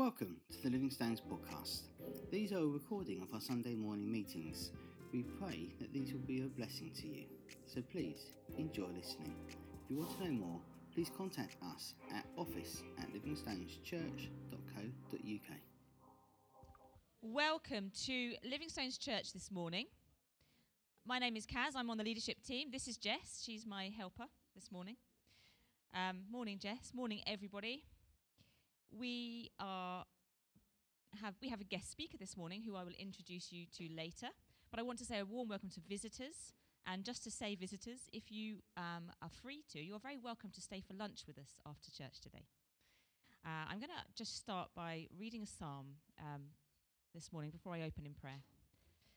Welcome 0.00 0.40
to 0.50 0.56
the 0.62 0.70
Living 0.70 0.88
Stones 0.88 1.20
podcast. 1.20 1.82
These 2.30 2.54
are 2.54 2.60
a 2.60 2.66
recording 2.66 3.20
of 3.20 3.34
our 3.34 3.40
Sunday 3.42 3.74
morning 3.74 4.10
meetings. 4.10 4.72
We 5.12 5.24
pray 5.38 5.74
that 5.78 5.92
these 5.92 6.14
will 6.14 6.20
be 6.20 6.40
a 6.40 6.46
blessing 6.46 6.90
to 7.02 7.06
you. 7.06 7.24
So 7.66 7.82
please 7.82 8.30
enjoy 8.56 8.86
listening. 8.96 9.34
If 9.84 9.90
you 9.90 9.98
want 9.98 10.16
to 10.16 10.24
know 10.24 10.30
more, 10.30 10.58
please 10.94 11.10
contact 11.14 11.56
us 11.74 11.92
at 12.14 12.24
office 12.38 12.82
at 12.98 13.12
livingstoneschurch.co.uk. 13.12 15.58
Welcome 17.20 17.92
to 18.06 18.32
Living 18.50 18.70
Stones 18.70 18.96
Church 18.96 19.34
this 19.34 19.50
morning. 19.50 19.84
My 21.04 21.18
name 21.18 21.36
is 21.36 21.44
Kaz. 21.44 21.76
I'm 21.76 21.90
on 21.90 21.98
the 21.98 22.04
leadership 22.04 22.38
team. 22.42 22.70
This 22.72 22.88
is 22.88 22.96
Jess. 22.96 23.42
She's 23.44 23.66
my 23.66 23.90
helper 23.94 24.24
this 24.54 24.72
morning. 24.72 24.96
Um, 25.94 26.20
morning, 26.30 26.58
Jess. 26.58 26.92
Morning, 26.94 27.20
everybody. 27.26 27.84
We 28.90 29.50
are 29.58 30.04
have 31.20 31.34
we 31.40 31.48
have 31.48 31.60
a 31.60 31.64
guest 31.64 31.90
speaker 31.90 32.16
this 32.18 32.36
morning 32.36 32.62
who 32.62 32.76
I 32.76 32.84
will 32.84 32.98
introduce 32.98 33.52
you 33.52 33.66
to 33.78 33.88
later. 33.94 34.28
But 34.70 34.78
I 34.78 34.82
want 34.82 34.98
to 35.00 35.04
say 35.04 35.18
a 35.18 35.24
warm 35.24 35.48
welcome 35.48 35.70
to 35.70 35.80
visitors. 35.88 36.52
And 36.86 37.04
just 37.04 37.22
to 37.24 37.30
say, 37.30 37.54
visitors, 37.54 38.08
if 38.12 38.32
you 38.32 38.56
um, 38.76 39.12
are 39.20 39.28
free 39.42 39.62
to, 39.72 39.80
you're 39.80 39.98
very 39.98 40.16
welcome 40.16 40.50
to 40.54 40.60
stay 40.60 40.80
for 40.80 40.94
lunch 40.94 41.24
with 41.26 41.38
us 41.38 41.56
after 41.66 41.90
church 41.90 42.20
today. 42.20 42.46
Uh, 43.44 43.68
I'm 43.68 43.78
going 43.78 43.90
to 43.90 44.04
just 44.16 44.36
start 44.36 44.70
by 44.74 45.06
reading 45.18 45.42
a 45.42 45.46
psalm 45.46 45.96
um, 46.18 46.42
this 47.14 47.32
morning 47.32 47.50
before 47.50 47.74
I 47.74 47.82
open 47.82 48.06
in 48.06 48.14
prayer. 48.14 48.42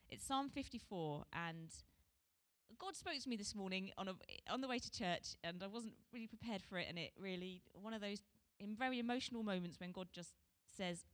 It's 0.10 0.26
Psalm 0.26 0.50
54, 0.50 1.24
and 1.34 1.70
God 2.78 2.96
spoke 2.96 3.20
to 3.22 3.30
me 3.30 3.36
this 3.36 3.56
morning 3.56 3.92
on, 3.98 4.08
a, 4.08 4.14
on 4.52 4.62
the 4.62 4.68
way 4.68 4.80
to 4.80 4.92
church, 4.92 5.36
and 5.44 5.62
I 5.64 5.68
wasn't 5.68 5.94
really 6.14 6.28
prepared 6.28 6.62
for 6.62 6.78
it. 6.78 6.88
And 6.90 6.98
it 7.00 7.12
really, 7.20 7.64
one 7.74 7.94
of 7.94 8.02
those 8.02 8.22
in 8.64 8.76
very 8.76 9.00
emotional 9.00 9.44
moments 9.44 9.80
when 9.80 9.92
God 9.92 10.08
just 10.14 10.34
says, 10.76 11.06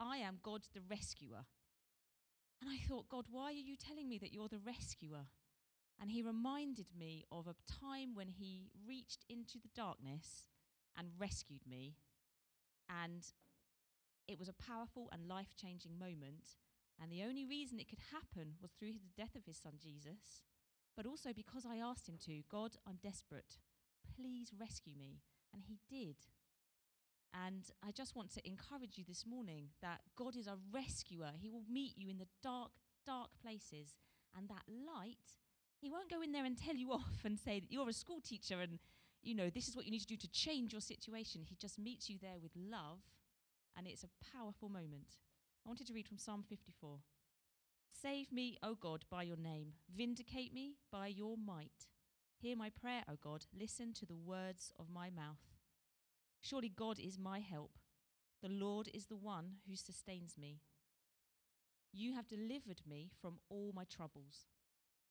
I 0.00 0.18
am 0.18 0.38
God 0.42 0.62
the 0.74 0.80
rescuer. 0.90 1.46
And 2.60 2.70
I 2.70 2.78
thought, 2.88 3.08
God, 3.08 3.26
why 3.30 3.46
are 3.46 3.52
you 3.52 3.76
telling 3.76 4.08
me 4.08 4.18
that 4.18 4.32
you're 4.32 4.48
the 4.48 4.58
rescuer? 4.58 5.26
And 6.00 6.10
he 6.10 6.22
reminded 6.22 6.86
me 6.98 7.24
of 7.32 7.46
a 7.46 7.54
time 7.80 8.14
when 8.14 8.28
he 8.28 8.70
reached 8.86 9.24
into 9.28 9.58
the 9.58 9.70
darkness 9.74 10.46
and 10.96 11.08
rescued 11.18 11.66
me. 11.66 11.96
And 12.88 13.26
it 14.28 14.38
was 14.38 14.48
a 14.48 14.52
powerful 14.54 15.08
and 15.12 15.28
life 15.28 15.54
changing 15.60 15.98
moment. 15.98 16.56
And 17.00 17.10
the 17.12 17.22
only 17.22 17.44
reason 17.44 17.78
it 17.78 17.88
could 17.88 18.00
happen 18.12 18.54
was 18.60 18.72
through 18.72 18.92
the 18.92 19.16
death 19.16 19.34
of 19.36 19.44
his 19.44 19.58
son 19.58 19.74
Jesus, 19.82 20.42
but 20.96 21.06
also 21.06 21.32
because 21.34 21.64
I 21.66 21.76
asked 21.76 22.08
him 22.08 22.18
to 22.24 22.42
God, 22.50 22.72
I'm 22.86 22.98
desperate. 23.02 23.58
Please 24.16 24.50
rescue 24.58 24.94
me. 24.96 25.20
And 25.52 25.64
he 25.64 25.78
did. 25.88 26.16
And 27.44 27.64
I 27.86 27.90
just 27.90 28.16
want 28.16 28.32
to 28.34 28.48
encourage 28.48 28.96
you 28.96 29.04
this 29.06 29.26
morning 29.26 29.68
that 29.82 30.00
God 30.16 30.36
is 30.36 30.46
a 30.46 30.56
rescuer. 30.72 31.32
He 31.38 31.50
will 31.50 31.64
meet 31.70 31.92
you 31.96 32.08
in 32.08 32.18
the 32.18 32.28
dark, 32.42 32.70
dark 33.04 33.28
places. 33.42 33.94
And 34.36 34.48
that 34.48 34.62
light, 34.68 35.18
He 35.78 35.90
won't 35.90 36.10
go 36.10 36.22
in 36.22 36.32
there 36.32 36.44
and 36.44 36.56
tell 36.56 36.74
you 36.74 36.92
off 36.92 37.24
and 37.24 37.38
say 37.38 37.60
that 37.60 37.70
you're 37.70 37.88
a 37.88 37.92
school 37.92 38.20
teacher 38.20 38.60
and, 38.60 38.78
you 39.22 39.34
know, 39.34 39.50
this 39.50 39.68
is 39.68 39.76
what 39.76 39.84
you 39.84 39.90
need 39.90 40.00
to 40.00 40.06
do 40.06 40.16
to 40.16 40.30
change 40.30 40.72
your 40.72 40.80
situation. 40.80 41.42
He 41.44 41.56
just 41.56 41.78
meets 41.78 42.08
you 42.08 42.16
there 42.20 42.38
with 42.40 42.52
love. 42.56 43.00
And 43.76 43.86
it's 43.86 44.04
a 44.04 44.36
powerful 44.36 44.70
moment. 44.70 45.18
I 45.64 45.68
wanted 45.68 45.86
to 45.88 45.92
read 45.92 46.08
from 46.08 46.18
Psalm 46.18 46.42
54. 46.48 46.98
Save 48.02 48.32
me, 48.32 48.56
O 48.62 48.74
God, 48.74 49.04
by 49.10 49.24
your 49.24 49.36
name. 49.36 49.72
Vindicate 49.94 50.54
me 50.54 50.76
by 50.90 51.08
your 51.08 51.36
might. 51.36 51.88
Hear 52.38 52.56
my 52.56 52.70
prayer, 52.70 53.02
O 53.10 53.14
God. 53.22 53.44
Listen 53.58 53.92
to 53.94 54.06
the 54.06 54.16
words 54.16 54.72
of 54.78 54.88
my 54.90 55.10
mouth. 55.10 55.55
Surely 56.40 56.68
God 56.68 56.98
is 56.98 57.18
my 57.18 57.40
help. 57.40 57.78
The 58.42 58.48
Lord 58.48 58.88
is 58.92 59.06
the 59.06 59.16
one 59.16 59.56
who 59.68 59.76
sustains 59.76 60.36
me. 60.38 60.60
You 61.92 62.14
have 62.14 62.28
delivered 62.28 62.82
me 62.88 63.10
from 63.20 63.38
all 63.48 63.72
my 63.74 63.84
troubles, 63.84 64.46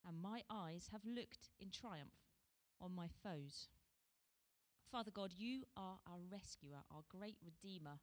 and 0.06 0.22
my 0.22 0.42
eyes 0.48 0.88
have 0.92 1.02
looked 1.04 1.50
in 1.60 1.70
triumph 1.70 2.22
on 2.80 2.94
my 2.94 3.08
foes. 3.22 3.68
Father 4.90 5.10
God, 5.10 5.32
you 5.36 5.64
are 5.76 5.98
our 6.06 6.20
rescuer, 6.30 6.84
our 6.90 7.02
great 7.08 7.36
redeemer. 7.44 7.98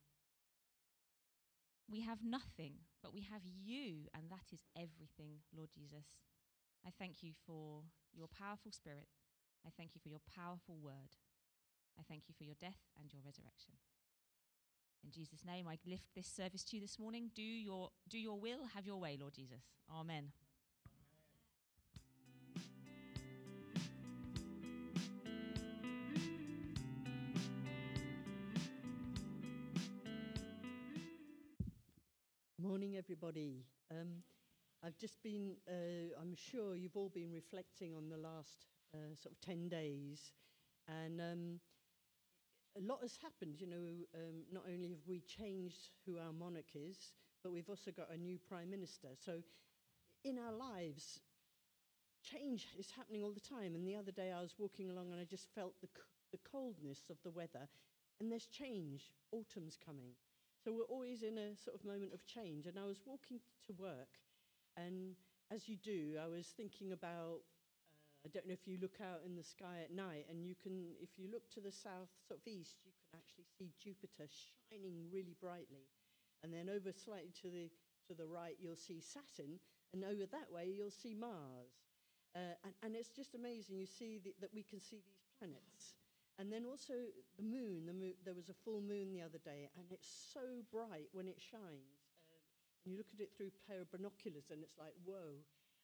We 1.89 2.01
have 2.01 2.19
nothing, 2.23 2.73
but 3.01 3.13
we 3.13 3.21
have 3.21 3.41
you, 3.45 4.07
and 4.13 4.29
that 4.29 4.51
is 4.51 4.65
everything, 4.75 5.39
Lord 5.55 5.69
Jesus. 5.73 6.05
I 6.85 6.89
thank 6.97 7.23
you 7.23 7.31
for 7.47 7.83
your 8.13 8.27
powerful 8.27 8.71
spirit. 8.71 9.07
I 9.65 9.69
thank 9.77 9.95
you 9.95 10.01
for 10.01 10.09
your 10.09 10.21
powerful 10.35 10.77
word. 10.81 11.15
I 11.99 12.03
thank 12.07 12.23
you 12.27 12.33
for 12.37 12.43
your 12.43 12.55
death 12.59 12.79
and 12.99 13.11
your 13.11 13.21
resurrection. 13.25 13.73
In 15.03 15.11
Jesus' 15.11 15.43
name, 15.45 15.67
I 15.67 15.77
lift 15.85 16.15
this 16.15 16.27
service 16.27 16.63
to 16.65 16.77
you 16.77 16.81
this 16.81 16.97
morning. 16.97 17.29
Do 17.35 17.41
your, 17.41 17.89
do 18.09 18.17
your 18.17 18.39
will, 18.39 18.65
have 18.73 18.85
your 18.85 18.99
way, 18.99 19.17
Lord 19.19 19.33
Jesus. 19.33 19.61
Amen. 19.91 20.31
Morning, 32.57 32.95
everybody. 32.95 33.65
Um, 33.91 34.23
I've 34.85 34.97
just 34.97 35.21
been, 35.21 35.57
uh, 35.67 36.19
I'm 36.19 36.33
sure 36.33 36.75
you've 36.75 36.95
all 36.95 37.09
been 37.09 37.31
reflecting 37.33 37.93
on 37.93 38.07
the 38.07 38.17
last 38.17 38.67
uh, 38.93 39.15
sort 39.21 39.33
of 39.33 39.41
10 39.41 39.67
days. 39.67 40.31
And 40.87 41.19
um, 41.19 41.59
a 42.77 42.81
lot 42.81 42.99
has 43.01 43.17
happened. 43.21 43.55
You 43.59 43.67
know, 43.67 43.85
um, 44.15 44.43
not 44.51 44.63
only 44.71 44.89
have 44.89 45.07
we 45.07 45.21
changed 45.21 45.89
who 46.05 46.17
our 46.17 46.33
monarch 46.33 46.75
is, 46.75 47.13
but 47.43 47.51
we've 47.51 47.69
also 47.69 47.91
got 47.91 48.11
a 48.13 48.17
new 48.17 48.37
prime 48.37 48.69
minister. 48.69 49.09
So 49.25 49.43
in 50.23 50.37
our 50.39 50.53
lives, 50.53 51.19
change 52.23 52.67
is 52.79 52.91
happening 52.95 53.23
all 53.23 53.33
the 53.33 53.39
time. 53.39 53.75
And 53.75 53.87
the 53.87 53.95
other 53.95 54.11
day 54.11 54.31
I 54.31 54.41
was 54.41 54.55
walking 54.57 54.89
along 54.89 55.11
and 55.11 55.19
I 55.19 55.25
just 55.25 55.47
felt 55.53 55.73
the, 55.81 55.89
the 56.31 56.39
coldness 56.49 57.09
of 57.09 57.17
the 57.23 57.31
weather. 57.31 57.67
And 58.19 58.31
there's 58.31 58.47
change. 58.47 59.11
Autumn's 59.31 59.77
coming. 59.83 60.15
So 60.63 60.71
we're 60.71 60.83
always 60.83 61.23
in 61.23 61.37
a 61.37 61.57
sort 61.57 61.75
of 61.75 61.83
moment 61.83 62.13
of 62.13 62.25
change. 62.25 62.65
And 62.65 62.79
I 62.79 62.85
was 62.85 63.01
walking 63.05 63.39
to 63.67 63.73
work, 63.73 64.07
and 64.77 65.15
as 65.51 65.67
you 65.67 65.75
do, 65.75 66.15
I 66.23 66.27
was 66.27 66.47
thinking 66.47 66.93
about 66.93 67.41
I 68.23 68.31
don't 68.31 68.47
know 68.47 68.55
if 68.55 68.67
you 68.67 68.79
look 68.79 69.03
out 69.03 69.19
in 69.27 69.35
the 69.35 69.43
sky 69.43 69.83
at 69.83 69.91
night 69.91 70.31
and 70.31 70.47
you 70.47 70.55
can, 70.55 70.95
if 71.03 71.19
you 71.19 71.27
look 71.27 71.43
to 71.51 71.59
the 71.59 71.75
south, 71.75 72.07
sort 72.23 72.39
of 72.39 72.47
east, 72.47 72.79
you 72.87 72.95
can 72.95 73.19
actually 73.19 73.47
see 73.51 73.75
Jupiter 73.75 74.31
shining 74.31 75.11
really 75.11 75.35
brightly. 75.43 75.91
And 76.43 76.51
then 76.51 76.71
over 76.71 76.95
slightly 76.95 77.35
to 77.43 77.51
the, 77.51 77.67
to 78.07 78.15
the 78.15 78.27
right, 78.27 78.55
you'll 78.59 78.79
see 78.79 79.03
Saturn. 79.03 79.59
And 79.91 80.03
over 80.03 80.23
that 80.31 80.47
way, 80.47 80.71
you'll 80.71 80.95
see 80.95 81.13
Mars. 81.13 81.75
Uh, 82.35 82.55
and, 82.63 82.73
and 82.81 82.91
it's 82.95 83.11
just 83.11 83.35
amazing. 83.35 83.77
You 83.77 83.85
see 83.85 84.23
the, 84.23 84.31
that 84.39 84.55
we 84.55 84.63
can 84.63 84.79
see 84.79 85.03
these 85.03 85.23
planets. 85.37 85.99
And 86.39 86.49
then 86.49 86.65
also 86.65 86.97
the 87.37 87.45
moon, 87.45 87.85
the 87.85 87.93
moon. 87.93 88.17
There 88.25 88.33
was 88.33 88.49
a 88.49 88.57
full 88.65 88.81
moon 88.81 89.13
the 89.13 89.21
other 89.21 89.37
day, 89.37 89.69
and 89.77 89.85
it's 89.91 90.09
so 90.33 90.65
bright 90.71 91.13
when 91.13 91.27
it 91.27 91.37
shines. 91.37 92.09
Um, 92.25 92.41
and 92.83 92.87
you 92.89 92.97
look 92.97 93.13
at 93.13 93.21
it 93.21 93.29
through 93.37 93.53
a 93.53 93.61
pair 93.69 93.85
of 93.85 93.91
binoculars, 93.93 94.49
and 94.49 94.63
it's 94.65 94.79
like, 94.79 94.97
whoa. 95.05 95.37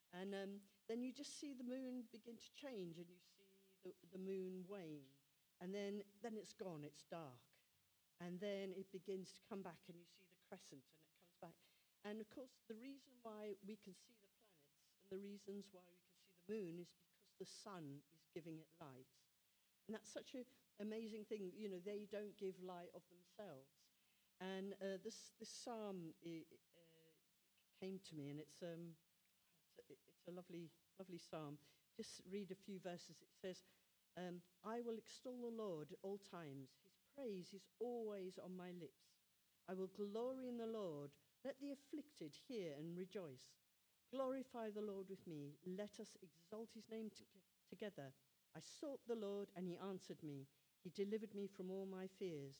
And 0.09 0.33
um, 0.33 0.57
then 0.89 1.05
you 1.05 1.13
just 1.13 1.37
see 1.37 1.53
the 1.53 1.63
moon 1.63 2.09
begin 2.09 2.33
to 2.41 2.49
change 2.57 2.97
and 2.97 3.05
you 3.05 3.21
see 3.37 3.45
the, 3.85 3.93
the 4.09 4.17
moon 4.17 4.65
wane. 4.65 5.13
And 5.61 5.69
then, 5.69 6.01
then 6.25 6.33
it's 6.33 6.57
gone, 6.57 6.81
it's 6.81 7.05
dark. 7.13 7.45
And 8.19 8.41
then 8.41 8.73
it 8.73 8.89
begins 8.91 9.31
to 9.37 9.41
come 9.45 9.61
back 9.61 9.79
and 9.85 9.95
you 9.95 10.09
see 10.09 10.25
the 10.25 10.41
crescent 10.49 10.81
and 10.81 10.97
it 10.97 11.13
comes 11.13 11.37
back. 11.39 11.59
And 12.03 12.17
of 12.19 12.27
course, 12.33 12.57
the 12.65 12.79
reason 12.81 13.13
why 13.21 13.53
we 13.63 13.77
can 13.77 13.93
see 13.93 14.17
the 14.17 14.33
planets 14.33 14.89
and 14.97 15.07
the 15.13 15.21
reasons 15.21 15.69
why 15.69 15.85
we 15.85 16.01
can 16.01 16.15
see 16.17 16.33
the 16.33 16.49
moon 16.49 16.73
is 16.81 16.89
because 16.89 17.37
the 17.37 17.47
sun 17.47 18.01
is 18.17 18.25
giving 18.33 18.57
it 18.57 18.71
light. 18.81 19.07
And 19.87 19.93
that's 19.93 20.09
such 20.09 20.33
an 20.33 20.43
amazing 20.81 21.29
thing. 21.29 21.53
You 21.53 21.69
know, 21.69 21.81
they 21.85 22.09
don't 22.09 22.33
give 22.35 22.57
light 22.65 22.91
of 22.97 23.05
themselves. 23.13 23.77
And 24.41 24.73
uh, 24.79 24.97
this, 25.03 25.35
this 25.37 25.51
psalm 25.51 26.15
uh, 26.23 26.43
came 27.77 27.99
to 28.09 28.15
me, 28.15 28.29
and 28.31 28.39
it's, 28.39 28.63
um, 28.63 28.95
it's 29.89 30.27
a 30.27 30.31
lovely, 30.31 30.69
lovely 30.99 31.17
psalm. 31.19 31.57
Just 31.97 32.21
read 32.31 32.51
a 32.51 32.55
few 32.65 32.79
verses. 32.79 33.21
It 33.21 33.33
says, 33.41 33.63
um, 34.17 34.41
I 34.65 34.81
will 34.81 34.97
extol 34.97 35.37
the 35.41 35.55
Lord 35.55 35.91
at 35.91 35.97
all 36.01 36.19
times. 36.19 36.69
His 36.83 36.97
praise 37.15 37.53
is 37.53 37.67
always 37.79 38.39
on 38.43 38.55
my 38.55 38.71
lips. 38.79 39.19
I 39.69 39.73
will 39.73 39.89
glory 39.95 40.47
in 40.47 40.57
the 40.57 40.65
Lord. 40.67 41.11
Let 41.45 41.59
the 41.59 41.71
afflicted 41.71 42.33
hear 42.47 42.73
and 42.77 42.97
rejoice. 42.97 43.55
Glorify 44.11 44.71
the 44.71 44.81
Lord 44.81 45.07
with 45.09 45.25
me. 45.27 45.53
Let 45.65 45.99
us 45.99 46.17
exalt 46.21 46.69
his 46.73 46.89
name 46.89 47.11
to- 47.11 47.23
together. 47.69 48.11
I 48.55 48.59
sought 48.59 48.99
the 49.07 49.15
Lord, 49.15 49.49
and 49.55 49.67
he 49.67 49.77
answered 49.77 50.21
me. 50.23 50.47
He 50.83 50.89
delivered 50.89 51.35
me 51.35 51.47
from 51.47 51.69
all 51.69 51.85
my 51.85 52.07
fears. 52.07 52.55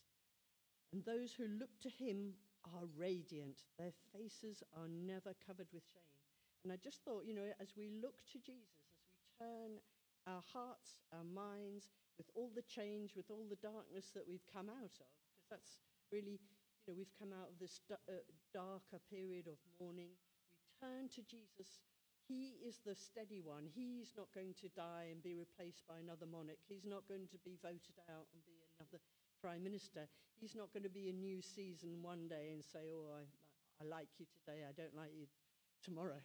And 0.91 1.03
those 1.03 1.33
who 1.33 1.47
look 1.47 1.79
to 1.81 1.89
him 1.89 2.33
are 2.65 2.85
radiant. 2.97 3.63
Their 3.77 3.93
faces 4.13 4.63
are 4.73 4.87
never 4.87 5.33
covered 5.45 5.67
with 5.73 5.83
shame. 5.83 6.18
And 6.63 6.73
I 6.73 6.77
just 6.77 7.03
thought, 7.03 7.23
you 7.23 7.33
know, 7.33 7.47
as 7.61 7.73
we 7.77 7.89
look 7.89 8.19
to 8.35 8.37
Jesus, 8.39 8.83
as 8.91 9.07
we 9.15 9.23
turn 9.39 9.79
our 10.27 10.43
hearts, 10.51 10.99
our 11.15 11.23
minds, 11.23 11.87
with 12.19 12.27
all 12.35 12.51
the 12.51 12.67
change, 12.67 13.15
with 13.15 13.31
all 13.31 13.47
the 13.47 13.63
darkness 13.63 14.11
that 14.11 14.27
we've 14.27 14.45
come 14.51 14.67
out 14.67 14.95
of, 14.99 15.11
because 15.31 15.47
that's 15.47 15.79
really, 16.11 16.35
you 16.83 16.85
know, 16.91 16.95
we've 16.99 17.15
come 17.15 17.31
out 17.31 17.47
of 17.47 17.57
this 17.63 17.79
uh, 17.87 18.19
darker 18.51 18.99
period 19.07 19.47
of 19.47 19.55
mourning. 19.79 20.11
We 20.11 20.67
turn 20.83 21.07
to 21.15 21.23
Jesus. 21.23 21.79
He 22.27 22.59
is 22.61 22.83
the 22.85 22.93
steady 22.93 23.41
one. 23.41 23.65
He's 23.65 24.13
not 24.19 24.27
going 24.35 24.53
to 24.61 24.69
die 24.75 25.09
and 25.09 25.23
be 25.23 25.33
replaced 25.33 25.87
by 25.87 25.97
another 25.97 26.27
monarch. 26.27 26.61
He's 26.67 26.85
not 26.85 27.07
going 27.07 27.25
to 27.31 27.39
be 27.41 27.57
voted 27.63 27.97
out 28.05 28.27
and 28.35 28.43
be 28.45 28.61
another 28.77 29.01
prime 29.41 29.63
minister. 29.63 30.05
He's 30.37 30.53
not 30.53 30.69
going 30.75 30.85
to 30.85 30.93
be 30.93 31.09
a 31.09 31.15
new 31.15 31.41
season 31.41 32.03
one 32.03 32.27
day 32.27 32.51
and 32.53 32.61
say, 32.61 32.91
"Oh, 32.93 33.09
I, 33.17 33.25
I 33.81 33.87
like 33.87 34.13
you 34.19 34.27
today. 34.29 34.61
I 34.67 34.75
don't 34.77 34.93
like 34.93 35.15
you 35.17 35.25
tomorrow." 35.81 36.21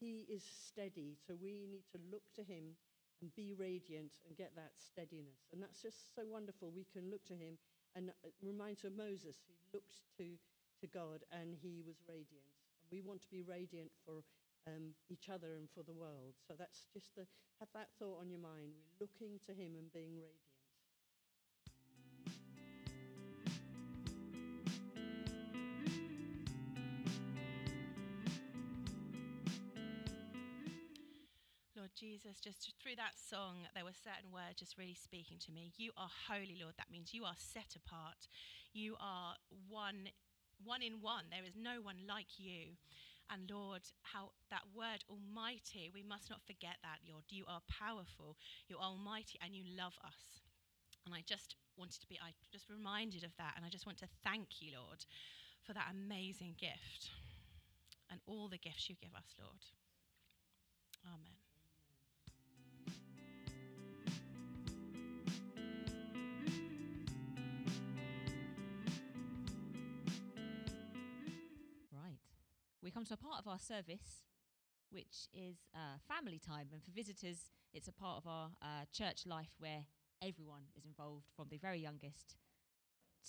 He 0.00 0.26
is 0.30 0.42
steady, 0.42 1.18
so 1.26 1.34
we 1.34 1.66
need 1.66 1.86
to 1.92 1.98
look 2.10 2.22
to 2.36 2.42
him 2.42 2.78
and 3.20 3.34
be 3.34 3.54
radiant 3.58 4.14
and 4.26 4.36
get 4.36 4.54
that 4.54 4.78
steadiness. 4.78 5.50
And 5.52 5.62
that's 5.62 5.82
just 5.82 6.14
so 6.14 6.22
wonderful. 6.26 6.70
We 6.70 6.86
can 6.86 7.10
look 7.10 7.24
to 7.26 7.34
him 7.34 7.58
and 7.96 8.10
it 8.22 8.34
reminds 8.42 8.84
of 8.84 8.96
Moses. 8.96 9.42
He 9.46 9.58
looked 9.74 10.06
to, 10.18 10.38
to 10.80 10.86
God 10.86 11.26
and 11.34 11.54
he 11.58 11.82
was 11.82 11.98
radiant. 12.06 12.46
And 12.78 12.86
we 12.92 13.02
want 13.02 13.22
to 13.22 13.30
be 13.30 13.42
radiant 13.42 13.90
for 14.06 14.22
um, 14.70 14.94
each 15.10 15.28
other 15.28 15.58
and 15.58 15.66
for 15.74 15.82
the 15.82 15.96
world. 15.98 16.38
So 16.46 16.54
that's 16.54 16.86
just 16.92 17.14
the, 17.16 17.26
have 17.58 17.72
that 17.74 17.90
thought 17.98 18.20
on 18.20 18.30
your 18.30 18.42
mind. 18.42 18.78
We're 18.78 19.02
looking 19.10 19.42
to 19.46 19.52
him 19.52 19.74
and 19.74 19.90
being 19.92 20.14
radiant. 20.14 20.47
Jesus, 31.98 32.38
just 32.38 32.70
through 32.78 32.94
that 32.94 33.18
song, 33.18 33.66
there 33.74 33.84
were 33.84 33.96
certain 33.96 34.30
words 34.30 34.62
just 34.62 34.78
really 34.78 34.94
speaking 34.94 35.38
to 35.42 35.50
me. 35.50 35.74
You 35.76 35.90
are 35.98 36.10
holy, 36.30 36.54
Lord. 36.62 36.78
That 36.78 36.94
means 36.94 37.10
you 37.12 37.24
are 37.26 37.34
set 37.34 37.74
apart. 37.74 38.30
You 38.72 38.94
are 39.02 39.34
one, 39.66 40.14
one 40.62 40.82
in 40.82 41.02
one. 41.02 41.26
There 41.34 41.42
is 41.42 41.58
no 41.58 41.82
one 41.82 42.06
like 42.06 42.38
you. 42.38 42.78
And 43.30 43.50
Lord, 43.50 43.82
how 44.02 44.30
that 44.50 44.64
word 44.72 45.02
almighty, 45.10 45.90
we 45.92 46.06
must 46.06 46.30
not 46.30 46.46
forget 46.46 46.78
that, 46.86 47.02
Lord. 47.04 47.24
You 47.28 47.44
are 47.50 47.60
powerful, 47.66 48.38
you're 48.68 48.80
almighty, 48.80 49.36
and 49.42 49.52
you 49.52 49.64
love 49.76 49.98
us. 50.06 50.40
And 51.04 51.14
I 51.14 51.26
just 51.26 51.56
wanted 51.76 52.00
to 52.00 52.08
be, 52.08 52.18
I 52.22 52.32
just 52.52 52.70
reminded 52.70 53.24
of 53.24 53.34
that. 53.36 53.54
And 53.56 53.66
I 53.66 53.68
just 53.68 53.86
want 53.86 53.98
to 53.98 54.08
thank 54.24 54.62
you, 54.62 54.78
Lord, 54.78 55.04
for 55.66 55.74
that 55.74 55.90
amazing 55.90 56.54
gift 56.58 57.10
and 58.10 58.20
all 58.26 58.48
the 58.48 58.58
gifts 58.58 58.88
you 58.88 58.96
give 59.00 59.14
us, 59.14 59.34
Lord. 59.38 59.64
Amen. 61.04 61.37
Come 72.98 73.04
to 73.04 73.14
a 73.14 73.16
part 73.16 73.38
of 73.38 73.46
our 73.46 73.60
service 73.60 74.24
which 74.90 75.28
is 75.32 75.54
uh, 75.72 75.98
family 76.08 76.40
time. 76.44 76.66
And 76.72 76.82
for 76.82 76.90
visitors, 76.90 77.50
it's 77.72 77.86
a 77.86 77.92
part 77.92 78.16
of 78.16 78.26
our 78.26 78.50
uh, 78.60 78.86
church 78.92 79.24
life 79.24 79.52
where 79.60 79.84
everyone 80.20 80.62
is 80.76 80.84
involved 80.84 81.26
from 81.36 81.46
the 81.48 81.58
very 81.58 81.78
youngest 81.78 82.34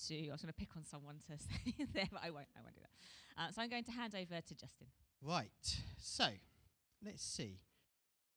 to. 0.08 0.30
I 0.30 0.32
was 0.32 0.42
going 0.42 0.54
to 0.54 0.58
pick 0.58 0.76
on 0.76 0.86
someone 0.86 1.18
to 1.28 1.38
say 1.38 1.86
there, 1.94 2.08
but 2.12 2.22
I 2.24 2.32
won't. 2.32 2.48
I 2.58 2.62
won't 2.64 2.74
do 2.74 2.82
that. 2.82 3.44
Uh, 3.44 3.52
so 3.52 3.62
I'm 3.62 3.70
going 3.70 3.84
to 3.84 3.92
hand 3.92 4.16
over 4.16 4.42
to 4.42 4.56
Justin. 4.56 4.88
Right. 5.22 5.78
So, 6.00 6.30
let's 7.06 7.24
see. 7.24 7.60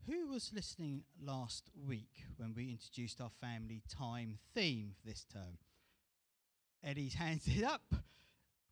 Who 0.07 0.29
was 0.29 0.51
listening 0.53 1.05
last 1.19 1.71
week 1.89 2.25
when 2.37 2.53
we 2.55 2.69
introduced 2.71 3.23
our 3.23 3.31
family 3.31 3.81
time 3.89 4.37
theme 4.55 4.91
for 5.01 5.09
this 5.09 5.25
term? 5.33 5.57
Eddie's 6.85 7.15
hands 7.25 7.45
it 7.47 7.65
up. 7.65 7.95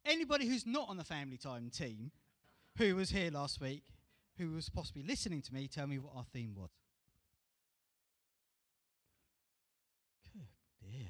Anybody 0.04 0.46
who's 0.46 0.66
not 0.66 0.90
on 0.90 0.98
the 0.98 1.04
family 1.04 1.38
time 1.38 1.70
team 1.70 2.10
who 2.78 2.96
was 2.96 3.10
here 3.10 3.30
last 3.30 3.60
week, 3.60 3.82
who 4.38 4.52
was 4.52 4.68
possibly 4.68 5.02
listening 5.02 5.42
to 5.42 5.54
me, 5.54 5.68
tell 5.68 5.86
me 5.86 5.98
what 5.98 6.12
our 6.16 6.24
theme 6.32 6.54
was. 6.56 6.70
Good 10.32 10.46
dear. 10.80 11.08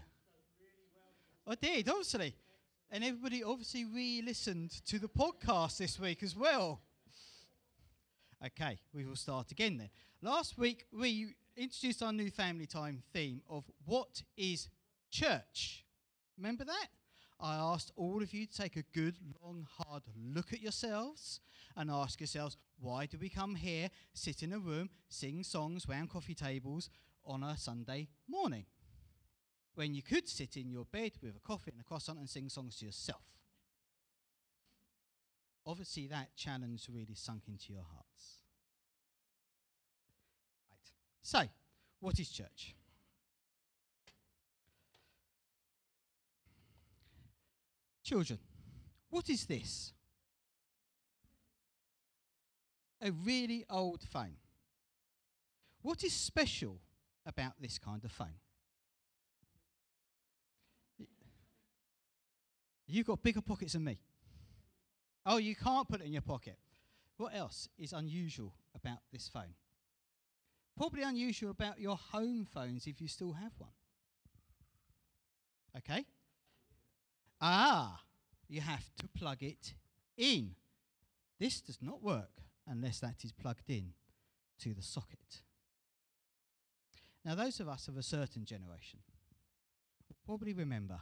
I 1.46 1.54
did, 1.54 1.88
obviously. 1.88 2.34
And 2.90 3.04
everybody 3.04 3.44
obviously 3.44 3.84
re 3.84 4.20
listened 4.20 4.70
to 4.86 4.98
the 4.98 5.08
podcast 5.08 5.78
this 5.78 5.98
week 6.00 6.22
as 6.24 6.36
well. 6.36 6.80
Okay, 8.44 8.78
we 8.92 9.04
will 9.04 9.16
start 9.16 9.52
again 9.52 9.76
then. 9.76 9.90
Last 10.22 10.58
week 10.58 10.86
we 10.92 11.34
introduced 11.56 12.02
our 12.02 12.12
new 12.12 12.30
family 12.30 12.66
time 12.66 13.02
theme 13.12 13.42
of 13.48 13.64
what 13.84 14.22
is 14.36 14.68
church? 15.10 15.84
Remember 16.36 16.64
that? 16.64 16.88
I 17.42 17.56
asked 17.56 17.92
all 17.96 18.22
of 18.22 18.34
you 18.34 18.46
to 18.46 18.56
take 18.56 18.76
a 18.76 18.82
good, 18.92 19.16
long, 19.42 19.66
hard 19.78 20.02
look 20.16 20.52
at 20.52 20.60
yourselves 20.60 21.40
and 21.76 21.90
ask 21.90 22.20
yourselves, 22.20 22.56
why 22.78 23.06
do 23.06 23.16
we 23.18 23.28
come 23.28 23.54
here, 23.54 23.90
sit 24.12 24.42
in 24.42 24.52
a 24.52 24.58
room, 24.58 24.90
sing 25.08 25.42
songs 25.42 25.88
round 25.88 26.10
coffee 26.10 26.34
tables 26.34 26.90
on 27.24 27.42
a 27.42 27.56
Sunday 27.56 28.08
morning? 28.28 28.66
When 29.74 29.94
you 29.94 30.02
could 30.02 30.28
sit 30.28 30.56
in 30.56 30.70
your 30.70 30.84
bed 30.84 31.12
with 31.22 31.36
a 31.36 31.40
coffee 31.40 31.70
and 31.70 31.80
a 31.80 31.84
croissant 31.84 32.18
and 32.18 32.28
sing 32.28 32.48
songs 32.48 32.76
to 32.78 32.86
yourself. 32.86 33.22
Obviously, 35.64 36.06
that 36.08 36.34
challenge 36.36 36.88
really 36.90 37.14
sunk 37.14 37.44
into 37.48 37.72
your 37.72 37.84
hearts. 37.90 38.42
Right. 40.68 40.90
So, 41.22 41.42
what 42.00 42.18
is 42.18 42.30
church? 42.30 42.74
Children, 48.10 48.40
what 49.10 49.30
is 49.30 49.46
this? 49.46 49.92
A 53.00 53.12
really 53.12 53.64
old 53.70 54.02
phone. 54.02 54.34
What 55.82 56.02
is 56.02 56.12
special 56.12 56.80
about 57.24 57.52
this 57.60 57.78
kind 57.78 58.04
of 58.04 58.10
phone? 58.10 58.40
You've 62.88 63.06
got 63.06 63.22
bigger 63.22 63.42
pockets 63.42 63.74
than 63.74 63.84
me. 63.84 64.00
Oh, 65.24 65.36
you 65.36 65.54
can't 65.54 65.88
put 65.88 66.00
it 66.00 66.06
in 66.06 66.12
your 66.12 66.22
pocket. 66.22 66.56
What 67.16 67.32
else 67.32 67.68
is 67.78 67.92
unusual 67.92 68.54
about 68.74 68.98
this 69.12 69.28
phone? 69.28 69.54
Probably 70.76 71.04
unusual 71.04 71.52
about 71.52 71.78
your 71.78 71.94
home 71.94 72.44
phones 72.52 72.88
if 72.88 73.00
you 73.00 73.06
still 73.06 73.34
have 73.34 73.52
one. 73.56 73.70
Okay? 75.78 76.04
Ah, 77.40 78.00
you 78.48 78.60
have 78.60 78.90
to 78.98 79.08
plug 79.08 79.42
it 79.42 79.74
in. 80.16 80.54
This 81.38 81.60
does 81.60 81.78
not 81.80 82.02
work 82.02 82.42
unless 82.66 83.00
that 83.00 83.24
is 83.24 83.32
plugged 83.32 83.70
in 83.70 83.92
to 84.60 84.74
the 84.74 84.82
socket. 84.82 85.42
Now, 87.24 87.34
those 87.34 87.60
of 87.60 87.68
us 87.68 87.88
of 87.88 87.96
a 87.96 88.02
certain 88.02 88.44
generation 88.44 89.00
will 90.08 90.16
probably 90.24 90.52
remember 90.52 91.00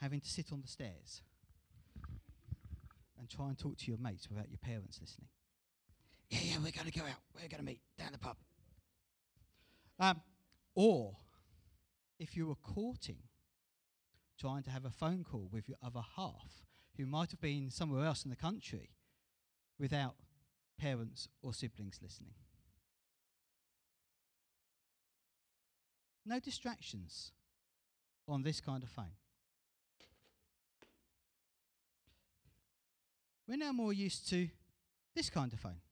having 0.00 0.20
to 0.20 0.28
sit 0.28 0.52
on 0.52 0.60
the 0.60 0.68
stairs 0.68 1.22
and 3.18 3.28
try 3.28 3.48
and 3.48 3.58
talk 3.58 3.78
to 3.78 3.86
your 3.86 3.98
mates 3.98 4.28
without 4.28 4.48
your 4.48 4.58
parents 4.58 4.98
listening. 5.00 5.28
Yeah, 6.28 6.38
yeah, 6.42 6.56
we're 6.56 6.72
going 6.72 6.90
to 6.90 6.98
go 6.98 7.04
out. 7.04 7.20
We're 7.34 7.48
going 7.48 7.60
to 7.60 7.64
meet 7.64 7.80
down 7.98 8.12
the 8.12 8.18
pub. 8.18 8.36
Um, 10.00 10.20
or 10.74 11.16
if 12.18 12.36
you 12.36 12.46
were 12.46 12.56
courting, 12.56 13.18
trying 14.42 14.62
to 14.64 14.70
have 14.70 14.84
a 14.84 14.90
phone 14.90 15.22
call 15.22 15.48
with 15.52 15.68
your 15.68 15.78
other 15.84 16.02
half 16.16 16.66
who 16.96 17.06
might 17.06 17.30
have 17.30 17.40
been 17.40 17.70
somewhere 17.70 18.04
else 18.04 18.24
in 18.24 18.30
the 18.30 18.36
country 18.36 18.90
without 19.78 20.16
parents 20.76 21.28
or 21.42 21.54
siblings 21.54 22.00
listening. 22.02 22.34
No 26.26 26.40
distractions 26.40 27.30
on 28.26 28.42
this 28.42 28.60
kind 28.60 28.82
of 28.82 28.88
phone. 28.88 29.14
We're 33.46 33.58
now 33.58 33.70
more 33.70 33.92
used 33.92 34.28
to 34.30 34.48
this 35.14 35.30
kind 35.30 35.52
of 35.52 35.60
phone. 35.60 35.82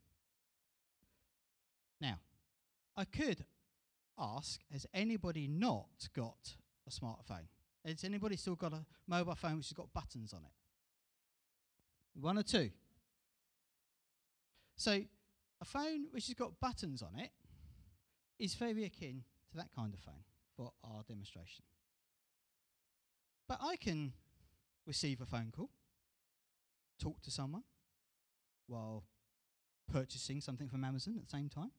Now, 2.01 2.19
I 2.97 3.05
could 3.05 3.45
ask 4.19 4.61
has 4.73 4.87
anybody 4.93 5.47
not 5.47 6.09
got 6.17 6.57
a 6.89 6.91
smartphone? 6.91 7.47
Has 7.85 8.05
anybody 8.05 8.37
still 8.37 8.57
got 8.57 8.73
a 8.73 8.85
mobile 9.07 9.35
phone 9.35 9.57
which 9.57 9.69
has 9.69 9.73
got 9.73 9.93
buttons 9.93 10.33
on 10.33 10.41
it? 10.45 10.53
One 12.21 12.39
or 12.39 12.43
two? 12.43 12.71
So, 14.77 15.03
a 15.61 15.65
phone 15.65 16.07
which 16.11 16.27
has 16.27 16.35
got 16.35 16.59
buttons 16.61 17.03
on 17.03 17.19
it 17.19 17.31
is 18.39 18.55
very 18.55 18.85
akin 18.85 19.23
to 19.51 19.57
that 19.57 19.69
kind 19.75 19.93
of 19.93 20.01
phone 20.01 20.25
for 20.57 20.73
our 20.85 21.03
demonstration. 21.07 21.65
But 23.49 23.59
I 23.63 23.77
can 23.77 24.13
receive 24.87 25.21
a 25.21 25.27
phone 25.27 25.53
call, 25.55 25.71
talk 26.99 27.21
to 27.23 27.31
someone 27.31 27.63
while 28.67 29.05
purchasing 29.91 30.41
something 30.41 30.69
from 30.69 30.85
Amazon 30.85 31.15
at 31.17 31.25
the 31.25 31.37
same 31.37 31.49
time, 31.49 31.73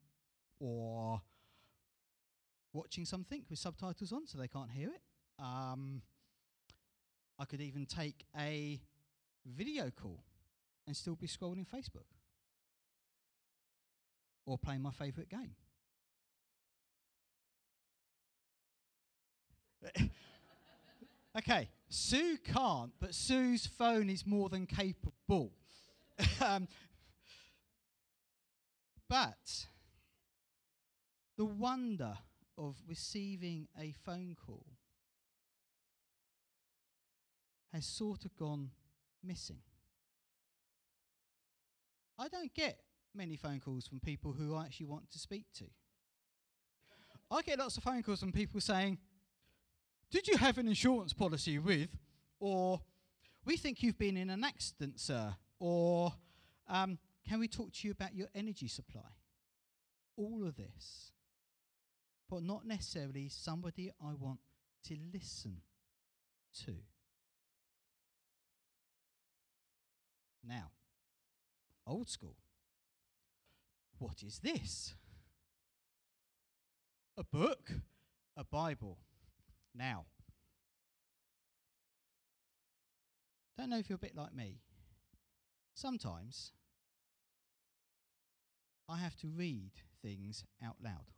or 0.60 1.22
watching 2.74 3.06
something 3.06 3.44
with 3.50 3.60
subtitles 3.60 4.12
on 4.12 4.28
so 4.28 4.38
they 4.38 4.48
can't 4.48 4.72
hear 4.72 4.90
it. 4.90 5.02
Um, 5.42 6.02
I 7.40 7.46
could 7.46 7.62
even 7.62 7.88
take 7.88 8.26
a 8.38 8.80
video 9.46 9.90
call 9.90 10.24
and 10.86 10.96
still 10.96 11.16
be 11.16 11.28
scrolling 11.28 11.66
Facebook 11.68 12.06
or 14.46 14.60
playing 14.60 14.82
my 14.84 14.92
favourite 14.92 15.30
game. 15.30 15.56
okay, 21.38 21.70
Sue 21.90 22.38
can't, 22.38 22.92
but 23.00 23.16
Sue's 23.16 23.66
phone 23.66 24.10
is 24.12 24.28
more 24.28 24.50
than 24.50 24.68
capable. 24.68 25.54
um, 26.46 26.68
but 29.10 29.66
the 31.38 31.46
wonder 31.46 32.14
of 32.60 32.76
receiving 32.88 33.68
a 33.80 33.94
phone 34.06 34.36
call 34.46 34.66
has 37.74 37.86
sort 37.86 38.26
of 38.26 38.36
gone 38.36 38.70
missing. 39.24 39.60
I 42.18 42.28
don't 42.28 42.54
get 42.54 42.80
many 43.16 43.36
phone 43.36 43.60
calls 43.60 43.88
from 43.88 44.00
people 44.00 44.34
who 44.34 44.56
I 44.56 44.66
actually 44.66 44.88
want 44.88 45.10
to 45.12 45.20
speak 45.20 45.46
to. 45.58 45.66
I 47.30 47.42
get 47.42 47.60
lots 47.60 47.78
of 47.78 47.84
phone 47.84 48.04
calls 48.04 48.20
from 48.20 48.32
people 48.32 48.60
saying, 48.60 48.98
Did 50.12 50.28
you 50.28 50.38
have 50.38 50.58
an 50.58 50.68
insurance 50.68 51.14
policy 51.14 51.58
with? 51.60 51.90
Or, 52.40 52.82
We 53.46 53.58
think 53.58 53.82
you've 53.82 53.98
been 53.98 54.18
in 54.18 54.30
an 54.30 54.44
accident, 54.44 55.00
sir. 55.00 55.34
Or, 55.60 56.14
um, 56.68 57.00
Can 57.28 57.40
we 57.40 57.48
talk 57.48 57.72
to 57.72 57.88
you 57.88 57.92
about 57.92 58.14
your 58.14 58.28
energy 58.36 58.68
supply? 58.68 59.10
All 60.18 60.46
of 60.46 60.58
this. 60.58 61.12
But 62.30 62.44
not 62.44 62.66
necessarily 62.66 63.30
somebody 63.30 63.92
I 64.02 64.14
want 64.14 64.40
to 64.86 64.98
listen 65.14 65.62
to. 66.66 66.76
Now, 70.48 70.72
old 71.86 72.10
school. 72.10 72.36
What 74.00 74.24
is 74.24 74.40
this? 74.40 74.96
A 77.18 77.24
book, 77.24 77.72
a 78.36 78.44
Bible. 78.44 78.98
Now, 79.76 80.06
don't 83.62 83.70
know 83.70 83.78
if 83.78 83.90
you're 83.90 83.96
a 83.96 84.00
bit 84.00 84.16
like 84.16 84.34
me. 84.34 84.58
Sometimes 85.76 86.52
I 88.90 88.98
have 88.98 89.16
to 89.18 89.28
read 89.28 89.72
things 90.02 90.44
out 90.66 90.78
loud. 90.84 91.12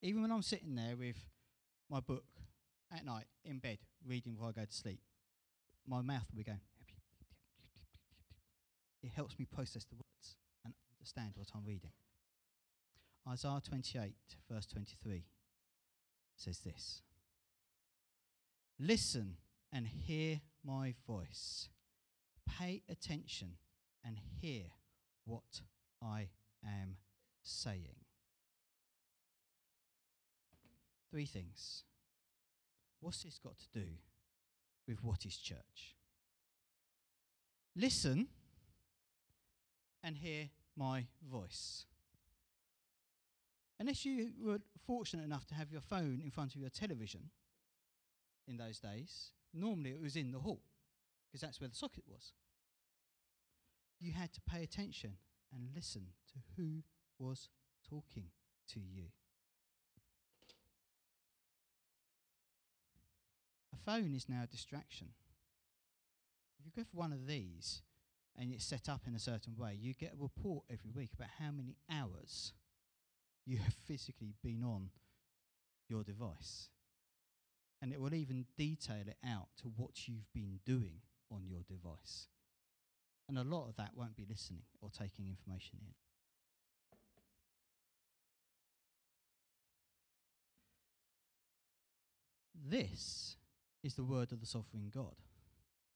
Even 0.00 0.22
when 0.22 0.32
I'm 0.32 0.42
sitting 0.42 0.74
there 0.74 0.96
with 0.96 1.16
my 1.90 2.00
book 2.00 2.24
at 2.90 3.04
night 3.04 3.26
in 3.44 3.58
bed, 3.58 3.78
reading 4.06 4.32
before 4.32 4.48
I 4.48 4.52
go 4.52 4.64
to 4.64 4.72
sleep, 4.72 5.00
my 5.86 6.00
mouth 6.00 6.24
will 6.30 6.38
be 6.38 6.44
going. 6.44 6.60
It 9.04 9.12
helps 9.14 9.38
me 9.38 9.44
process 9.44 9.84
the 9.84 9.96
words 9.96 10.36
and 10.64 10.72
understand 10.98 11.32
what 11.34 11.48
I'm 11.54 11.66
reading. 11.66 11.90
Isaiah 13.28 13.60
28, 13.62 14.14
verse 14.50 14.64
23 14.64 15.24
says 16.36 16.60
this 16.60 17.02
Listen 18.80 19.36
and 19.70 19.86
hear 19.86 20.40
my 20.64 20.94
voice. 21.06 21.68
Pay 22.48 22.82
attention 22.88 23.58
and 24.02 24.16
hear 24.40 24.64
what 25.26 25.60
I 26.02 26.28
am 26.64 26.96
saying. 27.42 27.96
Three 31.10 31.26
things. 31.26 31.84
What's 33.00 33.22
this 33.22 33.38
got 33.38 33.58
to 33.58 33.80
do 33.80 33.86
with 34.88 35.04
what 35.04 35.26
is 35.26 35.36
church? 35.36 35.94
Listen 37.76 38.28
and 40.04 40.18
hear 40.18 40.50
my 40.76 41.06
voice. 41.28 41.86
Unless 43.80 44.04
you 44.04 44.30
were 44.40 44.60
fortunate 44.86 45.24
enough 45.24 45.46
to 45.46 45.54
have 45.54 45.72
your 45.72 45.80
phone 45.80 46.20
in 46.22 46.30
front 46.30 46.54
of 46.54 46.60
your 46.60 46.70
television 46.70 47.30
in 48.46 48.56
those 48.56 48.78
days, 48.78 49.32
normally 49.52 49.90
it 49.90 50.00
was 50.00 50.14
in 50.14 50.30
the 50.30 50.38
hall 50.38 50.60
because 51.26 51.40
that's 51.40 51.60
where 51.60 51.68
the 51.68 51.74
socket 51.74 52.04
was. 52.06 52.32
You 53.98 54.12
had 54.12 54.32
to 54.34 54.40
pay 54.42 54.62
attention 54.62 55.14
and 55.52 55.70
listen 55.74 56.08
to 56.32 56.38
who 56.56 56.82
was 57.18 57.48
talking 57.88 58.26
to 58.72 58.80
you. 58.80 59.04
A 63.72 63.90
phone 63.90 64.14
is 64.14 64.28
now 64.28 64.42
a 64.44 64.46
distraction. 64.46 65.08
If 66.58 66.66
you 66.66 66.72
go 66.76 66.86
for 66.88 66.96
one 66.96 67.12
of 67.12 67.26
these 67.26 67.82
and 68.38 68.52
it's 68.52 68.64
set 68.64 68.88
up 68.88 69.02
in 69.06 69.14
a 69.14 69.18
certain 69.18 69.54
way, 69.56 69.76
you 69.80 69.94
get 69.94 70.14
a 70.14 70.22
report 70.22 70.64
every 70.70 70.90
week 70.90 71.10
about 71.14 71.30
how 71.38 71.50
many 71.50 71.76
hours 71.90 72.52
you 73.46 73.58
have 73.58 73.74
physically 73.86 74.34
been 74.42 74.62
on 74.64 74.90
your 75.88 76.02
device. 76.02 76.68
And 77.82 77.92
it 77.92 78.00
will 78.00 78.14
even 78.14 78.46
detail 78.56 79.04
it 79.06 79.18
out 79.26 79.48
to 79.62 79.68
what 79.76 80.08
you've 80.08 80.32
been 80.32 80.60
doing 80.64 81.00
on 81.30 81.42
your 81.46 81.62
device. 81.68 82.28
And 83.28 83.38
a 83.38 83.44
lot 83.44 83.68
of 83.68 83.76
that 83.76 83.90
won't 83.96 84.16
be 84.16 84.26
listening 84.28 84.62
or 84.80 84.90
taking 84.90 85.28
information 85.28 85.78
in. 85.80 85.94
This 92.66 93.36
is 93.82 93.94
the 93.94 94.04
word 94.04 94.32
of 94.32 94.40
the 94.40 94.46
sovereign 94.46 94.90
God, 94.94 95.16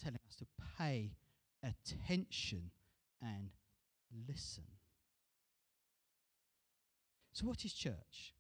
telling 0.03 0.21
us 0.29 0.37
to 0.37 0.47
pay 0.77 1.13
attention 1.63 2.71
and 3.23 3.51
listen. 4.29 4.65
So, 7.33 7.47
what 7.47 7.65
is 7.65 7.73
church? 7.73 8.35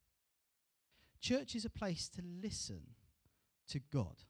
Church 1.21 1.55
is 1.55 1.65
a 1.65 1.71
place 1.71 2.09
to 2.11 2.23
listen 2.43 2.81
to 3.69 3.81
God, 3.93 4.23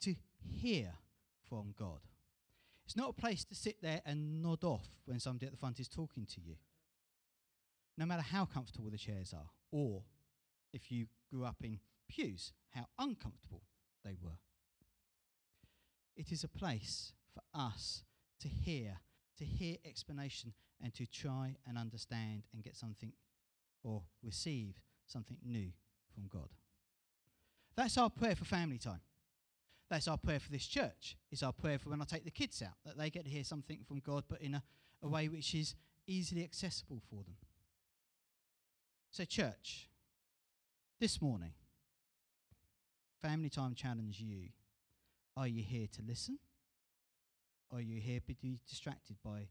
to 0.00 0.14
hear 0.38 0.92
from 1.48 1.74
God. 1.78 2.00
It's 2.84 2.96
not 2.96 3.10
a 3.10 3.20
place 3.20 3.44
to 3.44 3.54
sit 3.54 3.82
there 3.82 4.00
and 4.06 4.42
nod 4.42 4.64
off 4.64 4.86
when 5.04 5.20
somebody 5.20 5.46
at 5.46 5.52
the 5.52 5.58
front 5.58 5.78
is 5.78 5.88
talking 5.88 6.26
to 6.26 6.40
you, 6.40 6.56
no 7.98 8.06
matter 8.06 8.22
how 8.22 8.46
comfortable 8.46 8.90
the 8.90 8.96
chairs 8.96 9.34
are, 9.34 9.50
or 9.70 10.02
if 10.72 10.90
you 10.90 11.06
grew 11.30 11.44
up 11.44 11.56
in 11.62 11.80
pews, 12.08 12.52
how 12.70 12.86
uncomfortable 12.98 13.62
they 14.04 14.16
were. 14.22 14.38
It 16.16 16.32
is 16.32 16.42
a 16.42 16.48
place 16.48 17.12
for 17.34 17.42
us 17.54 18.04
to 18.40 18.48
hear, 18.48 18.98
to 19.38 19.44
hear 19.44 19.76
explanation, 19.84 20.52
and 20.82 20.94
to 20.94 21.06
try 21.06 21.56
and 21.66 21.76
understand 21.76 22.42
and 22.52 22.62
get 22.62 22.76
something 22.76 23.12
or 23.82 24.02
receive 24.22 24.80
something 25.06 25.36
new 25.44 25.70
from 26.14 26.28
God. 26.28 26.48
That's 27.76 27.98
our 27.98 28.10
prayer 28.10 28.36
for 28.36 28.44
family 28.44 28.78
time. 28.78 29.00
That's 29.88 30.08
our 30.08 30.18
prayer 30.18 30.40
for 30.40 30.50
this 30.50 30.66
church. 30.66 31.16
It's 31.30 31.42
our 31.42 31.52
prayer 31.52 31.78
for 31.78 31.90
when 31.90 32.02
I 32.02 32.04
take 32.04 32.24
the 32.24 32.30
kids 32.30 32.62
out, 32.62 32.74
that 32.84 32.98
they 32.98 33.10
get 33.10 33.24
to 33.24 33.30
hear 33.30 33.44
something 33.44 33.78
from 33.86 34.00
God, 34.00 34.24
but 34.28 34.42
in 34.42 34.54
a, 34.54 34.62
a 35.02 35.08
way 35.08 35.28
which 35.28 35.54
is 35.54 35.74
easily 36.06 36.44
accessible 36.44 37.00
for 37.08 37.22
them. 37.22 37.36
So, 39.10 39.24
church, 39.24 39.88
this 41.00 41.22
morning, 41.22 41.52
family 43.22 43.48
time 43.48 43.74
challenge 43.74 44.20
you. 44.20 44.48
Are 45.36 45.46
you 45.46 45.62
here 45.62 45.86
to 45.92 46.02
listen? 46.06 46.38
Are 47.72 47.80
you 47.80 48.00
here 48.00 48.20
to 48.20 48.34
be 48.34 48.60
distracted 48.68 49.16
by 49.24 49.48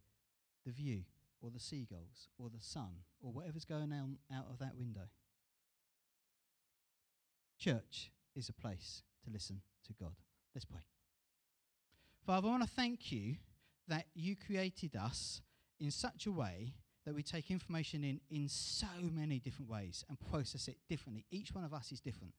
the 0.65 0.71
view 0.71 1.03
or 1.41 1.51
the 1.51 1.59
seagulls 1.59 2.29
or 2.37 2.49
the 2.49 2.61
sun 2.61 3.03
or 3.21 3.31
whatever's 3.31 3.65
going 3.65 3.93
on 3.93 4.17
out 4.33 4.47
of 4.49 4.59
that 4.59 4.75
window? 4.75 5.07
Church 7.59 8.11
is 8.35 8.49
a 8.49 8.53
place 8.53 9.03
to 9.23 9.31
listen 9.31 9.61
to 9.85 9.93
God. 9.93 10.13
Let's 10.53 10.65
pray. 10.65 10.81
Father, 12.25 12.47
I 12.47 12.51
want 12.51 12.63
to 12.63 12.69
thank 12.69 13.11
you 13.11 13.35
that 13.87 14.05
you 14.13 14.35
created 14.35 14.95
us 14.95 15.41
in 15.79 15.91
such 15.91 16.25
a 16.25 16.31
way 16.31 16.73
that 17.05 17.15
we 17.15 17.23
take 17.23 17.49
information 17.49 18.03
in 18.03 18.19
in 18.29 18.49
so 18.49 18.87
many 19.01 19.39
different 19.39 19.71
ways 19.71 20.03
and 20.09 20.19
process 20.19 20.67
it 20.67 20.77
differently. 20.89 21.25
Each 21.31 21.53
one 21.53 21.63
of 21.63 21.73
us 21.73 21.91
is 21.91 22.01
different. 22.01 22.33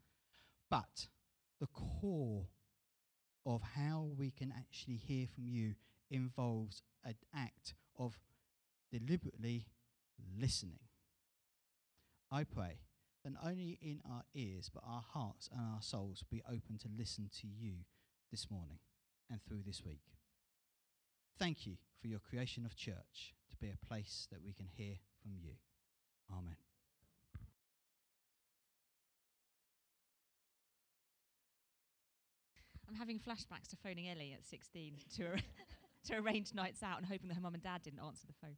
But 0.70 1.08
the 1.58 1.68
core 1.68 2.47
of 3.49 3.62
how 3.75 4.11
we 4.19 4.31
can 4.31 4.52
actually 4.57 4.97
hear 4.97 5.26
from 5.26 5.49
you 5.49 5.75
involves 6.11 6.83
an 7.02 7.14
act 7.35 7.73
of 7.99 8.19
deliberately 8.93 9.67
listening. 10.38 10.81
I 12.31 12.45
pray 12.45 12.81
that 13.25 13.33
not 13.33 13.50
only 13.50 13.78
in 13.81 14.00
our 14.09 14.23
ears, 14.35 14.71
but 14.73 14.85
our 14.87 15.02
hearts 15.14 15.49
and 15.50 15.61
our 15.62 15.81
souls 15.81 16.23
be 16.31 16.43
open 16.47 16.76
to 16.83 16.88
listen 16.97 17.31
to 17.40 17.47
you 17.47 17.85
this 18.31 18.50
morning 18.50 18.81
and 19.31 19.40
through 19.43 19.62
this 19.67 19.83
week. 19.83 20.02
Thank 21.38 21.67
you 21.67 21.76
for 22.02 22.09
your 22.09 22.21
creation 22.21 22.67
of 22.67 22.76
church 22.76 23.35
to 23.50 23.57
be 23.57 23.71
a 23.71 23.87
place 23.87 24.28
that 24.31 24.43
we 24.45 24.52
can 24.52 24.67
hear 24.76 24.97
from 25.23 25.33
you. 25.43 25.55
Amen. 26.31 26.67
I'm 32.88 32.95
having 32.95 33.18
flashbacks 33.18 33.68
to 33.71 33.76
phoning 33.76 34.09
Ellie 34.09 34.33
at 34.33 34.47
16 34.47 34.97
to, 35.16 35.26
ar- 35.26 35.37
to 36.07 36.16
arrange 36.16 36.54
nights 36.54 36.83
out 36.83 36.97
and 36.97 37.07
hoping 37.07 37.28
that 37.28 37.35
her 37.35 37.40
mum 37.40 37.54
and 37.54 37.62
dad 37.62 37.83
didn't 37.83 38.00
answer 38.00 38.26
the 38.26 38.35
phone. 38.40 38.57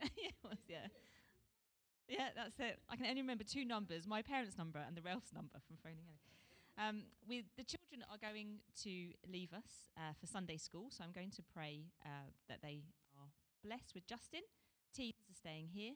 yeah, 0.16 0.32
was, 0.42 0.58
yeah. 0.66 0.88
Yeah, 2.08 2.28
that's 2.34 2.58
it. 2.58 2.80
I 2.88 2.96
can 2.96 3.06
only 3.06 3.20
remember 3.20 3.44
two 3.44 3.64
numbers 3.64 4.06
my 4.06 4.22
parents' 4.22 4.56
number 4.56 4.80
and 4.80 4.96
the 4.96 5.02
Ralph's 5.02 5.32
number 5.34 5.60
from 5.66 5.76
phoning 5.84 6.06
Ellie. 6.08 6.88
Um, 6.88 7.02
with 7.28 7.44
the 7.58 7.64
children 7.64 8.08
are 8.10 8.16
going 8.16 8.64
to 8.82 9.12
leave 9.30 9.52
us 9.52 9.92
uh, 9.98 10.16
for 10.18 10.26
Sunday 10.26 10.56
school, 10.56 10.88
so 10.88 11.04
I'm 11.04 11.12
going 11.12 11.30
to 11.32 11.42
pray 11.54 11.84
uh, 12.06 12.32
that 12.48 12.62
they 12.62 12.80
are 13.20 13.28
blessed 13.62 13.92
with 13.94 14.06
Justin. 14.06 14.40
Teams 14.94 15.28
are 15.28 15.36
staying 15.36 15.68
here, 15.74 15.92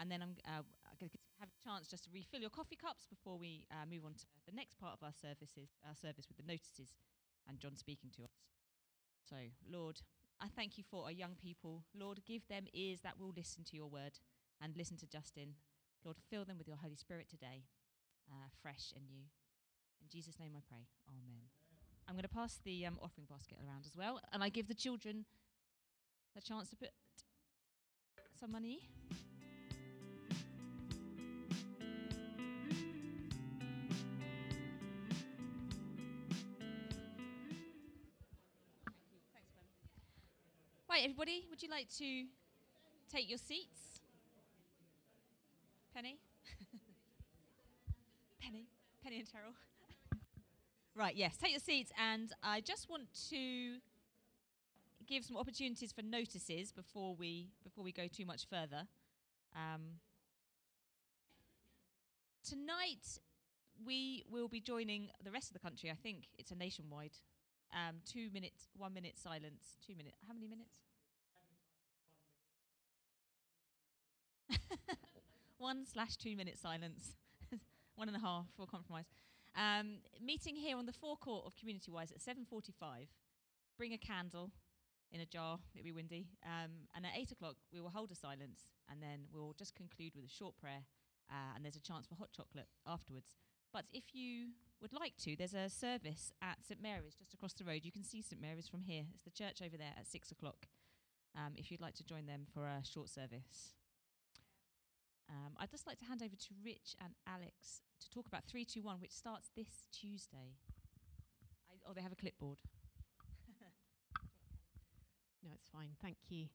and 0.00 0.10
then 0.10 0.22
I'm 0.22 0.34
uh, 0.48 0.62
going 0.98 1.10
to 1.10 1.18
have 1.42 1.50
a 1.50 1.58
chance 1.58 1.90
just 1.90 2.04
to 2.04 2.10
refill 2.14 2.38
your 2.38 2.54
coffee 2.54 2.78
cups 2.78 3.02
before 3.10 3.36
we 3.36 3.66
uh, 3.74 3.82
move 3.90 4.06
on 4.06 4.14
to 4.14 4.22
the 4.46 4.54
next 4.54 4.78
part 4.78 4.94
of 4.94 5.02
our 5.02 5.10
services, 5.10 5.74
our 5.82 5.98
service 5.98 6.30
with 6.30 6.38
the 6.38 6.46
notices, 6.46 6.94
and 7.50 7.58
John 7.58 7.74
speaking 7.74 8.14
to 8.14 8.22
us. 8.22 8.30
So, 9.26 9.34
Lord, 9.66 9.98
I 10.38 10.46
thank 10.46 10.78
you 10.78 10.84
for 10.88 11.02
our 11.02 11.10
young 11.10 11.34
people. 11.34 11.82
Lord, 11.98 12.22
give 12.24 12.46
them 12.46 12.70
ears 12.72 13.00
that 13.02 13.18
will 13.18 13.34
listen 13.36 13.64
to 13.64 13.76
your 13.76 13.90
word 13.90 14.22
and 14.62 14.76
listen 14.76 14.96
to 14.98 15.06
Justin. 15.06 15.58
Lord, 16.04 16.16
fill 16.30 16.44
them 16.44 16.58
with 16.58 16.68
your 16.68 16.78
Holy 16.78 16.94
Spirit 16.94 17.26
today, 17.28 17.66
uh, 18.30 18.46
fresh 18.62 18.94
and 18.94 19.04
new. 19.10 19.26
In 19.98 20.08
Jesus' 20.08 20.38
name 20.38 20.52
I 20.54 20.62
pray. 20.68 20.86
Amen. 21.10 21.42
I'm 22.06 22.14
going 22.14 22.22
to 22.22 22.28
pass 22.28 22.60
the 22.62 22.86
um, 22.86 22.98
offering 23.02 23.26
basket 23.28 23.58
around 23.66 23.82
as 23.84 23.96
well, 23.96 24.20
and 24.32 24.44
I 24.44 24.48
give 24.48 24.68
the 24.68 24.74
children 24.74 25.24
a 26.38 26.40
chance 26.40 26.70
to 26.70 26.76
put 26.76 26.90
some 28.38 28.52
money. 28.52 28.88
Right, 41.02 41.10
everybody, 41.10 41.44
would 41.50 41.60
you 41.60 41.68
like 41.68 41.88
to 41.98 42.26
take 43.12 43.28
your 43.28 43.38
seats? 43.38 43.98
Penny? 45.92 46.20
Penny? 48.40 48.68
Penny 49.02 49.18
and 49.18 49.28
Terrell? 49.28 49.50
right, 50.94 51.16
yes, 51.16 51.36
take 51.36 51.50
your 51.50 51.58
seats, 51.58 51.90
and 51.98 52.30
I 52.40 52.60
just 52.60 52.88
want 52.88 53.08
to 53.30 53.78
give 55.08 55.24
some 55.24 55.36
opportunities 55.36 55.90
for 55.90 56.02
notices 56.02 56.70
before 56.70 57.16
we 57.16 57.48
before 57.64 57.82
we 57.82 57.90
go 57.90 58.06
too 58.06 58.24
much 58.24 58.46
further. 58.48 58.86
Um, 59.56 59.98
tonight 62.48 63.18
we 63.84 64.22
will 64.30 64.46
be 64.46 64.60
joining 64.60 65.08
the 65.24 65.32
rest 65.32 65.48
of 65.48 65.54
the 65.54 65.58
country. 65.58 65.90
I 65.90 65.96
think 66.00 66.28
it's 66.38 66.52
a 66.52 66.56
nationwide 66.56 67.16
um, 67.72 67.96
two 68.06 68.28
minute, 68.32 68.68
one 68.76 68.94
minute 68.94 69.18
silence. 69.18 69.78
Two 69.84 69.96
minute. 69.96 70.14
How 70.28 70.34
many 70.34 70.46
minutes? 70.46 70.91
one 75.58 75.84
slash 75.84 76.16
two 76.16 76.36
minute 76.36 76.58
silence. 76.58 77.16
one 77.96 78.08
and 78.08 78.16
a 78.16 78.20
half 78.20 78.46
for 78.56 78.66
compromise. 78.66 79.06
Um, 79.54 79.98
meeting 80.20 80.56
here 80.56 80.76
on 80.76 80.86
the 80.86 80.92
forecourt 80.92 81.44
of 81.46 81.56
Community 81.56 81.90
Wise 81.90 82.10
at 82.10 82.20
7:45. 82.20 83.08
Bring 83.76 83.92
a 83.92 83.98
candle 83.98 84.50
in 85.10 85.20
a 85.20 85.26
jar. 85.26 85.58
It'll 85.74 85.84
be 85.84 85.92
windy. 85.92 86.28
Um, 86.44 86.88
and 86.94 87.04
at 87.04 87.12
eight 87.16 87.32
o'clock 87.32 87.56
we 87.72 87.80
will 87.80 87.90
hold 87.90 88.10
a 88.10 88.14
silence, 88.14 88.66
and 88.90 89.02
then 89.02 89.26
we'll 89.32 89.54
just 89.58 89.74
conclude 89.74 90.12
with 90.14 90.24
a 90.24 90.28
short 90.28 90.56
prayer. 90.56 90.84
Uh, 91.30 91.54
and 91.54 91.64
there's 91.64 91.76
a 91.76 91.80
chance 91.80 92.06
for 92.06 92.14
hot 92.16 92.30
chocolate 92.32 92.68
afterwards. 92.86 93.36
But 93.72 93.84
if 93.92 94.14
you 94.14 94.48
would 94.82 94.92
like 94.92 95.16
to, 95.18 95.36
there's 95.36 95.54
a 95.54 95.70
service 95.70 96.32
at 96.42 96.58
St 96.66 96.82
Mary's 96.82 97.14
just 97.14 97.32
across 97.32 97.54
the 97.54 97.64
road. 97.64 97.84
You 97.84 97.92
can 97.92 98.04
see 98.04 98.20
St 98.20 98.40
Mary's 98.40 98.68
from 98.68 98.82
here. 98.82 99.04
It's 99.14 99.24
the 99.24 99.30
church 99.30 99.62
over 99.64 99.76
there 99.76 99.94
at 99.98 100.06
six 100.06 100.30
o'clock. 100.30 100.66
Um, 101.34 101.54
if 101.56 101.70
you'd 101.70 101.80
like 101.80 101.94
to 101.94 102.04
join 102.04 102.26
them 102.26 102.46
for 102.52 102.66
a 102.66 102.82
short 102.84 103.08
service. 103.08 103.72
Um, 105.32 105.54
I'd 105.58 105.70
just 105.70 105.86
like 105.86 105.98
to 106.00 106.04
hand 106.04 106.22
over 106.22 106.36
to 106.36 106.54
Rich 106.62 106.94
and 107.02 107.14
Alex 107.26 107.80
to 108.00 108.10
talk 108.10 108.26
about 108.26 108.44
321, 108.44 109.00
which 109.00 109.12
starts 109.12 109.50
this 109.56 109.88
Tuesday. 109.90 110.56
I, 111.70 111.74
oh, 111.88 111.94
they 111.94 112.02
have 112.02 112.12
a 112.12 112.16
clipboard. 112.16 112.58
No, 115.44 115.50
it's 115.56 115.68
fine. 115.70 115.88
Thank 116.00 116.18
you. 116.28 116.46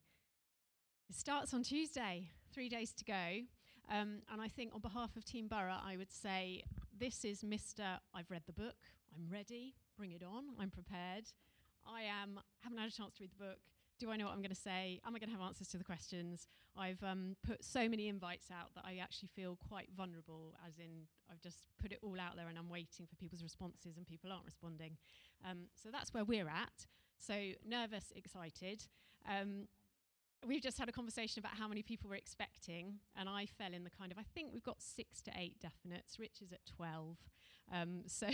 It 1.09 1.15
starts 1.17 1.53
on 1.53 1.61
Tuesday, 1.63 2.29
three 2.53 2.69
days 2.69 2.93
to 2.93 3.03
go. 3.03 3.41
Um, 3.89 4.19
and 4.31 4.41
I 4.41 4.47
think 4.47 4.73
on 4.73 4.79
behalf 4.79 5.17
of 5.17 5.25
Team 5.25 5.49
Borough, 5.49 5.81
I 5.83 5.97
would 5.97 6.11
say 6.11 6.63
this 6.97 7.25
is 7.25 7.41
Mr. 7.41 7.99
I've 8.13 8.31
read 8.31 8.43
the 8.45 8.53
book, 8.53 8.75
I'm 9.13 9.29
ready, 9.29 9.75
bring 9.97 10.11
it 10.11 10.23
on, 10.23 10.45
I'm 10.57 10.69
prepared. 10.69 11.25
I 11.85 12.03
am, 12.03 12.39
haven't 12.61 12.77
had 12.77 12.89
a 12.89 12.91
chance 12.91 13.15
to 13.15 13.23
read 13.23 13.31
the 13.37 13.43
book. 13.43 13.59
Do 13.99 14.11
I 14.11 14.17
know 14.17 14.25
what 14.25 14.33
I'm 14.33 14.41
going 14.41 14.49
to 14.49 14.55
say? 14.55 15.01
Am 15.05 15.15
I 15.15 15.19
going 15.19 15.29
to 15.29 15.35
have 15.35 15.45
answers 15.45 15.67
to 15.69 15.77
the 15.77 15.83
questions? 15.83 16.47
I've 16.77 17.01
um, 17.03 17.35
put 17.45 17.63
so 17.63 17.89
many 17.89 18.07
invites 18.07 18.51
out 18.51 18.75
that 18.75 18.83
I 18.85 18.97
actually 18.97 19.29
feel 19.29 19.57
quite 19.67 19.89
vulnerable, 19.95 20.53
as 20.67 20.77
in, 20.77 21.07
I've 21.31 21.41
just 21.41 21.67
put 21.81 21.91
it 21.91 21.99
all 22.03 22.19
out 22.19 22.35
there 22.35 22.47
and 22.47 22.57
I'm 22.57 22.69
waiting 22.69 23.07
for 23.07 23.15
people's 23.15 23.41
responses 23.41 23.97
and 23.97 24.05
people 24.05 24.31
aren't 24.31 24.45
responding. 24.45 24.97
Um, 25.49 25.69
so 25.75 25.89
that's 25.91 26.13
where 26.13 26.23
we're 26.23 26.47
at. 26.47 26.85
So 27.19 27.33
nervous, 27.67 28.13
excited. 28.15 28.83
Um, 29.27 29.67
we've 30.45 30.61
just 30.61 30.77
had 30.77 30.89
a 30.89 30.91
conversation 30.91 31.39
about 31.39 31.57
how 31.57 31.67
many 31.67 31.81
people 31.81 32.09
we're 32.09 32.17
expecting, 32.17 32.95
and 33.15 33.27
I 33.27 33.45
fell 33.45 33.73
in 33.73 33.83
the 33.83 33.89
kind 33.89 34.11
of 34.11 34.17
I 34.17 34.23
think 34.35 34.51
we've 34.53 34.63
got 34.63 34.81
six 34.81 35.21
to 35.23 35.31
eight 35.37 35.55
definites. 35.59 36.19
Rich 36.19 36.41
is 36.41 36.51
at 36.51 36.59
twelve, 36.65 37.17
um, 37.73 38.01
so 38.07 38.27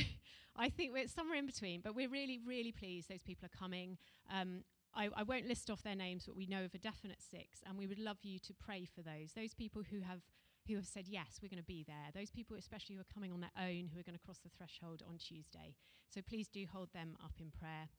I 0.55 0.69
think 0.69 0.93
we're 0.93 1.07
somewhere 1.07 1.37
in 1.37 1.45
between. 1.45 1.81
But 1.81 1.95
we're 1.95 2.09
really, 2.09 2.39
really 2.45 2.71
pleased 2.71 3.09
those 3.09 3.23
people 3.23 3.45
are 3.45 3.57
coming. 3.57 3.97
Um, 4.31 4.63
I, 4.95 5.09
I 5.15 5.23
won't 5.23 5.47
list 5.47 5.69
off 5.69 5.83
their 5.83 5.95
names, 5.95 6.25
but 6.25 6.35
we 6.35 6.45
know 6.45 6.65
of 6.65 6.73
a 6.73 6.77
definite 6.77 7.21
six, 7.21 7.61
and 7.67 7.77
we 7.77 7.87
would 7.87 7.99
love 7.99 8.17
you 8.21 8.39
to 8.39 8.53
pray 8.53 8.85
for 8.85 9.01
those. 9.01 9.33
Those 9.35 9.53
people 9.53 9.83
who 9.89 10.01
have 10.01 10.21
who 10.67 10.75
have 10.75 10.85
said 10.85 11.09
yes, 11.09 11.39
we're 11.41 11.49
going 11.49 11.57
to 11.57 11.65
be 11.65 11.83
there. 11.85 12.07
Those 12.15 12.31
people, 12.31 12.55
especially 12.55 12.95
who 12.95 13.01
are 13.01 13.13
coming 13.13 13.33
on 13.33 13.41
their 13.41 13.51
own, 13.59 13.89
who 13.93 13.99
are 13.99 14.03
going 14.03 14.17
to 14.17 14.25
cross 14.25 14.39
the 14.39 14.49
threshold 14.57 15.03
on 15.05 15.17
Tuesday. 15.17 15.75
So 16.07 16.21
please 16.21 16.47
do 16.47 16.65
hold 16.71 16.93
them 16.93 17.17
up 17.21 17.33
in 17.39 17.51
prayer. 17.51 17.89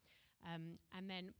Um, 0.42 0.78
and 0.96 1.11
then 1.11 1.35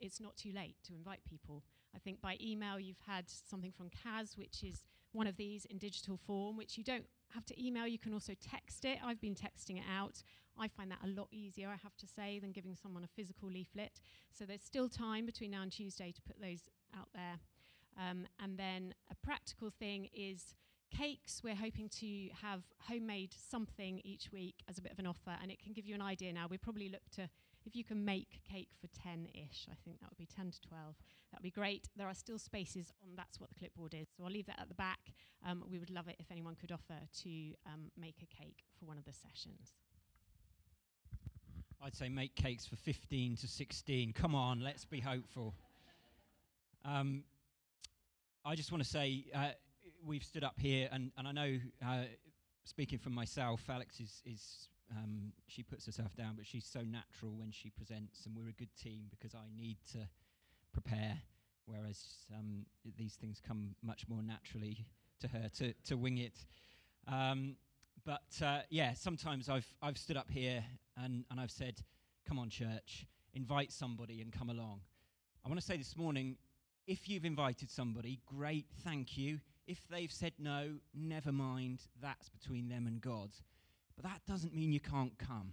it's 0.00 0.20
not 0.20 0.36
too 0.36 0.50
late 0.54 0.76
to 0.84 0.94
invite 0.94 1.20
people. 1.28 1.62
I 1.94 1.98
think 1.98 2.22
by 2.22 2.36
email 2.40 2.80
you've 2.80 3.04
had 3.06 3.26
something 3.28 3.70
from 3.70 3.90
Kaz, 3.90 4.38
which 4.38 4.62
is 4.64 4.84
one 5.12 5.26
of 5.26 5.36
these 5.36 5.66
in 5.66 5.78
digital 5.78 6.16
form, 6.16 6.56
which 6.56 6.78
you 6.78 6.84
don't 6.84 7.04
have 7.34 7.44
to 7.46 7.62
email, 7.62 7.86
you 7.86 7.98
can 7.98 8.14
also 8.14 8.32
text 8.40 8.84
it. 8.84 8.98
I've 9.04 9.20
been 9.20 9.34
texting 9.34 9.76
it 9.78 9.84
out. 9.90 10.22
I 10.58 10.68
find 10.68 10.90
that 10.90 10.98
a 11.04 11.08
lot 11.08 11.28
easier, 11.30 11.68
I 11.68 11.76
have 11.82 11.96
to 11.98 12.06
say, 12.06 12.38
than 12.38 12.52
giving 12.52 12.76
someone 12.76 13.04
a 13.04 13.08
physical 13.08 13.48
leaflet. 13.48 14.00
So 14.30 14.44
there's 14.44 14.62
still 14.62 14.88
time 14.88 15.26
between 15.26 15.50
now 15.50 15.62
and 15.62 15.72
Tuesday 15.72 16.12
to 16.12 16.22
put 16.22 16.40
those 16.40 16.68
out 16.96 17.08
there. 17.14 17.38
Um, 17.98 18.26
and 18.42 18.58
then 18.58 18.94
a 19.10 19.14
practical 19.26 19.70
thing 19.70 20.08
is 20.14 20.54
cakes. 20.96 21.42
We're 21.42 21.54
hoping 21.54 21.88
to 22.00 22.28
have 22.42 22.62
homemade 22.88 23.34
something 23.34 24.00
each 24.04 24.30
week 24.32 24.56
as 24.68 24.78
a 24.78 24.82
bit 24.82 24.92
of 24.92 24.98
an 24.98 25.06
offer, 25.06 25.36
and 25.40 25.50
it 25.50 25.58
can 25.62 25.72
give 25.72 25.86
you 25.86 25.94
an 25.94 26.02
idea 26.02 26.32
now. 26.32 26.46
We 26.48 26.58
probably 26.58 26.88
look 26.88 27.08
to 27.16 27.28
if 27.64 27.76
you 27.76 27.84
can 27.84 28.04
make 28.04 28.40
cake 28.50 28.70
for 28.80 28.88
10 29.02 29.28
ish, 29.34 29.68
I 29.70 29.76
think 29.84 30.00
that 30.00 30.10
would 30.10 30.18
be 30.18 30.26
10 30.26 30.50
to 30.50 30.60
12, 30.62 30.96
that 31.30 31.38
would 31.38 31.44
be 31.44 31.50
great. 31.50 31.88
There 31.96 32.08
are 32.08 32.14
still 32.14 32.38
spaces 32.38 32.92
on 33.02 33.10
That's 33.16 33.40
What 33.40 33.50
the 33.50 33.54
Clipboard 33.54 33.94
is. 33.94 34.08
So 34.16 34.24
I'll 34.24 34.30
leave 34.30 34.46
that 34.46 34.60
at 34.60 34.68
the 34.68 34.74
back. 34.74 35.12
Um, 35.46 35.64
we 35.70 35.78
would 35.78 35.90
love 35.90 36.08
it 36.08 36.16
if 36.18 36.30
anyone 36.30 36.56
could 36.56 36.72
offer 36.72 36.98
to 37.22 37.30
um, 37.66 37.90
make 37.96 38.16
a 38.22 38.26
cake 38.26 38.64
for 38.78 38.86
one 38.86 38.98
of 38.98 39.04
the 39.04 39.12
sessions. 39.12 39.74
I'd 41.84 41.96
say 41.96 42.08
make 42.08 42.36
cakes 42.36 42.64
for 42.64 42.76
15 42.76 43.36
to 43.38 43.48
16. 43.48 44.12
Come 44.12 44.36
on, 44.36 44.60
let's 44.60 44.84
be 44.84 45.00
hopeful. 45.00 45.54
Um, 46.84 47.24
I 48.44 48.54
just 48.54 48.70
want 48.70 48.84
to 48.84 48.88
say 48.88 49.24
uh, 49.34 49.48
we've 50.06 50.22
stood 50.22 50.44
up 50.44 50.54
here, 50.60 50.88
and, 50.92 51.10
and 51.18 51.26
I 51.26 51.32
know, 51.32 51.58
uh, 51.84 52.04
speaking 52.62 53.00
from 53.00 53.14
myself, 53.14 53.62
Alex 53.68 53.98
is, 53.98 54.22
is 54.24 54.68
um, 54.92 55.32
she 55.48 55.64
puts 55.64 55.84
herself 55.86 56.14
down, 56.14 56.34
but 56.36 56.46
she's 56.46 56.64
so 56.64 56.82
natural 56.82 57.32
when 57.36 57.50
she 57.50 57.70
presents, 57.70 58.26
and 58.26 58.36
we're 58.36 58.48
a 58.48 58.52
good 58.52 58.74
team 58.80 59.06
because 59.10 59.34
I 59.34 59.48
need 59.56 59.78
to 59.92 59.98
prepare, 60.72 61.18
whereas 61.66 61.98
um, 62.32 62.64
these 62.96 63.14
things 63.14 63.42
come 63.44 63.74
much 63.82 64.06
more 64.08 64.22
naturally 64.22 64.86
to 65.20 65.26
her 65.26 65.50
to, 65.58 65.72
to 65.88 65.96
wing 65.96 66.18
it. 66.18 66.44
Um, 67.08 67.56
but 68.04 68.22
uh, 68.40 68.60
yeah, 68.70 68.94
sometimes 68.94 69.48
I've 69.48 69.66
I've 69.80 69.98
stood 69.98 70.16
up 70.16 70.30
here 70.30 70.64
and, 71.02 71.24
and 71.30 71.40
I've 71.40 71.50
said, 71.50 71.80
"Come 72.26 72.38
on, 72.38 72.50
church, 72.50 73.06
invite 73.34 73.72
somebody 73.72 74.20
and 74.20 74.32
come 74.32 74.50
along." 74.50 74.80
I 75.44 75.48
want 75.48 75.60
to 75.60 75.66
say 75.66 75.76
this 75.76 75.96
morning, 75.96 76.36
if 76.86 77.08
you've 77.08 77.24
invited 77.24 77.70
somebody, 77.70 78.20
great, 78.26 78.66
thank 78.84 79.16
you. 79.16 79.40
If 79.66 79.78
they've 79.88 80.12
said 80.12 80.32
no, 80.38 80.74
never 80.94 81.32
mind. 81.32 81.82
That's 82.00 82.28
between 82.28 82.68
them 82.68 82.86
and 82.86 83.00
God. 83.00 83.30
But 83.96 84.04
that 84.04 84.20
doesn't 84.26 84.54
mean 84.54 84.72
you 84.72 84.80
can't 84.80 85.16
come. 85.18 85.52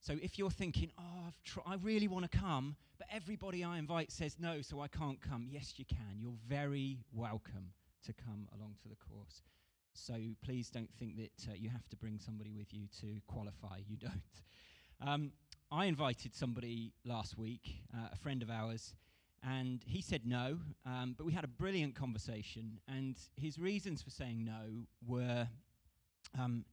So 0.00 0.14
if 0.22 0.38
you're 0.38 0.50
thinking, 0.50 0.90
oh, 0.98 1.26
I've 1.26 1.42
tr- 1.44 1.60
I 1.66 1.74
really 1.76 2.08
want 2.08 2.30
to 2.30 2.38
come, 2.38 2.76
but 2.98 3.08
everybody 3.12 3.64
I 3.64 3.78
invite 3.78 4.12
says 4.12 4.36
no, 4.38 4.62
so 4.62 4.80
I 4.80 4.88
can't 4.88 5.20
come, 5.20 5.46
yes, 5.50 5.74
you 5.76 5.84
can. 5.84 6.18
You're 6.20 6.38
very 6.48 6.98
welcome 7.12 7.72
to 8.06 8.12
come 8.12 8.48
along 8.54 8.76
to 8.82 8.88
the 8.88 8.96
course. 8.96 9.42
So 9.94 10.14
please 10.44 10.70
don't 10.70 10.92
think 10.98 11.16
that 11.16 11.50
uh, 11.50 11.54
you 11.56 11.70
have 11.70 11.88
to 11.88 11.96
bring 11.96 12.18
somebody 12.18 12.52
with 12.52 12.72
you 12.72 12.86
to 13.00 13.20
qualify. 13.26 13.78
You 13.88 13.96
don't. 13.96 14.12
Um, 15.00 15.32
I 15.70 15.84
invited 15.86 16.34
somebody 16.34 16.92
last 17.04 17.38
week, 17.38 17.82
uh, 17.94 18.08
a 18.12 18.16
friend 18.16 18.42
of 18.42 18.50
ours, 18.50 18.94
and 19.42 19.82
he 19.86 20.02
said 20.02 20.22
no, 20.26 20.58
um, 20.84 21.14
but 21.16 21.24
we 21.24 21.32
had 21.32 21.44
a 21.44 21.48
brilliant 21.48 21.94
conversation. 21.94 22.80
And 22.88 23.16
his 23.36 23.58
reasons 23.58 24.02
for 24.02 24.10
saying 24.10 24.44
no 24.44 24.86
were 25.06 25.48
um, 26.38 26.64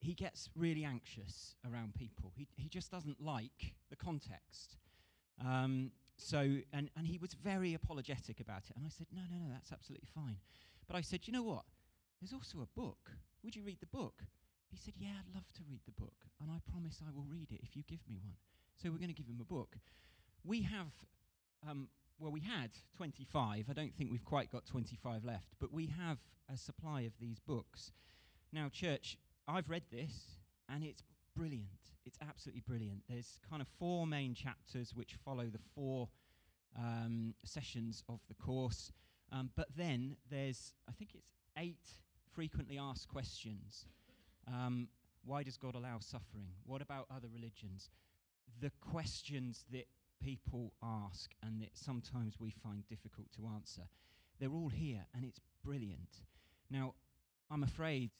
he 0.00 0.14
gets 0.14 0.50
really 0.56 0.84
anxious 0.84 1.54
around 1.70 1.94
people. 1.94 2.32
He, 2.34 2.48
he 2.56 2.68
just 2.68 2.90
doesn't 2.90 3.24
like 3.24 3.74
the 3.88 3.96
context. 3.96 4.76
Um, 5.40 5.92
so, 6.16 6.38
and, 6.72 6.90
and 6.96 7.06
he 7.06 7.18
was 7.18 7.34
very 7.34 7.74
apologetic 7.74 8.40
about 8.40 8.64
it. 8.68 8.76
And 8.76 8.84
I 8.84 8.90
said, 8.90 9.06
no, 9.12 9.22
no, 9.30 9.46
no, 9.46 9.52
that's 9.52 9.72
absolutely 9.72 10.08
fine. 10.12 10.36
But 10.86 10.96
I 10.96 11.00
said, 11.00 11.20
you 11.24 11.32
know 11.32 11.42
what? 11.42 11.62
There's 12.20 12.32
also 12.32 12.58
a 12.62 12.80
book. 12.80 13.10
Would 13.44 13.56
you 13.56 13.62
read 13.62 13.78
the 13.80 13.86
book? 13.86 14.22
He 14.72 14.78
said, 14.78 14.94
Yeah, 14.96 15.10
I'd 15.20 15.34
love 15.34 15.44
to 15.56 15.62
read 15.68 15.80
the 15.84 15.92
book, 15.92 16.24
and 16.40 16.50
I 16.50 16.56
promise 16.72 17.00
I 17.06 17.12
will 17.14 17.26
read 17.30 17.52
it 17.52 17.60
if 17.62 17.76
you 17.76 17.82
give 17.86 18.00
me 18.08 18.18
one. 18.22 18.36
So 18.82 18.90
we're 18.90 18.98
going 18.98 19.14
to 19.14 19.14
give 19.14 19.28
him 19.28 19.40
a 19.40 19.44
book. 19.44 19.76
We 20.44 20.62
have, 20.62 20.92
um, 21.68 21.88
well, 22.18 22.32
we 22.32 22.40
had 22.40 22.70
25. 22.96 23.66
I 23.68 23.72
don't 23.74 23.94
think 23.94 24.10
we've 24.10 24.24
quite 24.24 24.50
got 24.50 24.64
25 24.64 25.24
left, 25.24 25.54
but 25.60 25.72
we 25.72 25.86
have 25.86 26.18
a 26.52 26.56
supply 26.56 27.02
of 27.02 27.12
these 27.20 27.38
books. 27.38 27.92
Now, 28.50 28.70
church, 28.72 29.18
I've 29.46 29.68
read 29.68 29.84
this, 29.92 30.38
and 30.70 30.82
it's 30.82 31.02
brilliant. 31.36 31.66
It's 32.06 32.18
absolutely 32.26 32.62
brilliant. 32.66 33.02
There's 33.10 33.38
kind 33.48 33.60
of 33.60 33.68
four 33.78 34.06
main 34.06 34.34
chapters 34.34 34.94
which 34.94 35.16
follow 35.22 35.44
the 35.44 35.60
four 35.74 36.08
um, 36.78 37.34
sessions 37.44 38.02
of 38.08 38.20
the 38.28 38.34
course. 38.34 38.90
Um, 39.30 39.50
but 39.54 39.68
then 39.76 40.16
there's, 40.30 40.72
I 40.88 40.92
think 40.92 41.10
it's 41.14 41.28
eight 41.58 41.76
frequently 42.32 42.78
asked 42.78 43.08
questions 43.08 43.84
um, 44.48 44.88
why 45.24 45.42
does 45.42 45.56
God 45.56 45.74
allow 45.74 45.98
suffering? 46.00 46.48
What 46.66 46.82
about 46.82 47.06
other 47.14 47.28
religions? 47.32 47.90
The 48.60 48.72
questions 48.80 49.64
that 49.72 49.86
people 50.22 50.72
ask 50.82 51.30
and 51.42 51.60
that 51.60 51.70
sometimes 51.74 52.38
we 52.40 52.50
find 52.50 52.86
difficult 52.88 53.26
to 53.36 53.48
answer, 53.54 53.82
they're 54.38 54.52
all 54.52 54.68
here 54.68 55.06
and 55.14 55.24
it's 55.24 55.40
brilliant. 55.64 56.22
Now, 56.70 56.94
I'm 57.50 57.62
afraid 57.62 58.10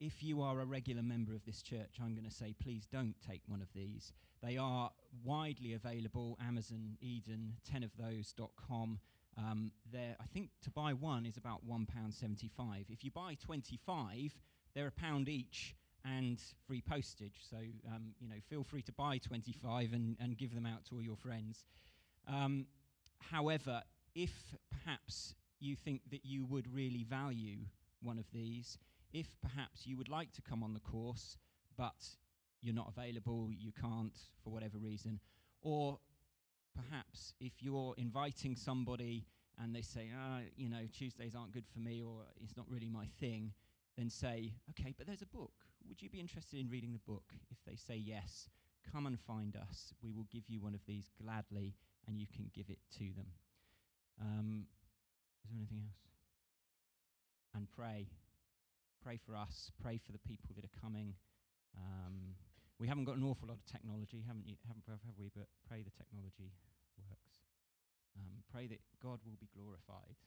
if 0.00 0.22
you 0.22 0.42
are 0.42 0.60
a 0.60 0.66
regular 0.66 1.02
member 1.02 1.34
of 1.34 1.44
this 1.44 1.62
church, 1.62 1.96
I'm 2.02 2.14
going 2.14 2.28
to 2.28 2.34
say 2.34 2.54
please 2.62 2.86
don't 2.90 3.14
take 3.26 3.42
one 3.46 3.62
of 3.62 3.68
these. 3.74 4.12
They 4.42 4.56
are 4.56 4.90
widely 5.24 5.72
available 5.72 6.38
Amazon, 6.46 6.96
Eden, 7.00 7.54
10 7.70 7.82
of 7.82 7.90
those.com. 7.98 9.00
Um, 9.38 9.72
I 9.94 10.26
think 10.32 10.50
to 10.62 10.70
buy 10.70 10.92
one 10.92 11.26
is 11.26 11.36
about 11.36 11.66
£1.75. 11.68 12.50
If 12.88 13.04
you 13.04 13.10
buy 13.10 13.36
25, 13.44 14.34
they're 14.76 14.86
a 14.88 14.92
pound 14.92 15.28
each 15.28 15.74
and 16.04 16.38
free 16.66 16.82
postage. 16.82 17.40
So, 17.50 17.56
um, 17.88 18.14
you 18.20 18.28
know, 18.28 18.36
feel 18.48 18.62
free 18.62 18.82
to 18.82 18.92
buy 18.92 19.18
25 19.18 19.92
and, 19.94 20.16
and 20.20 20.36
give 20.36 20.54
them 20.54 20.66
out 20.66 20.84
to 20.86 20.96
all 20.96 21.02
your 21.02 21.16
friends. 21.16 21.64
Um, 22.28 22.66
however, 23.18 23.82
if 24.14 24.54
perhaps 24.70 25.34
you 25.58 25.74
think 25.74 26.02
that 26.10 26.24
you 26.24 26.44
would 26.44 26.72
really 26.72 27.04
value 27.08 27.56
one 28.02 28.18
of 28.18 28.26
these, 28.32 28.78
if 29.12 29.26
perhaps 29.40 29.86
you 29.86 29.96
would 29.96 30.10
like 30.10 30.30
to 30.32 30.42
come 30.42 30.62
on 30.62 30.74
the 30.74 30.80
course, 30.80 31.38
but 31.76 32.06
you're 32.60 32.74
not 32.74 32.92
available, 32.94 33.50
you 33.56 33.72
can't 33.80 34.16
for 34.44 34.50
whatever 34.50 34.76
reason, 34.76 35.18
or 35.62 35.98
perhaps 36.74 37.32
if 37.40 37.52
you're 37.60 37.94
inviting 37.96 38.54
somebody 38.54 39.24
and 39.58 39.74
they 39.74 39.80
say, 39.80 40.10
ah, 40.14 40.40
you 40.54 40.68
know, 40.68 40.82
Tuesdays 40.92 41.34
aren't 41.34 41.52
good 41.52 41.66
for 41.72 41.78
me 41.78 42.02
or 42.02 42.24
it's 42.44 42.56
not 42.56 42.66
really 42.68 42.90
my 42.90 43.06
thing, 43.18 43.52
then 43.96 44.10
say, 44.10 44.52
okay, 44.70 44.94
but 44.96 45.06
there's 45.06 45.22
a 45.22 45.36
book. 45.36 45.52
Would 45.88 46.02
you 46.02 46.10
be 46.10 46.20
interested 46.20 46.60
in 46.60 46.68
reading 46.68 46.92
the 46.92 47.10
book? 47.10 47.32
If 47.50 47.58
they 47.66 47.76
say 47.76 47.96
yes, 47.96 48.48
come 48.92 49.06
and 49.06 49.18
find 49.18 49.56
us. 49.56 49.94
We 50.02 50.12
will 50.12 50.26
give 50.30 50.48
you 50.48 50.60
one 50.60 50.74
of 50.74 50.84
these 50.86 51.10
gladly 51.22 51.74
and 52.06 52.18
you 52.18 52.26
can 52.26 52.50
give 52.54 52.68
it 52.68 52.78
to 52.98 53.12
them. 53.16 53.26
Um, 54.20 54.66
is 55.44 55.50
there 55.50 55.58
anything 55.58 55.80
else? 55.80 56.02
And 57.54 57.66
pray. 57.72 58.08
Pray 59.02 59.16
for 59.16 59.34
us. 59.36 59.72
Pray 59.80 59.98
for 59.98 60.12
the 60.12 60.22
people 60.22 60.52
that 60.56 60.64
are 60.64 60.80
coming. 60.80 61.14
Um, 61.76 62.36
we 62.78 62.86
haven't 62.86 63.04
got 63.04 63.16
an 63.16 63.24
awful 63.24 63.48
lot 63.48 63.56
of 63.56 63.64
technology, 63.64 64.20
haven't 64.26 64.44
you? 64.44 64.56
Haven't 64.68 64.84
have 64.88 65.16
we? 65.16 65.32
But 65.32 65.48
pray 65.64 65.80
the 65.80 65.94
technology 65.96 66.52
works. 67.00 67.40
Um, 68.16 68.44
pray 68.52 68.66
that 68.68 68.80
God 69.00 69.20
will 69.24 69.40
be 69.40 69.48
glorified 69.56 70.20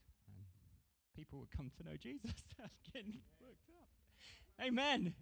people 1.19 1.39
would 1.39 1.51
come 1.51 1.69
to 1.77 1.84
know 1.84 1.97
Jesus. 1.97 2.32
getting 2.93 3.19
worked 3.41 3.69
up. 3.77 4.65
Amen. 4.65 5.13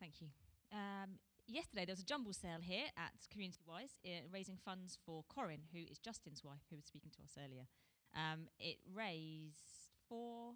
Thank 0.00 0.14
you. 0.22 0.28
Um, 0.72 1.18
yesterday 1.46 1.84
there 1.84 1.92
was 1.92 2.00
a 2.00 2.04
jumble 2.04 2.32
sale 2.32 2.58
here 2.62 2.86
at 2.96 3.12
Community 3.30 3.60
Wise, 3.68 3.90
uh, 4.06 4.08
raising 4.32 4.56
funds 4.56 4.96
for 5.04 5.22
Corin, 5.28 5.60
who 5.72 5.80
is 5.80 5.98
Justin's 5.98 6.42
wife, 6.42 6.62
who 6.70 6.76
was 6.76 6.86
speaking 6.86 7.10
to 7.16 7.22
us 7.22 7.36
earlier. 7.38 7.66
Um, 8.14 8.48
it 8.58 8.78
raised 8.94 9.90
four. 10.08 10.54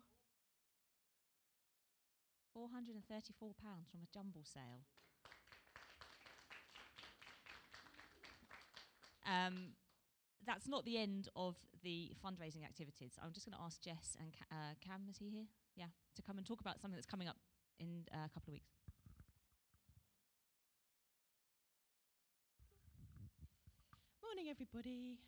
£434 2.56 3.36
from 3.36 4.00
a 4.02 4.06
jumble 4.12 4.44
sale. 4.44 4.80
Um, 9.26 9.74
that's 10.46 10.68
not 10.68 10.84
the 10.84 10.96
end 10.96 11.28
of 11.36 11.56
the 11.82 12.12
fundraising 12.24 12.64
activities. 12.64 13.18
I'm 13.22 13.32
just 13.32 13.44
going 13.44 13.58
to 13.58 13.62
ask 13.62 13.82
Jess 13.82 14.16
and 14.18 14.32
Ca- 14.32 14.56
uh, 14.56 14.74
Cam, 14.80 15.02
is 15.10 15.18
he 15.18 15.28
here? 15.28 15.46
Yeah, 15.76 15.86
to 16.14 16.22
come 16.22 16.38
and 16.38 16.46
talk 16.46 16.60
about 16.60 16.80
something 16.80 16.96
that's 16.96 17.06
coming 17.06 17.28
up 17.28 17.36
in 17.78 18.06
uh, 18.14 18.24
a 18.24 18.30
couple 18.32 18.50
of 18.50 18.54
weeks. 18.54 18.72
Morning, 24.22 24.48
everybody. 24.48 25.18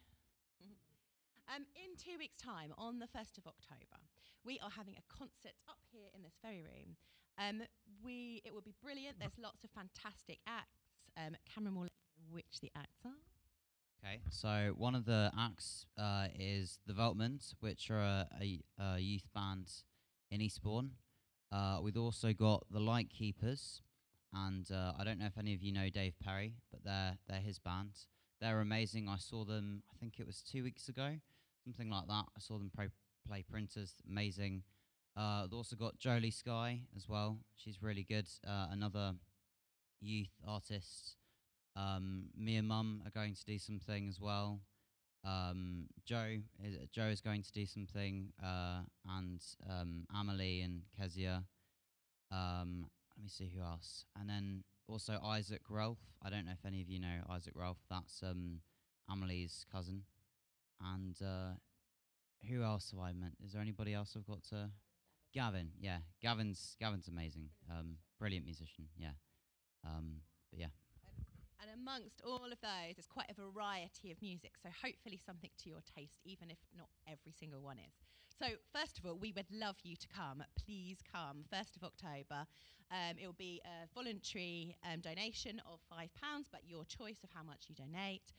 Um, 1.49 1.65
in 1.75 1.97
two 1.97 2.19
weeks' 2.19 2.37
time, 2.37 2.73
on 2.79 2.99
the 3.01 3.07
1st 3.07 3.39
of 3.39 3.47
October, 3.47 4.05
we 4.45 4.61
are 4.61 4.71
having 4.71 4.95
a 4.97 5.03
concert 5.09 5.57
up 5.69 5.81
here 5.91 6.09
in 6.15 6.23
this 6.23 6.39
very 6.43 6.63
room. 6.63 6.97
Um, 7.39 7.63
we, 8.05 8.43
it 8.45 8.53
will 8.53 8.63
be 8.63 8.75
brilliant. 8.83 9.19
There's 9.19 9.39
lots 9.41 9.65
of 9.65 9.71
fantastic 9.71 10.39
acts. 10.47 10.89
Um, 11.17 11.37
Cameron 11.53 11.75
will 11.75 11.83
let 11.83 11.93
you 12.17 12.25
know 12.27 12.35
which 12.35 12.61
the 12.61 12.71
acts 12.77 13.05
are. 13.05 13.13
Okay, 14.05 14.21
so 14.31 14.75
one 14.77 14.95
of 14.95 15.05
the 15.05 15.33
acts 15.37 15.87
uh, 15.99 16.29
is 16.39 16.79
The 16.87 16.93
Veltmans, 16.93 17.55
which 17.61 17.91
are 17.91 18.27
a, 18.41 18.61
a, 18.81 18.99
youth 18.99 19.29
band 19.35 19.71
in 20.31 20.41
Eastbourne. 20.41 20.93
Uh, 21.51 21.79
we've 21.83 21.97
also 21.97 22.33
got 22.33 22.65
The 22.71 22.79
Lightkeepers, 22.79 23.83
and 24.33 24.71
uh, 24.71 24.93
I 24.99 25.05
don't 25.05 25.19
know 25.19 25.27
if 25.27 25.39
any 25.39 25.55
of 25.55 25.63
you 25.63 25.73
know 25.73 25.89
Dave 25.91 26.15
Perry, 26.25 26.55
but 26.71 26.85
they're, 26.85 27.19
they're 27.29 27.41
his 27.41 27.59
band. 27.59 27.93
They're 28.41 28.61
amazing. 28.61 29.09
I 29.09 29.17
saw 29.17 29.45
them, 29.45 29.83
I 29.93 29.97
think 29.99 30.21
it 30.21 30.27
was 30.27 30.43
two 30.43 30.63
weeks 30.63 30.89
ago, 30.89 31.17
something 31.65 31.91
like 31.91 32.07
that. 32.07 32.25
I 32.37 32.41
saw 32.41 32.59
them 32.59 32.71
play 33.27 33.45
printers, 33.51 33.95
amazing. 34.09 34.63
Uh, 35.19 35.43
they've 35.43 35.55
also 35.55 35.75
got 35.75 35.99
Jolie 35.99 36.31
Sky 36.31 36.83
as 36.97 37.09
well. 37.09 37.39
She's 37.57 37.83
really 37.83 38.05
good. 38.05 38.29
Uh, 38.47 38.69
another 38.71 39.15
youth 40.01 40.31
artist. 40.47 41.17
Um, 41.75 42.27
me 42.37 42.55
and 42.57 42.69
Mum 42.69 43.03
are 43.05 43.11
going 43.11 43.35
to 43.35 43.45
do 43.45 43.59
something 43.59 44.09
as 44.09 44.21
well. 44.21 44.61
Um, 45.25 45.87
Joe 46.05 46.37
is 46.63 46.77
Joe 46.93 47.07
is 47.09 47.21
going 47.21 47.43
to 47.43 47.53
do 47.53 47.67
something, 47.67 48.33
uh, 48.41 48.83
and 49.09 49.41
um, 49.69 50.07
Amelie 50.15 50.61
and 50.61 50.83
Kezia. 50.97 51.43
Um, 52.31 52.87
let 53.17 53.25
me 53.25 53.29
see 53.29 53.51
who 53.53 53.61
else, 53.61 54.05
and 54.19 54.31
then 54.31 54.63
also 54.87 55.19
Isaac 55.25 55.63
Ralph. 55.69 55.99
I 56.23 56.31
don't 56.31 56.47
know 56.47 56.53
if 56.53 56.65
any 56.65 56.81
of 56.81 56.89
you 56.89 57.01
know 57.01 57.25
Isaac 57.29 57.55
Ralph. 57.57 57.79
That's 57.91 58.23
um, 58.23 58.61
Amelie's 59.11 59.67
cousin. 59.73 60.03
And 60.81 61.17
uh, 61.21 61.55
who 62.49 62.63
else 62.63 62.93
have 62.93 63.01
I 63.01 63.13
meant? 63.13 63.35
Is 63.45 63.53
there 63.53 63.63
anybody 63.63 63.95
else 63.95 64.15
I've 64.17 64.27
got 64.27 64.45
to? 64.51 64.71
Gavin, 65.35 65.71
yeah, 65.81 65.99
Gavin's 66.23 66.77
Gavin's 66.81 67.09
amazing, 67.09 67.49
um, 67.71 67.97
brilliant 68.19 68.45
musician, 68.45 68.87
yeah, 68.97 69.17
um, 69.85 70.23
but 70.51 70.61
yeah. 70.61 70.73
And 71.61 71.71
amongst 71.75 72.23
all 72.25 72.47
of 72.47 72.61
those, 72.63 72.95
there's 72.97 73.11
quite 73.11 73.31
a 73.31 73.35
variety 73.35 74.13
of 74.13 74.23
music, 74.23 74.53
so 74.63 74.69
hopefully 74.71 75.21
something 75.25 75.51
to 75.63 75.69
your 75.69 75.83
taste, 75.97 76.21
even 76.25 76.51
if 76.51 76.59
not 76.77 76.89
every 77.07 77.33
single 77.33 77.61
one 77.61 77.79
is. 77.79 77.93
So, 78.39 78.47
first 78.73 78.99
of 78.99 79.07
all, 79.07 79.19
we 79.19 79.33
would 79.33 79.51
love 79.51 79.75
you 79.83 79.97
to 79.97 80.07
come. 80.07 80.45
Please 80.55 80.99
come, 81.13 81.43
1st 81.53 81.77
of 81.77 81.83
October. 81.83 82.47
Um, 82.91 83.19
it 83.21 83.27
will 83.27 83.37
be 83.37 83.61
a 83.67 83.89
voluntary 83.93 84.77
um, 84.87 85.01
donation 85.01 85.61
of 85.67 85.81
£5, 85.93 86.09
but 86.53 86.61
your 86.65 86.85
choice 86.85 87.19
of 87.25 87.31
how 87.35 87.43
much 87.43 87.67
you 87.69 87.75
donate. 87.75 88.33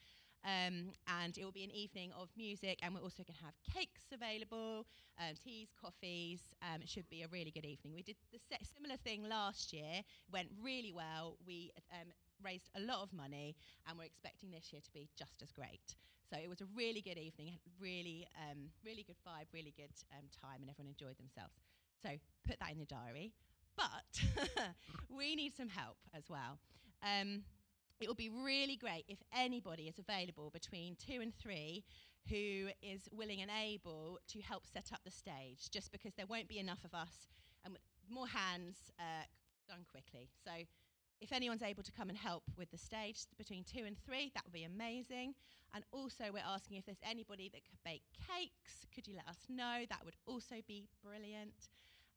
Um, 0.46 0.92
and 1.08 1.38
it 1.38 1.44
will 1.44 1.52
be 1.52 1.64
an 1.64 1.72
evening 1.72 2.12
of 2.20 2.30
music, 2.38 2.80
and 2.82 2.94
we're 2.96 3.02
also 3.02 3.24
going 3.24 3.36
to 3.38 3.44
have 3.46 3.54
cakes 3.76 4.06
available, 4.14 4.86
um, 5.20 5.36
teas, 5.44 5.70
coffees. 5.80 6.40
Um, 6.62 6.82
it 6.82 6.90
should 6.90 7.10
be 7.10 7.24
a 7.24 7.28
really 7.28 7.52
good 7.52 7.66
evening. 7.66 7.94
We 7.94 8.04
did 8.04 8.16
the 8.32 8.40
similar 8.64 8.96
thing 8.98 9.24
last 9.28 9.74
year, 9.74 10.02
went 10.32 10.48
really 10.64 10.94
well. 10.94 11.38
We 11.46 11.72
um, 11.92 12.08
raised 12.44 12.70
a 12.76 12.80
lot 12.82 13.04
of 13.04 13.12
money, 13.14 13.56
and 13.88 13.98
we're 13.98 14.06
expecting 14.06 14.50
this 14.52 14.72
year 14.72 14.82
to 14.82 14.92
be 14.94 15.10
just 15.18 15.42
as 15.42 15.52
great. 15.52 15.96
So 16.32 16.38
it 16.38 16.48
was 16.48 16.62
a 16.62 16.68
really 16.76 17.02
good 17.02 17.18
evening, 17.18 17.58
really, 17.80 18.28
um, 18.38 18.70
really 18.86 19.04
good 19.04 19.18
vibe, 19.28 19.48
really 19.54 19.74
good 19.76 19.92
um, 20.18 20.26
time, 20.42 20.62
and 20.62 20.70
everyone 20.70 20.88
enjoyed 20.94 21.18
themselves. 21.18 21.54
So 22.02 22.10
put 22.48 22.60
that 22.60 22.72
in 22.72 22.80
the 22.80 22.86
diary. 22.86 23.34
But 23.76 24.22
we 25.10 25.36
need 25.36 25.56
some 25.56 25.70
help 25.70 25.98
as 26.14 26.24
well. 26.30 26.60
Um, 27.04 27.44
it 28.02 28.08
would 28.08 28.18
be 28.18 28.30
really 28.30 28.76
great 28.76 29.06
if 29.08 29.20
anybody 29.36 29.88
is 29.88 30.00
available 30.00 30.50
between 30.52 30.96
two 30.96 31.22
and 31.22 31.34
three 31.36 31.84
who 32.30 32.68
is 32.82 33.08
willing 33.12 33.42
and 33.42 33.50
able 33.64 34.20
to 34.28 34.40
help 34.42 34.66
set 34.66 34.92
up 34.94 35.00
the 35.04 35.12
stage, 35.12 35.70
just 35.72 35.92
because 35.92 36.14
there 36.16 36.28
won't 36.28 36.48
be 36.48 36.60
enough 36.60 36.84
of 36.86 36.94
us 36.94 37.28
and 37.66 37.78
more 38.10 38.28
hands 38.28 38.92
uh, 39.00 39.26
done 39.68 39.86
quickly. 39.90 40.30
So 40.44 40.52
if 41.22 41.34
anyone's 41.34 41.64
able 41.64 41.84
to 41.84 41.92
come 41.92 42.10
and 42.10 42.18
help 42.18 42.44
with 42.58 42.72
the 42.72 42.78
stage 42.78 43.26
between 43.38 43.64
two 43.64 43.84
and 43.86 43.98
three, 44.06 44.32
that 44.36 44.44
would 44.46 44.54
be 44.54 44.64
amazing. 44.64 45.34
And 45.74 45.84
also, 45.92 46.26
we're 46.34 46.48
asking 46.48 46.78
if 46.78 46.86
there's 46.86 47.04
anybody 47.04 47.50
that 47.54 47.62
could 47.66 47.78
bake 47.84 48.04
cakes. 48.16 48.88
Could 48.94 49.08
you 49.08 49.16
let 49.16 49.28
us 49.28 49.46
know? 49.50 49.86
That 49.90 50.04
would 50.06 50.16
also 50.26 50.56
be 50.68 50.88
brilliant. 51.04 51.70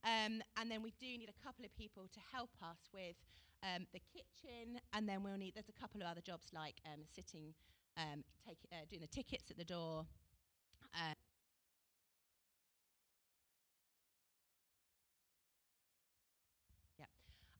Um, 0.05 0.43
and 0.57 0.71
then 0.71 0.83
we 0.83 0.93
do 0.99 1.07
need 1.07 1.29
a 1.29 1.45
couple 1.45 1.65
of 1.65 1.75
people 1.77 2.05
to 2.13 2.21
help 2.33 2.51
us 2.63 2.79
with 2.93 3.17
um, 3.63 3.87
the 3.93 4.01
kitchen, 4.13 4.81
and 4.93 5.09
then 5.09 5.23
we'll 5.23 5.37
need. 5.37 5.55
There's 5.55 5.69
a 5.69 5.81
couple 5.81 6.01
of 6.03 6.07
other 6.09 6.21
jobs 6.21 6.49
like 6.55 6.77
um, 6.87 7.01
sitting, 7.15 7.55
um, 7.97 8.25
take, 8.47 8.59
uh, 8.73 8.85
doing 8.89 9.03
the 9.03 9.09
tickets 9.09 9.51
at 9.51 9.57
the 9.57 9.65
door. 9.65 10.07
Uh, 10.95 11.15
yeah, 16.99 17.07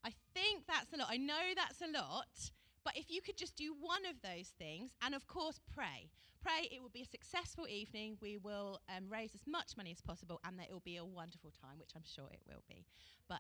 I 0.05 0.11
think 0.35 0.67
that's 0.67 0.93
a 0.93 0.97
lot. 0.97 1.09
I 1.11 1.17
know 1.17 1.55
that's 1.57 1.81
a 1.81 1.91
lot. 1.93 2.51
But 2.85 2.97
if 2.97 3.11
you 3.11 3.23
could 3.23 3.37
just 3.37 3.55
do 3.57 3.75
one 3.79 4.05
of 4.07 4.17
those 4.23 4.49
things, 4.59 4.91
and 5.03 5.15
of 5.15 5.27
course, 5.27 5.61
pray. 5.73 6.11
Pray 6.43 6.69
it 6.73 6.83
will 6.83 6.91
be 6.91 7.03
a 7.03 7.07
successful 7.07 7.69
evening. 7.69 8.17
We 8.21 8.39
will 8.39 8.81
um, 8.89 9.05
raise 9.09 9.35
as 9.35 9.47
much 9.47 9.77
money 9.77 9.93
as 9.93 10.01
possible, 10.01 10.41
and 10.45 10.59
that 10.59 10.67
it 10.69 10.73
will 10.73 10.81
be 10.81 10.97
a 10.97 11.05
wonderful 11.05 11.53
time, 11.53 11.79
which 11.79 11.93
I'm 11.95 12.03
sure 12.05 12.29
it 12.33 12.43
will 12.45 12.65
be. 12.69 12.85
But 13.29 13.39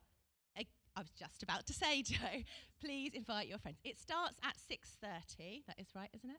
I 0.96 1.00
was 1.00 1.11
just 1.11 1.42
about 1.42 1.66
to 1.66 1.72
say, 1.72 2.02
Joe, 2.05 2.42
please 2.81 3.12
invite 3.14 3.48
your 3.48 3.59
friends. 3.59 3.78
It 3.85 3.98
starts 3.98 4.38
at 4.42 4.57
6.30. 4.70 5.64
That 5.66 5.78
is 5.78 5.88
right, 5.94 6.11
isn't 6.14 6.31
it? 6.31 6.37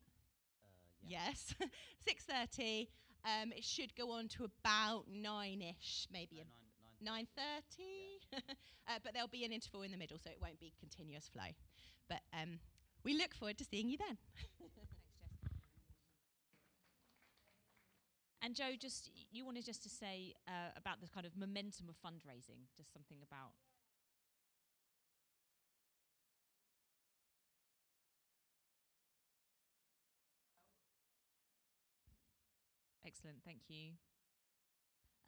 Uh, 0.64 1.08
yeah. 1.08 1.20
Yes. 1.28 1.56
6.30. 2.60 2.88
Um, 3.26 3.52
it 3.56 3.64
should 3.64 3.96
go 3.96 4.12
on 4.12 4.28
to 4.30 4.44
about 4.46 5.06
9ish, 5.12 6.08
maybe 6.12 6.40
Uh, 6.40 6.44
a 6.44 7.06
nine- 7.06 7.28
nine 7.28 7.28
9.30. 7.38 8.40
uh, 8.88 9.00
but 9.04 9.14
there'll 9.14 9.28
be 9.28 9.44
an 9.46 9.52
interval 9.52 9.82
in 9.82 9.92
the 9.92 9.98
middle, 9.98 10.18
so 10.20 10.30
it 10.30 10.38
won't 10.42 10.60
be 10.60 10.74
continuous 10.80 11.30
flow. 11.30 11.50
But 12.10 12.20
um, 12.34 12.60
we 13.04 13.18
look 13.18 13.34
forward 13.34 13.58
to 13.58 13.66
seeing 13.66 13.90
you 13.90 13.98
then. 13.98 14.18
Thanks, 14.60 14.76
Jess. 14.76 14.88
And 18.42 18.56
Joe, 18.56 18.72
just 18.78 19.10
you 19.32 19.46
wanted 19.46 19.64
just 19.66 19.84
to 19.84 19.90
say 19.90 20.34
uh, 20.48 20.76
about 20.76 21.00
the 21.00 21.08
kind 21.08 21.26
of 21.26 21.36
momentum 21.38 21.88
of 21.88 21.96
fundraising, 21.96 22.68
just 22.76 22.92
something 22.92 23.18
about. 23.26 23.54
Excellent, 33.14 33.46
thank 33.46 33.70
you. 33.70 33.94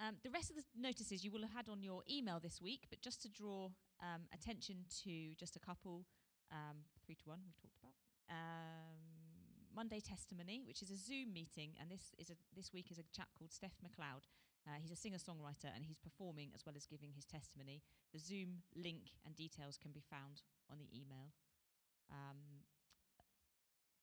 Um, 0.02 0.18
the 0.24 0.32
rest 0.34 0.50
of 0.50 0.58
the 0.58 0.66
notices 0.76 1.24
you 1.24 1.32
will 1.32 1.42
have 1.42 1.54
had 1.54 1.70
on 1.70 1.84
your 1.84 2.02
email 2.10 2.40
this 2.42 2.60
week, 2.60 2.88
but 2.90 3.00
just 3.00 3.22
to 3.22 3.30
draw 3.30 3.70
um, 4.02 4.26
attention 4.34 4.86
to 5.06 5.36
just 5.38 5.56
a 5.56 5.60
couple, 5.60 6.04
um, 6.52 6.82
three 7.06 7.14
two 7.16 7.30
one 7.30 7.40
we've 7.46 7.56
talked 7.62 7.78
about. 7.78 7.94
Um, 8.28 8.98
Monday 9.76 10.02
testimony, 10.02 10.64
which 10.66 10.82
is 10.82 10.90
a 10.90 10.98
Zoom 10.98 11.32
meeting, 11.32 11.78
and 11.80 11.92
this 11.92 12.16
is 12.18 12.32
a, 12.32 12.36
this 12.56 12.74
week 12.74 12.90
is 12.90 12.98
a 12.98 13.06
chap 13.16 13.30
called 13.38 13.54
Steph 13.54 13.78
McLeod. 13.86 14.26
Uh, 14.66 14.82
he's 14.82 14.92
a 14.92 14.96
singer-songwriter 14.96 15.70
and 15.76 15.86
he's 15.86 16.00
performing 16.02 16.50
as 16.56 16.66
well 16.66 16.74
as 16.76 16.88
giving 16.88 17.14
his 17.14 17.26
testimony. 17.26 17.84
The 18.14 18.20
Zoom 18.20 18.66
link 18.74 19.14
and 19.24 19.36
details 19.36 19.78
can 19.78 19.92
be 19.92 20.02
found 20.02 20.42
on 20.72 20.80
the 20.80 20.90
email. 20.90 21.30
Um, 22.10 22.66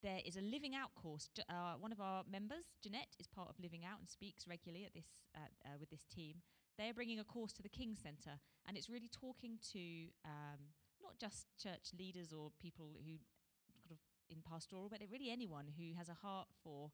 there 0.03 0.21
is 0.25 0.37
a 0.37 0.43
living 0.43 0.75
out 0.75 0.95
course. 0.95 1.31
Uh, 1.49 1.75
one 1.79 1.93
of 1.93 2.01
our 2.01 2.25
members, 2.31 2.75
Jeanette, 2.83 3.15
is 3.19 3.27
part 3.27 3.49
of 3.49 3.55
Living 3.63 3.85
Out 3.85 4.01
and 4.01 4.09
speaks 4.09 4.47
regularly 4.49 4.85
at 4.85 4.95
this 4.95 5.07
uh, 5.35 5.47
uh, 5.65 5.79
with 5.79 5.91
this 5.91 6.05
team. 6.13 6.43
They 6.79 6.89
are 6.89 6.95
bringing 6.95 7.21
a 7.21 7.25
course 7.25 7.53
to 7.55 7.63
the 7.63 7.69
King 7.69 7.95
Centre, 7.95 8.41
and 8.67 8.77
it's 8.77 8.91
really 8.91 9.09
talking 9.09 9.59
to 9.73 10.11
um, 10.25 10.75
not 11.03 11.19
just 11.19 11.47
church 11.63 11.95
leaders 11.97 12.33
or 12.33 12.51
people 12.61 12.99
who 12.99 13.15
kind 13.79 13.93
of 13.93 13.99
in 14.29 14.43
pastoral, 14.43 14.89
but 14.91 15.01
really 15.11 15.31
anyone 15.31 15.67
who 15.79 15.95
has 15.97 16.09
a 16.09 16.19
heart 16.19 16.49
for 16.65 16.91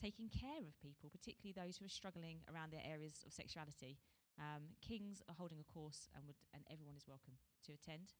taking 0.00 0.30
care 0.30 0.62
of 0.62 0.78
people, 0.80 1.10
particularly 1.10 1.52
those 1.52 1.76
who 1.76 1.84
are 1.84 1.92
struggling 1.92 2.38
around 2.48 2.72
their 2.72 2.86
areas 2.86 3.24
of 3.26 3.32
sexuality. 3.32 3.98
Um, 4.38 4.78
Kings 4.80 5.20
are 5.28 5.34
holding 5.36 5.58
a 5.58 5.66
course, 5.66 6.08
and 6.14 6.24
would 6.26 6.38
and 6.54 6.62
everyone 6.70 6.96
is 6.96 7.04
welcome 7.08 7.34
to 7.66 7.72
attend. 7.74 8.14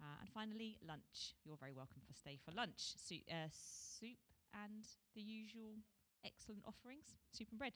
Uh, 0.00 0.16
and 0.20 0.30
finally, 0.32 0.78
lunch. 0.86 1.36
You're 1.44 1.56
very 1.60 1.72
welcome 1.72 2.00
for 2.06 2.14
stay 2.14 2.38
for 2.42 2.52
lunch. 2.52 2.96
Su- 2.96 3.26
uh, 3.30 3.48
soup 3.52 4.18
and 4.54 4.84
the 5.14 5.20
usual 5.20 5.76
excellent 6.24 6.64
offerings, 6.66 7.14
soup 7.32 7.48
and 7.50 7.58
bread. 7.58 7.74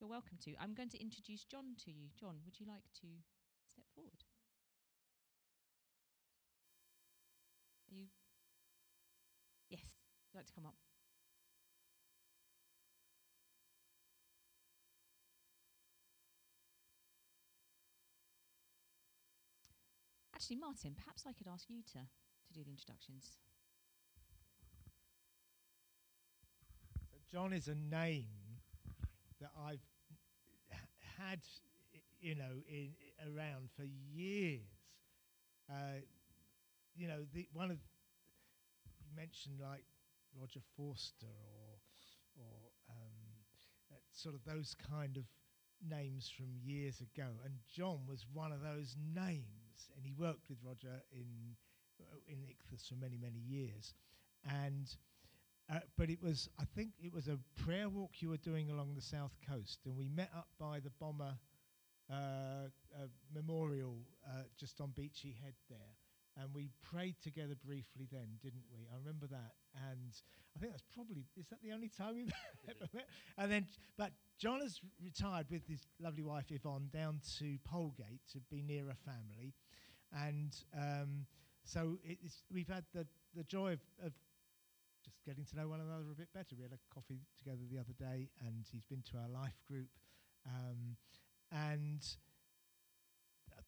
You're 0.00 0.10
welcome 0.10 0.38
to. 0.44 0.54
I'm 0.60 0.74
going 0.74 0.90
to 0.90 1.00
introduce 1.00 1.44
John 1.44 1.76
to 1.84 1.90
you. 1.92 2.08
John, 2.18 2.40
would 2.44 2.58
you 2.60 2.66
like 2.66 2.84
to 3.00 3.08
step 3.68 3.84
forward? 3.94 4.24
Are 7.90 7.94
you? 7.94 8.06
Yes. 9.68 9.80
Would 9.82 10.34
you 10.34 10.38
like 10.38 10.46
to 10.46 10.52
come 10.52 10.66
up? 10.66 10.74
Actually, 20.36 20.56
Martin, 20.56 20.94
perhaps 20.94 21.24
I 21.26 21.32
could 21.32 21.46
ask 21.50 21.64
you 21.70 21.80
to, 21.94 21.98
to 21.98 22.52
do 22.52 22.62
the 22.62 22.68
introductions. 22.70 23.38
So 27.10 27.16
John 27.32 27.54
is 27.54 27.68
a 27.68 27.74
name 27.74 28.26
that 29.40 29.48
I've 29.58 29.80
had, 31.18 31.40
you 32.20 32.34
know, 32.34 32.60
in, 32.68 32.90
around 33.34 33.70
for 33.74 33.84
years. 34.12 34.60
Uh, 35.70 36.04
you 36.94 37.08
know, 37.08 37.24
the 37.32 37.48
one 37.54 37.70
of 37.70 37.78
you 39.00 39.16
mentioned 39.16 39.58
like 39.58 39.84
Roger 40.38 40.60
Forster 40.76 41.32
or 41.56 41.78
or 42.36 42.58
um, 42.90 43.16
uh, 43.90 43.96
sort 44.12 44.34
of 44.34 44.44
those 44.44 44.76
kind 44.90 45.16
of 45.16 45.24
names 45.88 46.28
from 46.28 46.48
years 46.62 47.00
ago, 47.00 47.28
and 47.42 47.54
John 47.74 48.00
was 48.06 48.26
one 48.34 48.52
of 48.52 48.60
those 48.60 48.96
names, 49.14 49.65
and 49.96 50.04
he 50.04 50.12
worked 50.12 50.48
with 50.48 50.58
Roger 50.64 51.02
in 51.12 51.56
uh, 52.00 52.16
in 52.28 52.38
Ichthus 52.38 52.88
for 52.88 52.94
many 52.96 53.18
many 53.18 53.38
years, 53.38 53.94
and. 54.44 54.88
Uh, 55.68 55.80
but 55.98 56.08
it 56.08 56.22
was, 56.22 56.48
I 56.60 56.64
think 56.76 56.90
it 57.02 57.12
was 57.12 57.26
a 57.26 57.40
prayer 57.64 57.88
walk 57.88 58.12
you 58.20 58.28
were 58.28 58.36
doing 58.36 58.70
along 58.70 58.94
the 58.94 59.00
south 59.02 59.32
coast, 59.50 59.80
and 59.84 59.96
we 59.96 60.08
met 60.08 60.30
up 60.32 60.46
by 60.60 60.78
the 60.78 60.90
bomber 61.00 61.34
uh, 62.08 62.14
uh, 62.94 63.08
memorial 63.34 63.96
uh, 64.24 64.42
just 64.56 64.80
on 64.80 64.92
Beachy 64.94 65.36
Head 65.42 65.54
there, 65.68 65.96
and 66.38 66.54
we 66.54 66.70
prayed 66.82 67.16
together 67.22 67.54
briefly 67.64 68.08
then, 68.10 68.38
didn't 68.42 68.64
we? 68.70 68.86
I 68.92 68.96
remember 68.98 69.26
that, 69.26 69.54
and 69.90 70.12
I 70.54 70.58
think 70.58 70.72
that's 70.72 70.84
probably 70.94 71.24
is 71.36 71.46
that 71.48 71.62
the 71.62 71.72
only 71.72 71.88
time 71.88 72.14
we've 72.14 72.32
ever 72.68 72.88
met? 72.92 73.08
And 73.38 73.50
then, 73.50 73.66
but 73.96 74.12
John 74.38 74.60
has 74.60 74.80
retired 75.02 75.46
with 75.50 75.66
his 75.66 75.86
lovely 76.00 76.22
wife 76.22 76.46
Yvonne 76.50 76.88
down 76.92 77.20
to 77.38 77.58
Polegate 77.70 78.20
to 78.32 78.40
be 78.50 78.62
near 78.62 78.90
a 78.90 78.94
family, 78.94 79.54
and 80.12 80.54
um, 80.76 81.26
so 81.64 81.98
we've 82.52 82.68
had 82.68 82.84
the 82.94 83.06
the 83.34 83.44
joy 83.44 83.72
of, 83.72 83.80
of 84.04 84.12
just 85.04 85.22
getting 85.24 85.44
to 85.44 85.56
know 85.56 85.68
one 85.68 85.80
another 85.80 86.10
a 86.10 86.16
bit 86.16 86.32
better. 86.34 86.56
We 86.56 86.64
had 86.64 86.72
a 86.72 86.94
coffee 86.94 87.20
together 87.38 87.62
the 87.70 87.78
other 87.78 87.94
day, 87.98 88.28
and 88.44 88.66
he's 88.70 88.84
been 88.84 89.02
to 89.12 89.18
our 89.18 89.28
life 89.28 89.62
group. 89.68 89.88
Um, 90.46 90.96
and 91.52 92.04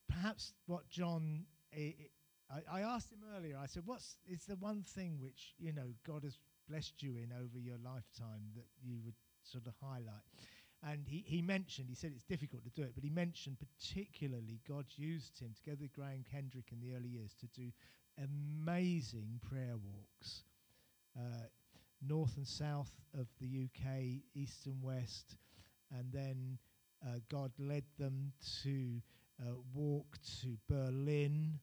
perhaps 0.09 0.53
what 0.65 0.89
John, 0.89 1.45
I, 1.73 1.95
I, 2.49 2.79
I 2.79 2.81
asked 2.81 3.11
him 3.11 3.19
earlier. 3.35 3.57
I 3.61 3.67
said, 3.67 3.83
"What's 3.85 4.17
is 4.27 4.45
the 4.45 4.55
one 4.55 4.83
thing 4.83 5.17
which 5.19 5.53
you 5.57 5.71
know 5.73 5.93
God 6.05 6.23
has 6.23 6.37
blessed 6.67 7.01
you 7.01 7.15
in 7.17 7.31
over 7.31 7.57
your 7.57 7.77
lifetime 7.77 8.51
that 8.55 8.67
you 8.81 8.99
would 9.05 9.15
sort 9.43 9.67
of 9.67 9.73
highlight?" 9.81 10.23
And 10.81 11.05
he, 11.07 11.25
he 11.27 11.41
mentioned, 11.41 11.89
he 11.89 11.95
said 11.95 12.13
it's 12.15 12.23
difficult 12.23 12.63
to 12.63 12.69
do 12.69 12.83
it, 12.83 12.93
but 12.95 13.03
he 13.03 13.09
mentioned 13.09 13.57
particularly 13.59 14.61
God 14.65 14.85
used 14.95 15.37
him 15.39 15.53
together 15.53 15.79
with 15.81 15.93
Graham 15.93 16.23
Kendrick 16.31 16.71
in 16.71 16.79
the 16.79 16.95
early 16.95 17.09
years 17.09 17.35
to 17.41 17.47
do 17.47 17.69
amazing 18.17 19.41
prayer 19.49 19.75
walks 19.75 20.43
uh, 21.17 21.47
north 22.05 22.37
and 22.37 22.47
south 22.47 22.91
of 23.17 23.27
the 23.41 23.65
UK, 23.65 24.21
east 24.33 24.65
and 24.65 24.81
west, 24.81 25.35
and 25.91 26.11
then 26.11 26.57
uh, 27.05 27.19
God 27.29 27.51
led 27.57 27.83
them 27.97 28.31
to 28.63 29.01
uh, 29.41 29.55
walk 29.73 30.17
to 30.41 30.57
Berlin 30.69 31.59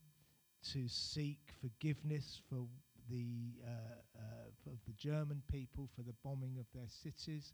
to 0.73 0.89
seek 0.89 1.39
forgiveness 1.61 2.41
for 2.49 2.67
the 3.11 3.55
uh, 3.65 4.19
uh, 4.19 4.73
of 4.73 4.79
the 4.87 4.93
German 4.93 5.43
people 5.51 5.89
for 5.95 6.03
the 6.03 6.15
bombing 6.25 6.57
of 6.59 6.67
their 6.75 6.89
cities. 6.89 7.53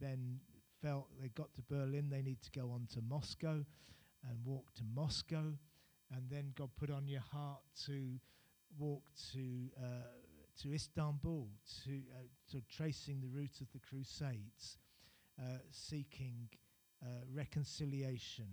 Then 0.00 0.38
felt 0.82 1.08
they 1.20 1.28
got 1.28 1.52
to 1.54 1.62
Berlin, 1.62 2.08
they 2.10 2.22
need 2.22 2.42
to 2.42 2.50
go 2.50 2.70
on 2.72 2.86
to 2.94 3.00
Moscow 3.00 3.64
and 4.28 4.44
walk 4.44 4.72
to 4.74 4.82
Moscow. 4.94 5.52
And 6.14 6.28
then 6.30 6.52
God 6.56 6.70
put 6.78 6.90
on 6.90 7.08
your 7.08 7.22
heart 7.32 7.62
to 7.86 8.18
walk 8.78 9.04
to 9.32 9.70
uh, 9.78 10.08
to 10.62 10.72
Istanbul, 10.72 11.48
to 11.84 11.90
uh, 11.90 12.26
to 12.50 12.62
tracing 12.68 13.20
the 13.20 13.28
route 13.28 13.60
of 13.60 13.72
the 13.72 13.78
Crusades, 13.78 14.78
uh, 15.40 15.58
seeking 15.70 16.48
uh, 17.02 17.06
reconciliation 17.32 18.46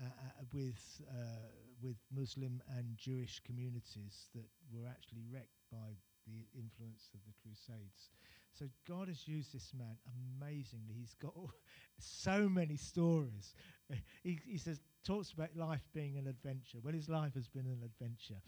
uh, 0.00 0.06
uh, 0.06 0.44
with 0.52 1.02
uh, 1.10 1.48
with 1.82 1.96
Muslim 2.14 2.60
and 2.76 2.96
Jewish 2.96 3.40
communities 3.44 4.28
that 4.34 4.46
were 4.72 4.86
actually 4.88 5.22
wrecked 5.30 5.62
by 5.70 5.96
the 6.26 6.46
influence 6.54 7.10
of 7.14 7.20
the 7.26 7.32
Crusades. 7.40 8.10
So 8.52 8.66
God 8.88 9.08
has 9.08 9.26
used 9.26 9.54
this 9.54 9.72
man 9.76 9.96
amazingly. 10.40 10.94
He's 10.98 11.14
got 11.14 11.34
so 11.98 12.48
many 12.48 12.76
stories. 12.76 13.54
he, 14.22 14.38
he 14.44 14.58
says 14.58 14.80
talks 15.04 15.32
about 15.32 15.56
life 15.56 15.86
being 15.94 16.18
an 16.18 16.26
adventure. 16.26 16.78
Well, 16.82 16.94
his 16.94 17.08
life 17.08 17.34
has 17.34 17.48
been 17.48 17.66
an 17.66 17.82
adventure, 17.84 18.40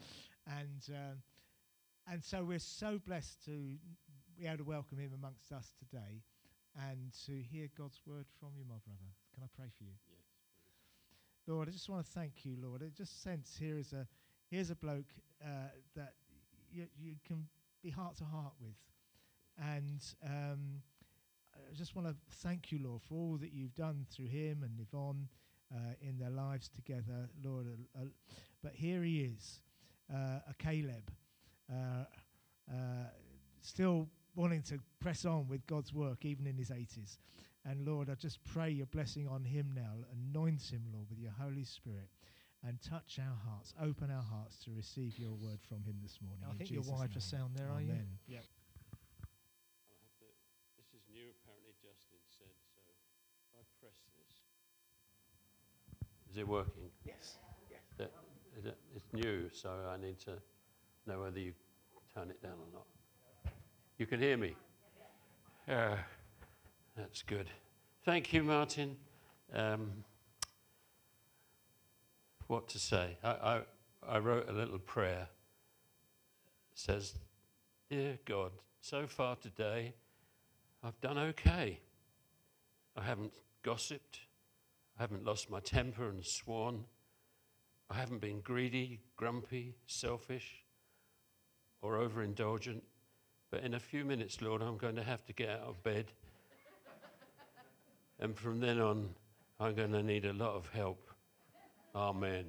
and 0.47 0.83
um, 0.89 1.17
and 2.11 2.23
so 2.23 2.43
we're 2.43 2.59
so 2.59 2.99
blessed 3.05 3.43
to 3.45 3.75
be 4.37 4.47
able 4.47 4.57
to 4.57 4.63
welcome 4.63 4.99
him 4.99 5.11
amongst 5.13 5.51
us 5.51 5.71
today, 5.79 6.21
and 6.89 7.13
to 7.25 7.41
hear 7.41 7.67
God's 7.77 7.99
word 8.05 8.25
from 8.39 8.49
you, 8.57 8.65
my 8.67 8.79
brother. 8.85 9.11
Can 9.33 9.43
I 9.43 9.47
pray 9.55 9.67
for 9.77 9.83
you? 9.83 10.10
Lord, 11.51 11.67
I 11.67 11.71
just 11.71 11.89
want 11.89 12.05
to 12.05 12.11
thank 12.13 12.45
you, 12.45 12.55
Lord. 12.63 12.81
I 12.81 12.87
just 12.97 13.21
sense 13.21 13.57
here 13.59 13.77
is 13.77 13.91
a 13.91 14.07
here's 14.49 14.69
a 14.69 14.75
bloke 14.75 15.11
uh, 15.43 15.67
that 15.97 16.13
you, 16.71 16.85
you 16.97 17.15
can 17.27 17.45
be 17.83 17.89
heart 17.89 18.15
to 18.19 18.23
heart 18.23 18.53
with, 18.61 18.77
and 19.57 20.01
um, 20.25 20.81
I 21.53 21.75
just 21.75 21.93
want 21.93 22.07
to 22.07 22.15
thank 22.37 22.71
you, 22.71 22.79
Lord, 22.81 23.01
for 23.01 23.15
all 23.15 23.37
that 23.41 23.51
you've 23.51 23.75
done 23.75 24.05
through 24.09 24.27
him 24.27 24.63
and 24.63 24.79
Yvonne 24.79 25.27
uh, 25.75 25.95
in 26.01 26.17
their 26.17 26.29
lives 26.29 26.69
together, 26.69 27.27
Lord. 27.43 27.67
Uh, 27.67 28.03
uh, 28.03 28.05
but 28.63 28.71
here 28.73 29.03
he 29.03 29.19
is, 29.19 29.59
uh, 30.09 30.39
a 30.49 30.53
Caleb, 30.57 31.11
uh, 31.69 32.05
still 33.59 34.07
wanting 34.35 34.61
to 34.61 34.79
press 35.01 35.25
on 35.25 35.49
with 35.49 35.67
God's 35.67 35.93
work, 35.93 36.23
even 36.23 36.47
in 36.47 36.55
his 36.55 36.69
80s. 36.69 37.17
And 37.65 37.85
Lord, 37.85 38.09
I 38.09 38.15
just 38.15 38.39
pray 38.43 38.71
your 38.71 38.87
blessing 38.87 39.27
on 39.27 39.43
him 39.43 39.71
now. 39.75 40.03
Anoint 40.11 40.61
him, 40.71 40.81
Lord, 40.93 41.07
with 41.09 41.19
your 41.19 41.31
Holy 41.39 41.63
Spirit 41.63 42.09
and 42.65 42.77
touch 42.81 43.19
our 43.19 43.37
hearts, 43.45 43.73
open 43.81 44.09
our 44.11 44.21
hearts 44.23 44.57
to 44.65 44.71
receive 44.75 45.17
your 45.17 45.33
word 45.33 45.59
from 45.67 45.83
him 45.83 45.95
this 46.01 46.17
morning. 46.21 46.43
I 46.47 46.51
In 46.51 46.57
think 46.57 46.71
your 46.71 46.81
Jesus' 46.81 46.97
wired 46.97 47.13
for 47.13 47.19
sound 47.19 47.53
there, 47.55 47.69
are 47.69 47.81
you? 47.81 47.93
Amen. 47.93 48.07
Yeah. 48.27 48.37
I'll 49.89 49.97
have 50.01 50.13
to, 50.21 50.25
this 50.77 50.89
is 50.93 51.01
new, 51.09 51.25
apparently 51.41 51.73
Justin 51.81 52.21
said, 52.29 52.53
so 52.73 52.81
if 52.85 53.57
I 53.57 53.61
press 53.81 53.97
this. 54.17 54.33
Is 56.31 56.37
it 56.37 56.47
working? 56.47 56.89
Yes. 57.05 57.37
Yes. 57.69 57.81
That- 57.97 58.13
is 58.57 58.65
it- 58.65 58.77
It's 58.95 59.11
new, 59.13 59.49
so 59.53 59.69
I 59.89 59.97
need 59.97 60.19
to 60.19 60.37
know 61.07 61.21
whether 61.21 61.39
you 61.39 61.53
turn 62.13 62.29
it 62.29 62.41
down 62.43 62.59
or 62.59 62.67
not. 62.73 62.85
You 63.97 64.05
can 64.05 64.19
hear 64.19 64.37
me? 64.37 64.55
Uh, 65.67 65.97
that's 66.95 67.23
good. 67.23 67.49
Thank 68.03 68.33
you, 68.33 68.43
Martin. 68.43 68.97
Um, 69.53 70.03
what 72.47 72.67
to 72.69 72.79
say? 72.79 73.17
I, 73.23 73.29
I, 73.29 73.61
I 74.07 74.17
wrote 74.19 74.49
a 74.49 74.53
little 74.53 74.79
prayer. 74.79 75.27
It 76.71 76.79
says, 76.79 77.15
Dear 77.89 78.17
God, 78.25 78.51
so 78.81 79.07
far 79.07 79.35
today, 79.35 79.93
I've 80.83 80.99
done 81.01 81.17
okay. 81.17 81.79
I 82.97 83.03
haven't 83.03 83.33
gossiped. 83.63 84.19
I 84.97 85.03
haven't 85.03 85.25
lost 85.25 85.49
my 85.49 85.59
temper 85.59 86.09
and 86.09 86.25
sworn. 86.25 86.85
I 87.89 87.95
haven't 87.95 88.21
been 88.21 88.41
greedy, 88.41 88.99
grumpy, 89.15 89.75
selfish, 89.85 90.63
or 91.81 91.97
overindulgent. 91.97 92.81
But 93.49 93.63
in 93.63 93.73
a 93.73 93.79
few 93.79 94.05
minutes, 94.05 94.41
Lord, 94.41 94.61
I'm 94.61 94.77
going 94.77 94.95
to 94.95 95.03
have 95.03 95.25
to 95.25 95.33
get 95.33 95.49
out 95.49 95.67
of 95.67 95.83
bed. 95.83 96.11
And 98.21 98.37
from 98.37 98.59
then 98.59 98.79
on, 98.79 99.09
I'm 99.59 99.73
going 99.73 99.91
to 99.91 100.03
need 100.03 100.25
a 100.25 100.33
lot 100.33 100.55
of 100.55 100.69
help. 100.69 101.09
Amen. 101.95 102.45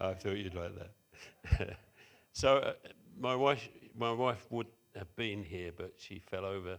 I 0.00 0.14
thought 0.14 0.36
you'd 0.36 0.54
like 0.54 0.72
that. 0.76 1.76
so, 2.32 2.56
uh, 2.56 2.72
my 3.20 3.36
wife, 3.36 3.68
my 3.96 4.10
wife 4.10 4.46
would 4.50 4.66
have 4.96 5.14
been 5.16 5.44
here, 5.44 5.70
but 5.76 5.92
she 5.98 6.18
fell 6.18 6.44
over 6.44 6.78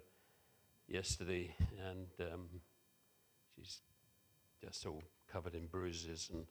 yesterday, 0.87 1.55
and 1.87 2.07
um, 2.33 2.49
she's 3.55 3.79
just 4.63 4.85
all 4.85 5.03
covered 5.31 5.55
in 5.55 5.67
bruises 5.67 6.29
and 6.33 6.45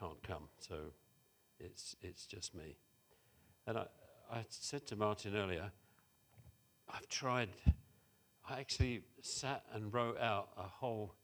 can't 0.00 0.22
come. 0.22 0.48
So, 0.60 0.76
it's 1.58 1.96
it's 2.00 2.24
just 2.24 2.54
me. 2.54 2.76
And 3.66 3.78
I, 3.78 3.86
I 4.32 4.44
said 4.48 4.86
to 4.86 4.96
Martin 4.96 5.36
earlier, 5.36 5.70
I've 6.88 7.08
tried. 7.08 7.50
I 8.48 8.60
actually 8.60 9.02
sat 9.22 9.64
and 9.72 9.92
wrote 9.92 10.18
out 10.20 10.50
a 10.56 10.62
whole 10.62 11.14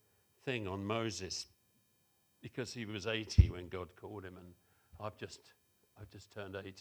thing 0.44 0.66
on 0.66 0.85
Moses 0.85 1.46
because 2.42 2.72
he 2.72 2.85
was 2.85 3.06
80 3.06 3.50
when 3.50 3.68
God 3.68 3.88
called 3.94 4.24
him, 4.24 4.37
and 4.37 4.54
I've 5.00 5.16
just, 5.16 5.40
I've 6.00 6.11
just 6.11 6.32
turned 6.32 6.56
80, 6.56 6.72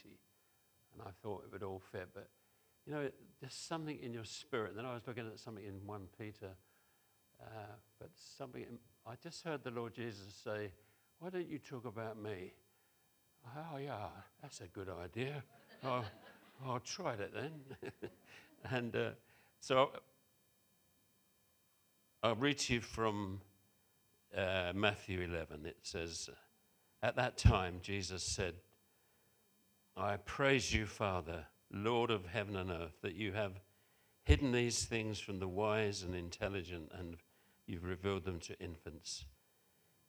and 0.94 1.04
I 1.04 1.12
thought 1.22 1.44
it 1.46 1.52
would 1.52 1.62
all 1.62 1.82
fit. 1.92 2.10
But 2.14 2.28
you 2.88 2.94
know, 2.94 3.10
there's 3.40 3.54
something 3.54 4.00
in 4.02 4.14
your 4.14 4.26
spirit. 4.26 4.70
And 4.70 4.80
Then 4.80 4.86
I 4.86 4.96
was 4.96 5.04
looking 5.06 5.28
at 5.28 5.40
something 5.40 5.64
in 5.64 5.86
1 5.86 6.02
Peter, 6.18 6.50
uh, 7.40 7.76
but 8.00 8.10
something. 8.16 8.64
In, 8.64 8.80
I 9.06 9.14
just 9.22 9.46
heard 9.46 9.64
the 9.64 9.72
Lord 9.72 9.94
Jesus 9.94 10.34
say, 10.44 10.72
"Why 11.20 11.30
don't 11.30 11.48
you 11.48 11.60
talk 11.60 11.86
about 11.86 12.20
me?" 12.22 12.54
Oh 13.56 13.78
yeah, 13.78 14.08
that's 14.42 14.62
a 14.62 14.68
good 14.68 14.90
idea. 14.90 15.44
I'll, 15.84 16.06
I'll 16.66 16.80
try 16.80 17.14
it 17.14 17.32
then. 17.34 17.52
and 18.72 18.96
uh, 18.96 19.10
so 19.60 19.92
I'll 22.24 22.36
read 22.36 22.60
to 22.60 22.76
you 22.76 22.82
from 22.82 23.42
uh, 24.38 24.74
Matthew 24.76 25.22
11. 25.22 25.66
It 25.66 25.78
says, 25.82 26.30
At 27.02 27.16
that 27.16 27.36
time, 27.36 27.80
Jesus 27.82 28.22
said, 28.22 28.54
I 29.98 30.18
praise 30.18 30.72
you, 30.72 30.86
Father, 30.86 31.48
Lord 31.72 32.12
of 32.12 32.28
heaven 32.28 32.56
and 32.56 32.70
earth, 32.70 33.02
that 33.02 33.16
you 33.16 33.32
have 33.32 33.60
hidden 34.24 34.52
these 34.52 34.86
things 34.86 35.20
from 35.20 35.40
the 35.40 35.48
wise 35.48 36.04
and 36.04 36.14
intelligent, 36.14 36.92
and 36.96 37.18
you've 37.66 37.84
revealed 37.84 38.26
them 38.26 38.40
to 38.42 38.60
infants. 38.60 39.26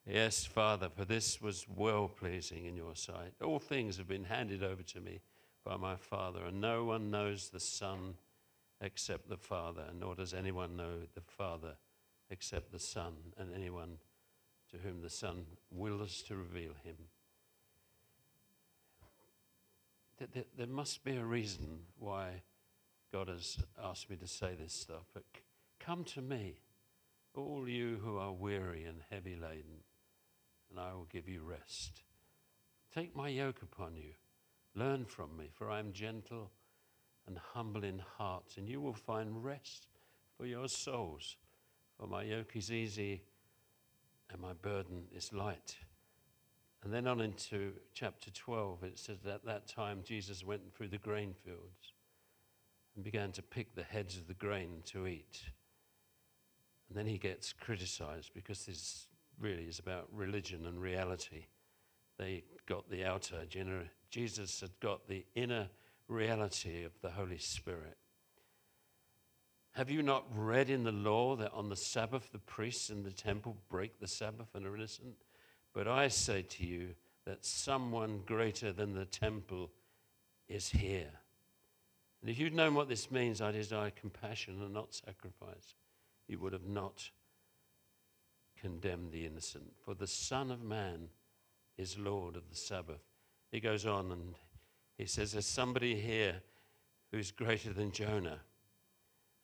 Yes, 0.07 0.44
Father, 0.44 0.90
for 0.94 1.07
this 1.07 1.40
was 1.40 1.64
well 1.66 2.09
pleasing 2.09 2.66
in 2.66 2.77
your 2.77 2.94
sight. 2.94 3.33
All 3.42 3.59
things 3.59 3.96
have 3.96 4.09
been 4.09 4.25
handed 4.25 4.62
over 4.62 4.83
to 4.83 5.01
me 5.01 5.22
by 5.64 5.79
my 5.79 5.96
Father, 5.96 6.44
and 6.44 6.61
no 6.61 6.85
one 6.85 7.11
knows 7.11 7.48
the 7.48 7.61
Son 7.61 8.16
except 8.83 9.31
the 9.31 9.38
Father, 9.38 9.87
nor 9.98 10.14
does 10.14 10.35
anyone 10.35 10.77
know 10.77 11.07
the 11.14 11.22
Father 11.22 11.77
except 12.32 12.72
the 12.72 12.78
Son, 12.78 13.12
and 13.36 13.54
anyone 13.54 13.98
to 14.70 14.78
whom 14.78 15.02
the 15.02 15.10
Son 15.10 15.44
wills 15.70 16.22
to 16.22 16.34
reveal 16.34 16.72
him. 16.82 16.96
Th- 20.18 20.32
th- 20.32 20.48
There 20.56 20.66
must 20.66 21.04
be 21.04 21.16
a 21.16 21.24
reason 21.24 21.80
why 21.98 22.42
God 23.12 23.28
has 23.28 23.58
asked 23.82 24.08
me 24.08 24.16
to 24.16 24.26
say 24.26 24.54
this 24.54 24.72
stuff, 24.72 25.04
but 25.12 25.24
come 25.78 26.04
to 26.04 26.22
me, 26.22 26.56
all 27.34 27.68
you 27.68 28.00
who 28.02 28.16
are 28.16 28.32
weary 28.32 28.84
and 28.84 29.02
heavy 29.10 29.36
laden, 29.36 29.84
and 30.70 30.80
I 30.80 30.94
will 30.94 31.08
give 31.12 31.28
you 31.28 31.42
rest. 31.42 32.02
Take 32.94 33.14
my 33.14 33.28
yoke 33.28 33.60
upon 33.62 33.96
you, 33.96 34.12
learn 34.74 35.04
from 35.04 35.37
me, 35.37 35.50
for 35.52 35.70
I 35.70 35.80
am 35.80 35.92
gentle 35.92 36.50
and 37.26 37.37
humble 37.37 37.85
in 37.85 37.98
heart, 37.98 38.54
and 38.56 38.68
you 38.68 38.80
will 38.80 38.94
find 38.94 39.44
rest 39.44 39.87
for 40.37 40.46
your 40.46 40.68
souls. 40.68 41.37
My 42.09 42.23
yoke 42.23 42.57
is 42.57 42.71
easy 42.71 43.23
and 44.31 44.40
my 44.40 44.53
burden 44.55 45.05
is 45.15 45.33
light. 45.33 45.77
And 46.83 46.92
then 46.92 47.07
on 47.07 47.21
into 47.21 47.73
chapter 47.94 48.31
12, 48.31 48.83
it 48.83 48.98
says 48.98 49.19
that 49.25 49.35
at 49.35 49.44
that 49.44 49.69
time 49.69 50.00
Jesus 50.05 50.44
went 50.44 50.75
through 50.75 50.88
the 50.88 50.98
grain 50.98 51.35
fields 51.44 51.92
and 52.94 53.05
began 53.05 53.31
to 53.33 53.42
pick 53.42 53.75
the 53.75 53.85
heads 53.85 54.17
of 54.17 54.27
the 54.27 54.35
grain 54.35 54.83
to 54.87 55.07
eat. 55.07 55.42
And 56.88 56.98
then 56.98 57.07
he 57.07 57.19
gets 57.19 57.53
criticized 57.53 58.33
because 58.35 58.67
this 58.67 59.07
really 59.38 59.65
is 59.65 59.79
about 59.79 60.09
religion 60.13 60.67
and 60.67 60.81
reality. 60.81 61.46
They 62.19 62.44
got 62.67 62.90
the 62.90 63.05
outer, 63.05 63.44
Jesus 64.11 64.61
had 64.61 64.79
got 64.81 65.09
the 65.09 65.25
inner 65.35 65.69
reality 66.09 66.85
of 66.85 66.92
the 67.00 67.11
Holy 67.11 67.38
Spirit. 67.38 67.96
Have 69.73 69.90
you 69.90 70.02
not 70.02 70.25
read 70.35 70.68
in 70.68 70.85
the 70.85 70.92
law 70.92 71.35
that 71.37 71.52
on 71.52 71.70
the 71.70 71.77
Sabbath 71.77 72.31
the 72.31 72.38
priests 72.38 72.90
in 72.90 73.02
the 73.02 73.10
temple 73.10 73.56
break 73.70 73.98
the 73.98 74.06
Sabbath 74.06 74.54
and 74.54 74.66
are 74.66 74.77
innocent? 74.77 75.14
But 75.73 75.88
I 75.88 76.08
say 76.08 76.42
to 76.42 76.66
you 76.66 76.90
that 77.25 77.44
someone 77.44 78.20
greater 78.27 78.73
than 78.73 78.94
the 78.94 79.06
temple 79.06 79.70
is 80.46 80.68
here. 80.68 81.10
And 82.20 82.31
if 82.31 82.38
you'd 82.38 82.54
known 82.54 82.75
what 82.75 82.88
this 82.88 83.10
means, 83.10 83.40
I 83.40 83.50
desire 83.50 83.90
compassion 83.90 84.60
and 84.62 84.75
not 84.75 84.94
sacrifice, 84.94 85.75
you 86.29 86.38
would 86.38 86.52
have 86.52 86.66
not 86.66 87.10
condemned 88.60 89.10
the 89.10 89.25
innocent. 89.25 89.73
For 89.85 89.94
the 89.94 90.06
Son 90.06 90.50
of 90.50 90.62
Man 90.62 91.08
is 91.79 91.98
Lord 91.98 92.37
of 92.37 92.48
the 92.50 92.56
Sabbath. 92.56 93.02
He 93.50 93.58
goes 93.58 93.87
on 93.87 94.12
and 94.12 94.35
he 94.98 95.06
says, 95.06 95.33
There's 95.33 95.46
somebody 95.46 95.98
here 95.98 96.42
who's 97.10 97.31
greater 97.31 97.73
than 97.73 97.90
Jonah. 97.90 98.40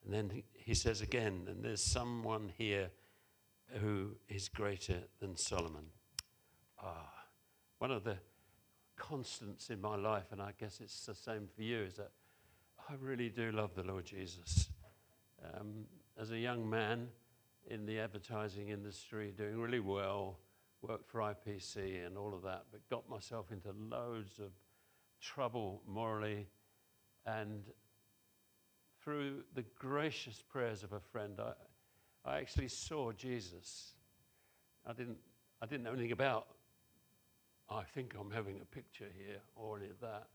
And 0.09 0.15
then 0.31 0.43
he- 0.55 0.75
says 0.75 1.03
again, 1.03 1.47
And 1.49 1.63
there's 1.63 1.83
someone 1.83 2.49
here 2.57 2.91
who 3.81 4.17
is 4.27 4.49
greater 4.49 5.03
than 5.21 5.37
Solomon. 5.37 5.93
Ah, 6.79 7.27
one 7.77 7.91
of 7.91 8.05
the 8.05 8.19
constants 8.97 9.69
in 9.69 9.83
my 9.83 9.97
life, 9.97 10.33
and 10.33 10.41
I 10.41 10.53
guess 10.53 10.81
it's 10.81 11.05
the 11.05 11.15
same 11.15 11.47
for 11.47 11.63
you, 11.63 11.83
is 11.83 11.97
that 11.97 12.13
I 12.89 12.95
really 12.95 13.29
do 13.29 13.53
love 13.53 13.75
the 13.75 13.83
Lord 13.83 14.07
Jesus. 14.07 14.71
Um, 15.45 15.85
as 16.17 16.31
a 16.31 16.39
young 16.39 16.69
man 16.69 17.11
in 17.67 17.85
the 17.85 17.99
advertising 17.99 18.71
industry, 18.71 19.31
doing 19.37 19.59
really 19.59 19.81
well, 19.81 20.39
worked 20.81 21.07
for 21.11 21.21
IPC 21.21 22.07
and 22.07 22.17
all 22.17 22.33
of 22.33 22.41
that, 22.45 22.65
but 22.73 22.81
got 22.89 23.07
myself 23.11 23.53
into 23.53 23.73
loads 23.73 24.39
of 24.39 24.53
trouble 25.21 25.83
morally. 25.87 26.49
And 27.27 27.65
through 29.03 29.43
the 29.55 29.65
gracious 29.79 30.43
prayers 30.49 30.83
of 30.83 30.93
a 30.93 31.01
friend, 31.01 31.39
I, 31.39 31.53
I 32.29 32.39
actually 32.39 32.69
saw 32.69 33.13
Jesus. 33.13 33.93
I 34.87 34.93
didn't, 34.93 35.19
I 35.63 35.67
didn't 35.67 35.85
know 35.85 35.93
anything 35.93 36.13
about, 36.13 36.47
I 37.71 37.83
think 37.83 38.15
I'm 38.19 38.31
having 38.31 38.61
a 38.61 38.65
picture 38.65 39.09
here 39.17 39.41
or 39.55 39.79
any 39.79 39.91
of 39.91 40.01
that. 40.01 40.27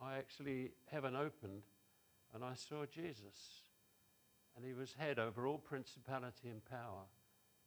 I 0.00 0.18
actually, 0.18 0.72
heaven 0.90 1.16
opened 1.16 1.62
and 2.34 2.44
I 2.44 2.54
saw 2.54 2.84
Jesus. 2.84 3.62
And 4.56 4.64
he 4.64 4.72
was 4.72 4.94
head 4.98 5.18
over 5.18 5.46
all 5.46 5.58
principality 5.58 6.48
and 6.48 6.64
power. 6.64 7.04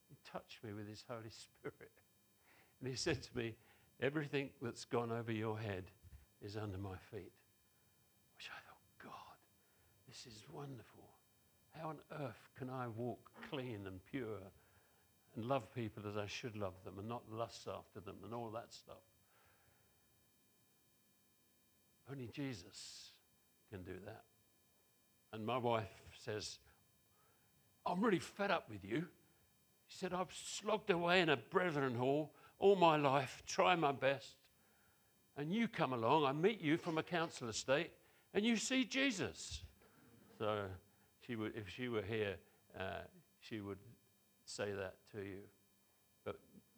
He 0.10 0.16
touched 0.32 0.64
me 0.64 0.74
with 0.74 0.88
his 0.88 1.04
Holy 1.08 1.30
Spirit. 1.30 1.92
And 2.80 2.90
he 2.90 2.96
said 2.96 3.22
to 3.24 3.38
me, 3.38 3.56
Everything 4.02 4.50
that's 4.62 4.86
gone 4.86 5.12
over 5.12 5.32
your 5.32 5.60
head 5.60 5.92
is 6.42 6.56
under 6.56 6.78
my 6.78 6.96
feet. 7.12 7.34
Which 8.38 8.50
I 8.50 8.60
thought, 8.66 9.12
God, 9.12 9.38
this 10.10 10.26
is 10.26 10.44
wonderful. 10.52 11.04
How 11.80 11.90
on 11.90 11.98
earth 12.20 12.50
can 12.58 12.70
I 12.70 12.88
walk 12.88 13.30
clean 13.52 13.82
and 13.86 14.00
pure 14.10 14.40
and 15.36 15.46
love 15.46 15.74
people 15.76 16.04
as 16.10 16.18
I 16.18 16.26
should 16.26 16.58
love 16.58 16.74
them 16.84 16.96
and 16.98 17.08
not 17.08 17.22
lust 17.32 17.68
after 17.68 18.00
them 18.00 18.16
and 18.24 18.34
all 18.34 18.50
that 18.56 18.74
stuff? 18.74 18.96
Only 22.12 22.28
Jesus 22.34 23.12
can 23.70 23.84
do 23.84 23.94
that. 24.06 24.24
And 25.32 25.46
my 25.46 25.58
wife 25.58 25.86
says, 26.18 26.58
I'm 27.86 28.02
really 28.02 28.18
fed 28.18 28.50
up 28.50 28.68
with 28.68 28.84
you. 28.84 29.06
She 29.88 29.98
said, 30.00 30.12
I've 30.12 30.34
slogged 30.34 30.90
away 30.90 31.22
in 31.22 31.30
a 31.30 31.38
brethren 31.38 31.94
hall 31.94 32.32
all 32.58 32.76
my 32.76 32.96
life, 32.98 33.44
trying 33.46 33.80
my 33.80 33.92
best. 33.92 34.38
And 35.38 35.54
you 35.54 35.68
come 35.68 35.94
along, 35.94 36.26
I 36.26 36.32
meet 36.32 36.62
you 36.62 36.78
from 36.78 36.98
a 36.98 37.04
council 37.04 37.48
estate, 37.48 37.92
and 38.34 38.44
you 38.44 38.58
see 38.58 38.86
Jesus. 38.86 39.62
So 40.40 40.62
she 41.26 41.36
would, 41.36 41.54
if 41.56 41.68
she 41.70 41.90
were 41.90 42.02
here, 42.02 42.38
uh, 42.80 43.04
she 43.42 43.60
would 43.60 43.78
say 44.46 44.72
that 44.72 44.96
to 45.12 45.20
you. 45.20 45.42
But 46.24 46.38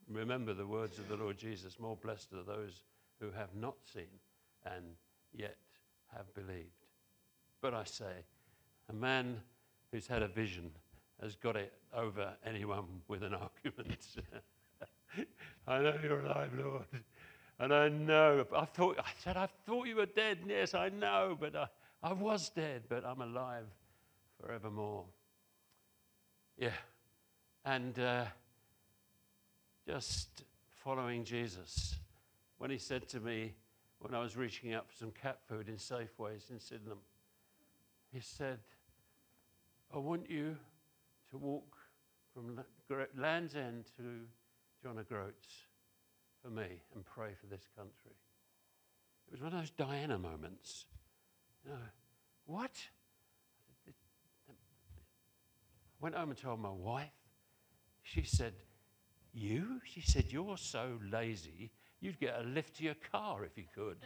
remember 0.10 0.54
the 0.54 0.66
words 0.66 0.98
of 0.98 1.08
the 1.08 1.16
Lord 1.16 1.38
Jesus 1.38 1.80
more 1.80 1.96
blessed 1.96 2.34
are 2.34 2.44
those 2.44 2.84
who 3.20 3.30
have 3.32 3.54
not 3.56 3.76
seen 3.94 4.10
and 4.66 4.84
yet 5.32 5.58
have 6.16 6.34
believed. 6.34 6.86
But 7.62 7.76
I 7.76 7.84
say, 7.84 8.26
a 8.90 8.94
man 8.94 9.40
who's 9.92 10.08
had 10.08 10.24
a 10.24 10.28
vision 10.28 10.72
has 11.22 11.36
got 11.36 11.56
it 11.56 11.72
over 11.96 12.34
anyone 12.44 12.86
with 13.08 13.22
an 13.22 13.34
argument. 13.66 14.08
I 15.68 15.80
know 15.80 15.94
you're 16.02 16.22
alive, 16.22 16.52
Lord. 16.58 16.86
And 17.60 17.72
I 17.72 17.90
know, 17.90 18.44
I 18.56 18.66
thought, 18.66 18.98
I 18.98 19.12
said, 19.20 19.38
I 19.38 19.48
thought 19.68 19.88
you 19.88 19.98
were 19.98 20.08
dead. 20.08 20.40
Yes, 20.48 20.74
I 20.74 20.90
know, 20.90 21.38
but 21.40 21.56
I, 21.56 21.68
I 22.04 22.14
was 22.14 22.50
dead, 22.50 22.84
but 22.90 23.06
I'm 23.06 23.22
alive 23.22 23.68
forevermore. 24.40 25.06
Yeah. 26.58 26.70
And 27.64 27.98
uh, 28.00 28.26
just 29.88 30.44
following 30.84 31.24
Jesus. 31.24 31.96
When 32.58 32.72
he 32.72 32.78
said 32.78 33.08
to 33.10 33.20
me, 33.20 33.54
when 34.00 34.16
I 34.16 34.20
was 34.20 34.36
reaching 34.36 34.74
out 34.74 34.88
for 34.90 34.96
some 34.96 35.12
cat 35.12 35.40
food 35.48 35.68
in 35.68 35.76
Safeways 35.76 36.50
in 36.50 36.60
Sydenham, 36.60 37.00
he 38.12 38.20
said, 38.20 38.60
I 39.94 40.00
want 40.00 40.30
you 40.30 40.58
to 41.30 41.38
walk 41.38 41.78
from 42.34 42.62
Land's 43.16 43.56
End 43.56 43.86
to 43.98 44.04
John 44.82 44.98
O'Groats 44.98 45.66
for 46.42 46.50
me 46.50 46.82
and 46.96 47.06
pray 47.06 47.32
for 47.40 47.46
this 47.48 47.68
country. 47.78 48.16
It 49.28 49.34
was 49.34 49.42
one 49.42 49.54
of 49.54 49.60
those 49.60 49.70
Diana 49.70 50.18
moments. 50.18 50.86
Know, 51.68 51.76
what? 52.46 52.72
Went 56.00 56.16
home 56.16 56.30
and 56.30 56.38
told 56.38 56.60
my 56.60 56.72
wife. 56.72 57.12
She 58.02 58.24
said, 58.24 58.54
You? 59.34 59.82
She 59.86 60.02
said, 60.02 60.26
You're 60.30 60.58
so 60.58 61.00
lazy, 61.12 61.72
you'd 62.00 62.20
get 62.20 62.40
a 62.40 62.44
lift 62.44 62.78
to 62.78 62.84
your 62.84 62.96
car 63.12 63.46
if 63.46 63.58
you 63.58 63.66
could. 63.74 63.98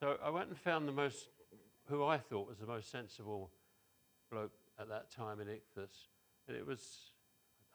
so 0.00 0.16
I 0.22 0.30
went 0.30 0.48
and 0.48 0.58
found 0.58 0.88
the 0.88 0.92
most, 0.92 1.28
who 1.88 2.04
I 2.04 2.18
thought 2.18 2.48
was 2.48 2.58
the 2.58 2.66
most 2.66 2.90
sensible 2.90 3.50
bloke 4.30 4.52
at 4.78 4.88
that 4.88 5.10
time 5.12 5.40
in 5.40 5.46
Ichthus. 5.46 6.08
And 6.48 6.56
it 6.56 6.66
was, 6.66 7.12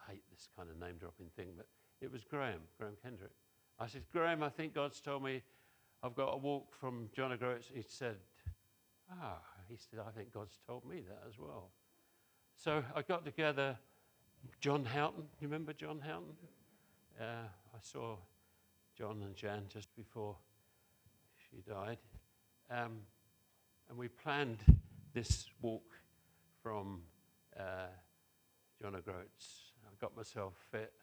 I 0.08 0.12
hate 0.12 0.24
this 0.30 0.50
kind 0.56 0.70
of 0.70 0.78
name 0.78 0.98
dropping 1.00 1.28
thing, 1.38 1.48
but 1.56 1.68
it 2.02 2.12
was 2.12 2.24
Graham, 2.24 2.60
Graham 2.78 2.98
Kendrick. 3.02 3.32
I 3.80 3.88
said, 3.88 4.04
Graham, 4.12 4.44
I 4.44 4.50
think 4.50 4.74
God's 4.74 5.00
told 5.00 5.24
me 5.24 5.42
I've 6.02 6.16
got 6.16 6.34
a 6.34 6.38
walk 6.38 6.74
from 6.80 7.10
John 7.14 7.32
O'Groats. 7.34 7.68
He 7.74 7.84
said, 7.86 8.16
Ah, 9.22 9.40
he 9.68 9.76
said, 9.76 10.00
I 10.06 10.12
think 10.12 10.34
God's 10.34 10.58
told 10.66 10.86
me 10.86 11.02
that 11.08 11.24
as 11.28 11.38
well. 11.38 11.72
So 12.56 12.84
I 12.96 13.02
got 13.02 13.26
together 13.26 13.78
John 14.62 14.86
Houghton. 14.86 15.24
You 15.42 15.48
remember 15.48 15.74
John 15.74 16.00
Houghton? 16.00 16.36
Uh, 17.20 17.48
I 17.74 17.80
saw 17.82 18.16
John 18.98 19.22
and 19.24 19.36
Jan 19.36 19.64
just 19.68 19.94
before 19.96 20.38
she 21.36 21.62
died. 21.70 21.98
Um, 22.70 23.00
and 23.90 23.98
we 23.98 24.08
planned 24.08 24.60
this 25.14 25.48
walk 25.62 25.96
from 26.64 27.02
uh, 27.60 27.88
John 28.82 28.96
O'Groats. 28.96 29.74
I 29.84 29.90
got 30.00 30.16
myself 30.16 30.54
fit. 30.72 30.94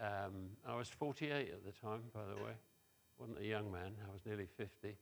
Um, 0.00 0.50
I 0.66 0.76
was 0.76 0.88
48 0.88 1.30
at 1.30 1.64
the 1.64 1.72
time, 1.72 2.02
by 2.12 2.22
the 2.28 2.42
way. 2.42 2.52
Wasn't 3.22 3.38
a 3.38 3.46
young 3.46 3.70
man. 3.70 3.92
I 4.08 4.12
was 4.12 4.26
nearly 4.26 4.48
50. 4.56 4.68
And 4.82 4.96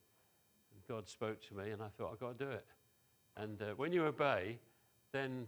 God 0.86 1.08
spoke 1.08 1.40
to 1.48 1.54
me, 1.54 1.70
and 1.70 1.82
I 1.82 1.88
thought, 1.88 2.10
I've 2.12 2.20
got 2.20 2.38
to 2.38 2.44
do 2.44 2.50
it. 2.50 2.66
And 3.38 3.62
uh, 3.62 3.72
when 3.76 3.94
you 3.94 4.04
obey, 4.04 4.58
then 5.10 5.46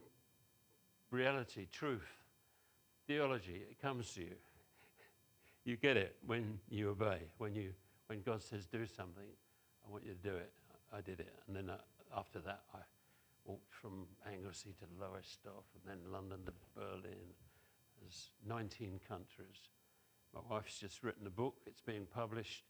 reality, 1.11 1.66
truth, 1.70 2.09
theology, 3.07 3.61
it 3.70 3.83
comes 3.83 4.14
to 4.14 4.23
you. 4.23 4.35
you 5.64 5.77
get 5.77 5.99
it 5.99 6.16
when 6.27 6.59
you 6.70 6.89
obey. 6.89 7.18
When, 7.37 7.55
you, 7.55 7.75
when 8.07 8.23
God 8.23 8.43
says, 8.43 8.64
do 8.64 8.87
something, 8.87 9.29
I 9.87 9.91
want 9.91 10.05
you 10.07 10.14
to 10.14 10.31
do 10.31 10.35
it. 10.35 10.51
I 10.95 11.03
did 11.03 11.20
it. 11.20 11.35
And 11.47 11.55
then 11.55 11.68
uh, 11.68 11.77
after 12.16 12.39
that, 12.41 12.62
I 12.75 12.79
walked 13.45 13.75
from 13.75 14.07
Anglesey 14.27 14.70
to 14.79 14.87
Lowestoft, 14.99 15.68
and 15.75 15.83
then 15.87 16.11
London 16.11 16.39
to 16.47 16.53
Berlin. 16.75 17.20
There's 18.01 18.31
19 18.49 18.99
countries. 19.07 19.68
My 20.35 20.41
wife's 20.49 20.78
just 20.78 21.03
written 21.03 21.26
a 21.26 21.30
book. 21.30 21.57
It's 21.66 21.80
being 21.80 22.07
published. 22.07 22.64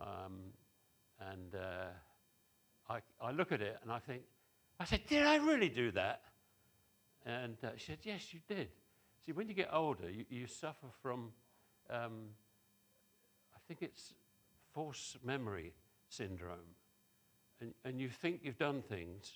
Um, 0.00 0.52
and 1.20 1.54
uh, 1.54 2.92
I, 2.92 2.98
I 3.20 3.30
look 3.32 3.52
at 3.52 3.62
it 3.62 3.78
and 3.82 3.90
I 3.90 3.98
think, 3.98 4.22
I 4.78 4.84
said, 4.84 5.00
did 5.08 5.22
I 5.22 5.36
really 5.36 5.70
do 5.70 5.90
that? 5.92 6.20
And 7.24 7.56
uh, 7.64 7.70
she 7.76 7.86
said, 7.86 7.98
yes, 8.02 8.34
you 8.34 8.40
did. 8.46 8.68
See, 9.24 9.32
when 9.32 9.48
you 9.48 9.54
get 9.54 9.70
older, 9.72 10.10
you, 10.10 10.24
you 10.28 10.46
suffer 10.46 10.86
from, 11.02 11.32
um, 11.90 12.28
I 13.54 13.58
think 13.66 13.82
it's 13.82 14.12
false 14.74 15.16
memory 15.24 15.72
syndrome. 16.08 16.74
And, 17.60 17.72
and 17.84 18.00
you 18.00 18.10
think 18.10 18.40
you've 18.42 18.58
done 18.58 18.82
things 18.82 19.32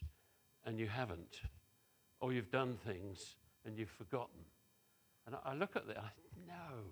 and 0.67 0.79
you 0.79 0.87
haven't. 0.87 1.41
Or 2.21 2.35
you've 2.35 2.51
done 2.51 2.77
things 2.87 3.37
and 3.65 3.79
you've 3.79 3.89
forgotten. 3.91 4.45
And 5.27 5.35
I, 5.35 5.53
I 5.53 5.55
look 5.55 5.75
at 5.75 5.87
that, 5.89 5.99
I 5.99 6.11
no. 6.47 6.85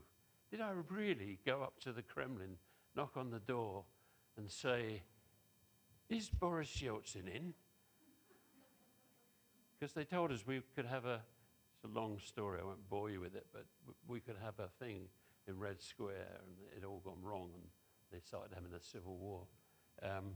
Did 0.50 0.60
I 0.60 0.70
really 0.88 1.38
go 1.44 1.62
up 1.62 1.78
to 1.80 1.92
the 1.92 2.02
Kremlin, 2.02 2.56
knock 2.96 3.16
on 3.16 3.30
the 3.30 3.38
door, 3.38 3.84
and 4.36 4.50
say, 4.50 5.02
Is 6.08 6.30
Boris 6.30 6.70
Yeltsin 6.82 7.26
in? 7.34 7.54
Because 9.78 9.92
they 9.92 10.04
told 10.04 10.32
us 10.32 10.46
we 10.46 10.62
could 10.74 10.86
have 10.86 11.04
a, 11.04 11.20
it's 11.74 11.84
a 11.84 11.98
long 11.98 12.18
story, 12.18 12.58
I 12.60 12.64
won't 12.64 12.88
bore 12.88 13.10
you 13.10 13.20
with 13.20 13.36
it, 13.36 13.46
but 13.52 13.66
we 14.08 14.20
could 14.20 14.36
have 14.42 14.58
a 14.58 14.68
thing 14.82 15.02
in 15.46 15.58
Red 15.58 15.80
Square, 15.80 16.40
and 16.40 16.56
it 16.76 16.84
all 16.84 17.00
gone 17.04 17.22
wrong, 17.22 17.50
and 17.54 17.62
they 18.10 18.18
started 18.20 18.52
having 18.54 18.72
a 18.72 18.80
civil 18.80 19.16
war. 19.16 19.42
Um, 20.02 20.34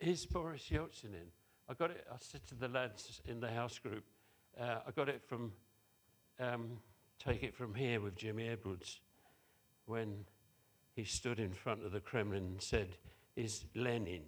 is 0.00 0.26
Boris 0.26 0.68
Yeltsin 0.70 1.14
in? 1.14 1.30
I 1.68 1.74
got 1.74 1.90
it. 1.90 2.04
I 2.10 2.16
said 2.20 2.46
to 2.48 2.54
the 2.54 2.68
lads 2.68 3.20
in 3.24 3.40
the 3.40 3.50
house 3.50 3.78
group, 3.78 4.04
uh, 4.60 4.80
I 4.86 4.90
got 4.90 5.08
it 5.08 5.22
from, 5.26 5.52
um, 6.38 6.78
take 7.24 7.42
it 7.42 7.54
from 7.54 7.74
here 7.74 8.00
with 8.00 8.16
Jimmy 8.16 8.48
Edwards, 8.48 9.00
when 9.86 10.24
he 10.94 11.04
stood 11.04 11.38
in 11.38 11.52
front 11.52 11.84
of 11.84 11.92
the 11.92 12.00
Kremlin 12.00 12.42
and 12.42 12.62
said, 12.62 12.96
"Is 13.36 13.64
Lenin?" 13.74 14.22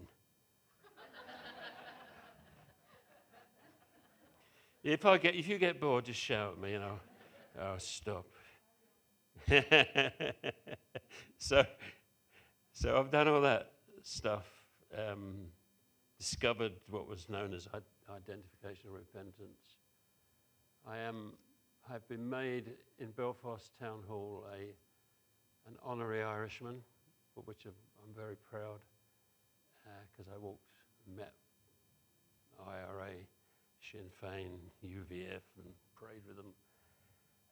if 4.82 5.04
I 5.06 5.18
get, 5.18 5.34
if 5.34 5.48
you 5.48 5.58
get 5.58 5.80
bored, 5.80 6.04
just 6.04 6.20
shout 6.20 6.52
at 6.52 6.58
me, 6.60 6.72
you 6.72 6.78
I'll 7.60 7.78
stop. 7.78 8.26
so, 11.38 11.64
so 12.72 12.98
I've 12.98 13.10
done 13.10 13.28
all 13.28 13.40
that 13.42 13.72
stuff. 14.02 14.46
Um, 14.96 15.46
discovered 16.18 16.72
what 16.88 17.08
was 17.08 17.28
known 17.28 17.52
as 17.52 17.68
identification 18.08 18.88
and 18.88 18.94
repentance. 18.94 19.78
I 20.86 20.98
am, 20.98 21.32
have 21.90 22.06
been 22.08 22.28
made 22.28 22.70
in 22.98 23.10
Belfast 23.10 23.70
Town 23.78 24.00
Hall 24.08 24.44
a, 24.52 24.60
an 25.68 25.76
honorary 25.84 26.22
Irishman, 26.22 26.76
for 27.34 27.42
which 27.42 27.66
I'm, 27.66 27.72
I'm 28.02 28.14
very 28.14 28.36
proud, 28.36 28.80
because 30.10 30.30
uh, 30.30 30.34
I 30.34 30.38
walked, 30.38 30.62
met 31.16 31.34
IRA, 32.66 33.12
Sinn 33.80 34.08
Féin, 34.22 34.56
UVF, 34.84 35.42
and 35.56 35.74
prayed 35.94 36.22
with 36.26 36.36
them. 36.36 36.52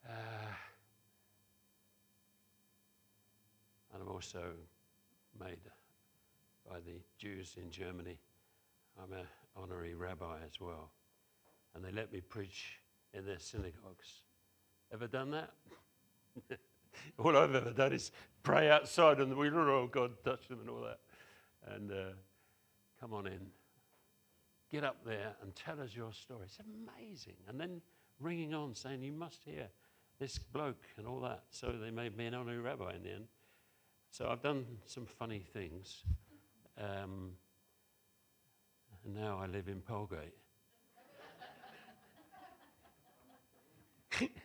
Uh, 0.08 0.54
and 3.92 4.02
I'm 4.02 4.08
also 4.08 4.54
made 5.38 5.60
by 6.68 6.76
the 6.76 7.00
Jews 7.18 7.56
in 7.62 7.70
Germany. 7.70 8.18
I'm 9.02 9.12
an 9.12 9.26
honorary 9.56 9.94
rabbi 9.94 10.38
as 10.46 10.60
well. 10.60 10.90
And 11.74 11.84
they 11.84 11.92
let 11.92 12.12
me 12.12 12.20
preach 12.20 12.81
in 13.14 13.26
their 13.26 13.38
synagogues. 13.38 14.22
Ever 14.92 15.06
done 15.06 15.30
that? 15.30 15.50
all 17.18 17.36
I've 17.36 17.54
ever 17.54 17.70
done 17.70 17.92
is 17.92 18.10
pray 18.42 18.70
outside 18.70 19.18
and 19.18 19.36
we 19.36 19.50
don't 19.50 19.66
know 19.66 19.86
God 19.86 20.12
touch 20.24 20.48
them 20.48 20.60
and 20.60 20.70
all 20.70 20.82
that. 20.82 21.00
And 21.74 21.90
uh, 21.90 22.12
come 23.00 23.14
on 23.14 23.26
in. 23.26 23.40
Get 24.70 24.84
up 24.84 25.04
there 25.04 25.34
and 25.42 25.54
tell 25.54 25.80
us 25.80 25.94
your 25.94 26.12
story. 26.12 26.44
It's 26.44 26.58
amazing. 26.60 27.36
And 27.48 27.60
then 27.60 27.80
ringing 28.20 28.54
on 28.54 28.74
saying, 28.74 29.02
You 29.02 29.12
must 29.12 29.44
hear 29.44 29.68
this 30.18 30.38
bloke 30.38 30.86
and 30.96 31.06
all 31.06 31.20
that. 31.20 31.44
So 31.50 31.72
they 31.72 31.90
made 31.90 32.16
me 32.16 32.26
an 32.26 32.34
honorary 32.34 32.60
rabbi 32.60 32.94
in 32.94 33.02
the 33.02 33.10
end. 33.10 33.24
So 34.10 34.28
I've 34.28 34.42
done 34.42 34.64
some 34.86 35.06
funny 35.06 35.44
things. 35.52 36.04
Um, 36.78 37.32
and 39.04 39.14
now 39.14 39.40
I 39.42 39.46
live 39.46 39.68
in 39.68 39.80
Polegate. 39.80 40.32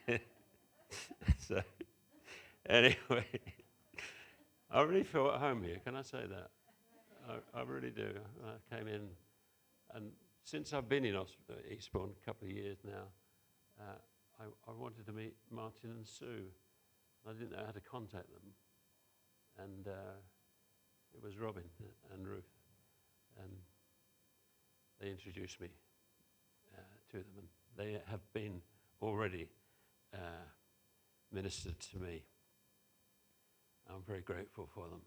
so, 1.48 1.62
anyway, 2.70 3.26
I 4.72 4.82
really 4.82 5.04
feel 5.04 5.32
at 5.34 5.40
home 5.40 5.64
here. 5.64 5.80
Can 5.86 5.96
I 5.96 6.02
say 6.02 6.24
that? 6.30 6.50
I, 7.30 7.60
I 7.60 7.64
really 7.64 7.92
do. 7.92 8.12
I 8.46 8.76
came 8.76 8.88
in, 8.88 9.08
and 9.94 10.12
since 10.44 10.74
I've 10.74 10.88
been 10.88 11.04
in 11.04 11.16
Eastbourne 11.70 12.12
a 12.22 12.26
couple 12.26 12.48
of 12.48 12.54
years 12.54 12.78
now, 12.86 13.04
uh, 13.80 13.98
I, 14.40 14.44
I, 14.72 14.74
wanted 14.74 15.06
to 15.06 15.12
meet 15.12 15.36
Martin 15.52 15.92
and 15.92 16.08
Sue. 16.08 16.46
I 17.28 17.34
didn't 17.34 17.52
know 17.52 17.64
how 17.66 17.72
to 17.72 17.82
contact 17.82 18.28
them. 18.32 18.54
And 19.60 19.88
uh, 19.88 20.16
it 21.14 21.22
was 21.24 21.38
Robin 21.38 21.64
and 22.14 22.28
Ruth. 22.28 22.50
And 23.44 23.52
they 25.02 25.10
introduced 25.10 25.60
me 25.60 25.68
uh, 26.78 26.82
to 27.12 27.18
them. 27.18 27.28
And 27.38 27.48
they 27.76 28.00
have 28.10 28.22
been 28.34 28.62
already 29.02 29.48
uh, 30.14 30.46
ministered 31.32 31.80
to 31.80 32.00
me. 32.00 32.24
I'm 33.90 34.04
very 34.06 34.22
grateful 34.22 34.68
for 34.74 34.88
them. 34.90 35.02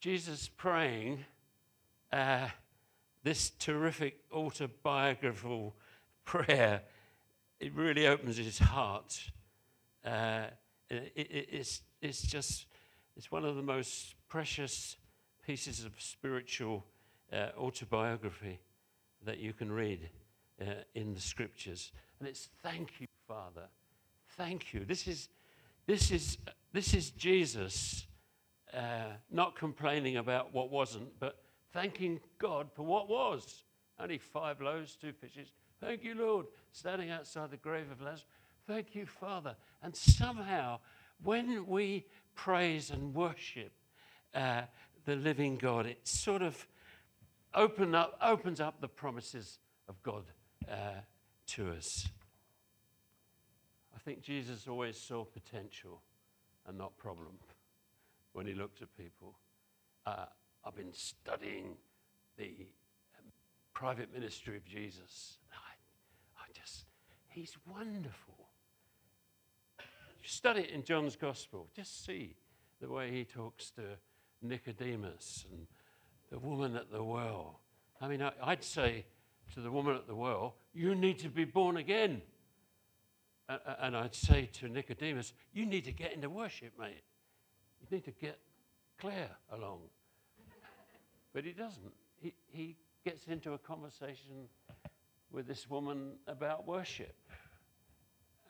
Jesus 0.00 0.48
praying 0.48 1.24
uh, 2.12 2.48
this 3.24 3.50
terrific 3.50 4.20
autobiographical 4.32 5.74
prayer, 6.24 6.82
it 7.58 7.74
really 7.74 8.06
opens 8.06 8.36
his 8.36 8.58
heart. 8.58 9.20
Uh, 10.04 10.44
it, 10.88 11.12
it, 11.16 11.48
it's, 11.50 11.80
it's 12.00 12.22
just, 12.22 12.66
it's 13.16 13.32
one 13.32 13.44
of 13.44 13.56
the 13.56 13.62
most 13.62 14.14
precious 14.28 14.96
pieces 15.44 15.84
of 15.84 15.92
spiritual 15.98 16.84
uh, 17.32 17.48
autobiography 17.58 18.60
that 19.24 19.38
you 19.38 19.52
can 19.52 19.72
read 19.72 20.08
uh, 20.60 20.64
in 20.94 21.12
the 21.12 21.20
scriptures. 21.20 21.90
And 22.18 22.28
it's 22.28 22.48
thank 22.62 23.00
you, 23.00 23.06
Father. 23.26 23.68
Thank 24.36 24.72
you. 24.74 24.84
This 24.84 25.06
is, 25.06 25.28
this 25.86 26.10
is, 26.10 26.38
this 26.72 26.94
is 26.94 27.10
Jesus 27.10 28.06
uh, 28.74 29.12
not 29.30 29.56
complaining 29.56 30.16
about 30.16 30.52
what 30.52 30.70
wasn't, 30.70 31.18
but 31.18 31.42
thanking 31.72 32.20
God 32.38 32.68
for 32.74 32.82
what 32.82 33.08
was. 33.08 33.64
Only 34.00 34.18
five 34.18 34.60
loaves, 34.60 34.96
two 34.96 35.12
fishes. 35.12 35.52
Thank 35.80 36.04
you, 36.04 36.14
Lord. 36.14 36.46
Standing 36.72 37.10
outside 37.10 37.50
the 37.50 37.56
grave 37.56 37.90
of 37.90 38.00
Lazarus. 38.00 38.24
Thank 38.66 38.94
you, 38.94 39.06
Father. 39.06 39.56
And 39.82 39.96
somehow, 39.96 40.80
when 41.22 41.66
we 41.66 42.06
praise 42.34 42.90
and 42.90 43.14
worship 43.14 43.72
uh, 44.34 44.62
the 45.04 45.16
living 45.16 45.56
God, 45.56 45.86
it 45.86 46.06
sort 46.06 46.42
of 46.42 46.66
open 47.54 47.94
up, 47.94 48.18
opens 48.22 48.60
up 48.60 48.80
the 48.80 48.88
promises 48.88 49.58
of 49.88 50.00
God 50.02 50.24
uh, 50.70 51.00
to 51.48 51.70
us. 51.70 52.08
I 53.94 53.98
think 53.98 54.22
Jesus 54.22 54.66
always 54.68 54.98
saw 54.98 55.24
potential 55.24 56.02
and 56.66 56.78
not 56.78 56.96
problem 56.96 57.38
when 58.32 58.46
he 58.46 58.54
looked 58.54 58.82
at 58.82 58.88
people. 58.96 59.36
Uh, 60.06 60.26
I've 60.64 60.76
been 60.76 60.92
studying 60.92 61.76
the 62.36 62.66
um, 63.18 63.24
private 63.74 64.12
ministry 64.12 64.56
of 64.56 64.64
Jesus. 64.64 65.38
I, 65.52 66.42
I 66.42 66.46
just, 66.52 66.84
he's 67.28 67.56
wonderful. 67.66 68.48
You 69.78 70.28
study 70.28 70.60
it 70.60 70.70
in 70.70 70.84
John's 70.84 71.16
Gospel, 71.16 71.68
just 71.74 72.04
see 72.04 72.36
the 72.80 72.88
way 72.88 73.10
he 73.10 73.24
talks 73.24 73.70
to 73.72 73.82
Nicodemus 74.42 75.46
and 75.50 75.66
the 76.30 76.38
woman 76.38 76.76
at 76.76 76.92
the 76.92 77.02
well. 77.02 77.60
I 78.00 78.08
mean, 78.08 78.22
I, 78.22 78.32
would 78.46 78.62
say 78.62 79.06
to 79.54 79.60
the 79.60 79.70
woman 79.70 79.96
at 79.96 80.06
the 80.06 80.14
well, 80.14 80.56
You 80.72 80.94
need 80.94 81.18
to 81.20 81.28
be 81.28 81.44
born 81.44 81.76
again. 81.76 82.22
Uh, 83.48 83.58
and 83.80 83.96
I'd 83.96 84.14
say 84.14 84.48
to 84.54 84.68
Nicodemus, 84.68 85.32
You 85.52 85.66
need 85.66 85.84
to 85.84 85.92
get 85.92 86.12
into 86.12 86.28
worship, 86.28 86.72
mate. 86.78 87.02
You 87.80 87.96
need 87.96 88.04
to 88.04 88.10
get 88.12 88.38
Claire 88.98 89.30
along. 89.52 89.80
But 91.32 91.44
he 91.44 91.52
doesn't. 91.52 91.92
He, 92.20 92.34
he 92.48 92.76
gets 93.04 93.26
into 93.26 93.52
a 93.52 93.58
conversation 93.58 94.48
with 95.30 95.46
this 95.46 95.68
woman 95.70 96.12
about 96.26 96.66
worship 96.66 97.14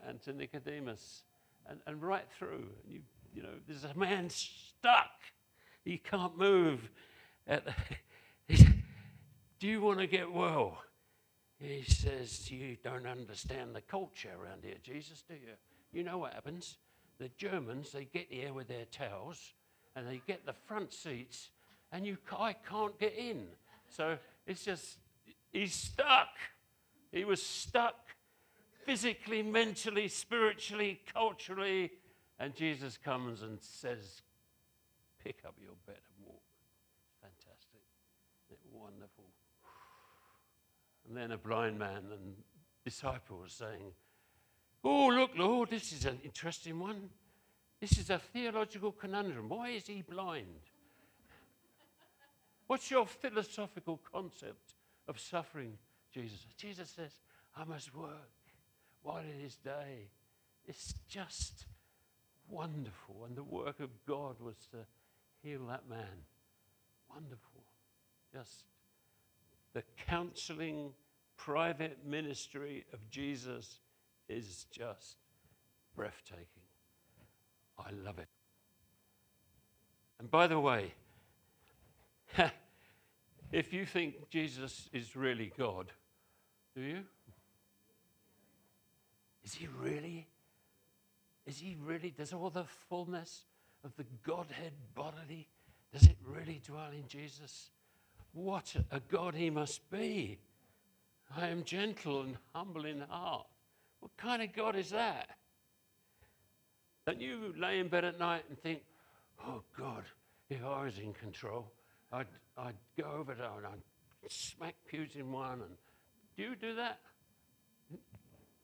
and 0.06 0.22
to 0.22 0.32
Nicodemus 0.32 1.22
and, 1.68 1.80
and 1.86 2.02
right 2.02 2.26
through. 2.38 2.64
And 2.84 2.92
you, 2.92 3.00
you 3.34 3.42
know, 3.42 3.54
there's 3.66 3.84
a 3.84 3.94
man 3.94 4.30
stuck. 4.30 5.10
He 5.84 5.98
can't 5.98 6.36
move. 6.36 6.88
Do 8.48 9.66
you 9.66 9.80
want 9.80 9.98
to 9.98 10.06
get 10.06 10.32
well? 10.32 10.78
He 11.58 11.82
says, 11.82 12.50
You 12.50 12.76
don't 12.82 13.06
understand 13.06 13.74
the 13.74 13.80
culture 13.80 14.30
around 14.40 14.62
here, 14.62 14.76
Jesus, 14.82 15.22
do 15.28 15.34
you? 15.34 15.54
You 15.92 16.04
know 16.04 16.18
what 16.18 16.34
happens? 16.34 16.76
The 17.18 17.30
Germans, 17.36 17.92
they 17.92 18.04
get 18.04 18.26
here 18.30 18.52
with 18.52 18.68
their 18.68 18.84
towels 18.84 19.54
and 19.96 20.06
they 20.06 20.20
get 20.26 20.46
the 20.46 20.52
front 20.52 20.92
seats, 20.92 21.50
and 21.90 22.06
you, 22.06 22.18
I 22.38 22.52
can't 22.52 22.96
get 23.00 23.14
in. 23.16 23.46
So 23.88 24.18
it's 24.46 24.64
just, 24.64 24.98
he's 25.50 25.74
stuck. 25.74 26.28
He 27.10 27.24
was 27.24 27.42
stuck 27.42 27.96
physically, 28.84 29.42
mentally, 29.42 30.06
spiritually, 30.06 31.00
culturally. 31.12 31.90
And 32.38 32.54
Jesus 32.54 32.96
comes 32.96 33.42
and 33.42 33.58
says, 33.60 34.22
Pick 35.24 35.38
up 35.44 35.56
your 35.60 35.74
bed 35.86 35.96
wonderful. 38.78 39.24
And 41.08 41.16
then 41.16 41.32
a 41.32 41.38
blind 41.38 41.78
man 41.78 42.02
and 42.12 42.34
disciples 42.84 43.54
saying, 43.58 43.92
Oh, 44.84 45.08
look, 45.08 45.30
Lord, 45.36 45.70
this 45.70 45.92
is 45.92 46.04
an 46.04 46.18
interesting 46.22 46.78
one. 46.78 47.08
This 47.80 47.98
is 47.98 48.10
a 48.10 48.18
theological 48.18 48.92
conundrum. 48.92 49.48
Why 49.48 49.70
is 49.70 49.86
he 49.86 50.02
blind? 50.02 50.60
What's 52.66 52.90
your 52.90 53.06
philosophical 53.06 54.00
concept 54.12 54.74
of 55.08 55.18
suffering, 55.18 55.72
Jesus? 56.12 56.46
Jesus 56.56 56.90
says, 56.90 57.12
I 57.56 57.64
must 57.64 57.94
work 57.94 58.30
while 59.02 59.22
it 59.22 59.44
is 59.44 59.56
day. 59.56 60.08
It's 60.66 60.94
just 61.08 61.64
wonderful. 62.48 63.24
And 63.26 63.36
the 63.36 63.42
work 63.42 63.80
of 63.80 63.90
God 64.06 64.36
was 64.40 64.56
to 64.72 64.78
heal 65.42 65.66
that 65.68 65.88
man. 65.88 66.24
Wonderful. 67.08 67.62
Just 68.32 68.64
the 69.74 69.82
counseling 70.06 70.92
private 71.36 71.98
ministry 72.06 72.84
of 72.92 73.10
Jesus 73.10 73.80
is 74.28 74.66
just 74.70 75.16
breathtaking. 75.94 76.46
I 77.78 77.90
love 78.04 78.18
it. 78.18 78.28
And 80.18 80.30
by 80.30 80.46
the 80.46 80.58
way, 80.58 80.92
if 83.52 83.72
you 83.72 83.86
think 83.86 84.28
Jesus 84.30 84.88
is 84.92 85.14
really 85.14 85.52
God, 85.56 85.92
do 86.74 86.82
you? 86.82 87.04
Is 89.44 89.54
he 89.54 89.68
really? 89.80 90.26
Is 91.46 91.58
he 91.58 91.76
really? 91.82 92.10
Does 92.10 92.32
all 92.32 92.50
the 92.50 92.64
fullness 92.88 93.44
of 93.84 93.96
the 93.96 94.04
Godhead 94.22 94.72
bodily, 94.94 95.48
does 95.92 96.02
it 96.04 96.16
really 96.24 96.60
dwell 96.66 96.90
in 96.92 97.06
Jesus? 97.08 97.70
What 98.32 98.74
a 98.90 99.00
God 99.00 99.34
he 99.34 99.50
must 99.50 99.90
be. 99.90 100.38
I 101.36 101.48
am 101.48 101.64
gentle 101.64 102.22
and 102.22 102.36
humble 102.54 102.84
in 102.84 103.00
heart. 103.00 103.46
What 104.00 104.16
kind 104.16 104.42
of 104.42 104.52
God 104.52 104.76
is 104.76 104.90
that? 104.90 105.28
Don't 107.06 107.20
you 107.20 107.54
lay 107.56 107.80
in 107.80 107.88
bed 107.88 108.04
at 108.04 108.18
night 108.18 108.44
and 108.48 108.58
think, 108.58 108.82
oh 109.46 109.62
God, 109.78 110.04
if 110.50 110.64
I 110.64 110.84
was 110.84 110.98
in 110.98 111.12
control, 111.14 111.70
I'd, 112.12 112.26
I'd 112.56 112.76
go 112.96 113.10
over 113.18 113.34
there 113.34 113.50
and 113.56 113.66
I'd 113.66 114.30
smack 114.30 114.74
pews 114.86 115.16
in 115.16 115.32
one. 115.32 115.62
And 115.62 115.76
do 116.36 116.42
you 116.42 116.54
do 116.54 116.74
that? 116.74 116.98
If 117.92 117.98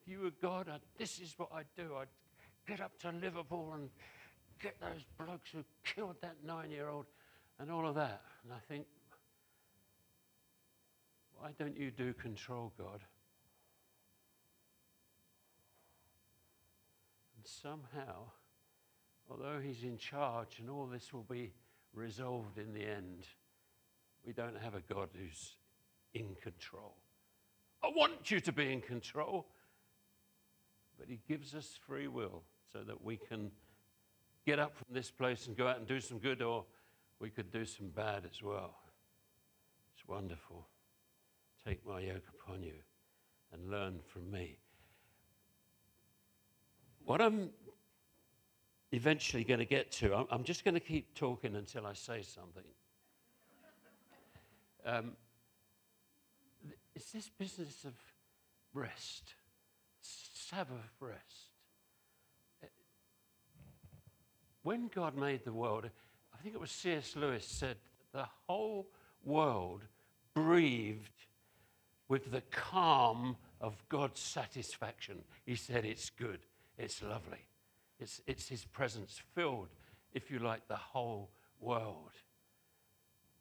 you 0.07 0.21
were 0.21 0.33
God, 0.43 0.69
I'd, 0.69 0.81
this 0.99 1.21
is 1.21 1.35
what 1.37 1.49
I'd 1.55 1.67
do. 1.77 1.95
I'd 1.99 2.09
get 2.67 2.81
up 2.81 2.99
to 3.01 3.11
Liverpool 3.11 3.73
and 3.75 3.89
get 4.61 4.79
those 4.81 5.05
blokes 5.19 5.51
who 5.53 5.65
killed 5.83 6.17
that 6.23 6.37
nine 6.45 6.71
year 6.71 6.89
old 6.89 7.07
and 7.59 7.71
all 7.71 7.89
of 7.89 7.95
that. 7.95 8.23
And 8.43 8.53
I 8.53 8.59
think, 8.69 8.87
why 11.39 11.51
don't 11.59 11.77
you 11.77 11.91
do 11.91 12.13
control, 12.13 12.73
God? 12.79 13.01
And 17.37 17.45
somehow, 17.45 18.31
although 19.31 19.61
He's 19.61 19.83
in 19.83 19.99
charge 19.99 20.59
and 20.61 20.71
all 20.71 20.87
this 20.87 21.13
will 21.13 21.27
be 21.29 21.53
resolved 21.93 22.59
in 22.59 22.73
the 22.73 22.85
end, 22.85 23.27
we 24.27 24.33
don't 24.33 24.57
have 24.57 24.75
a 24.75 24.81
God 24.93 25.11
who's 25.19 25.57
in 26.15 26.35
control. 26.43 26.97
I 27.83 27.89
want 27.89 28.31
you 28.31 28.41
to 28.41 28.53
be 28.53 28.73
in 28.73 28.81
control, 28.81 29.47
but 30.99 31.09
He 31.09 31.21
gives 31.29 31.55
us 31.55 31.79
free 31.87 32.09
will 32.09 32.43
so 32.73 32.81
that 32.83 33.05
we 33.05 33.17
can 33.17 33.51
get 34.47 34.59
up 34.59 34.77
from 34.77 34.95
this 34.95 35.11
place 35.11 35.47
and 35.47 35.57
go 35.57 35.67
out 35.67 35.79
and 35.79 35.87
do 35.87 36.01
some 36.01 36.19
good, 36.19 36.43
or 36.43 36.65
we 37.21 37.31
could 37.31 37.51
do 37.51 37.65
some 37.65 37.89
bad 37.89 38.25
as 38.31 38.43
well. 38.43 38.77
It's 39.95 40.07
wonderful. 40.07 40.67
Take 41.67 41.87
my 41.87 42.01
yoke 42.01 42.25
upon 42.39 42.63
you 42.63 42.75
and 43.53 43.71
learn 43.71 44.01
from 44.07 44.31
me. 44.31 44.59
What 47.05 47.21
I'm 47.21 47.51
eventually 48.93 49.45
going 49.45 49.61
to 49.61 49.67
get 49.67 49.91
to, 49.93 50.27
I'm, 50.31 50.45
just 50.45 50.65
going 50.65 50.75
to 50.75 50.81
keep 50.81 51.15
talking 51.15 51.57
until 51.57 51.87
I 51.87 51.95
say 51.95 52.23
something. 52.23 52.65
Um, 54.87 55.13
it's 56.95 57.11
this 57.13 57.31
business 57.31 57.85
of 57.85 57.95
rest, 58.75 59.35
Sabbath 60.01 60.93
rest. 61.01 61.51
Uh, 62.63 62.67
When 64.63 64.89
God 64.95 65.17
made 65.17 65.45
the 65.45 65.53
world, 65.53 65.89
I 66.35 66.43
think 66.43 66.55
it 66.55 66.61
was 66.61 66.71
C.S. 66.71 67.17
Lewis 67.17 67.47
said 67.47 67.77
the 68.13 68.27
whole 68.47 68.89
world 69.25 69.83
breathed 70.35 71.27
with 72.09 72.31
the 72.31 72.43
calm 72.51 73.37
of 73.61 73.83
God's 73.89 74.21
satisfaction. 74.21 75.23
He 75.47 75.57
said, 75.57 75.85
It's 75.85 76.11
good, 76.11 76.41
it's 76.79 77.03
lovely. 77.03 77.47
It's, 77.99 78.21
it's 78.27 78.49
His 78.49 78.65
presence 78.65 79.21
filled, 79.35 79.69
if 80.13 80.31
you 80.31 80.39
like, 80.39 80.67
the 80.69 80.77
whole 80.77 81.31
world. 81.61 82.13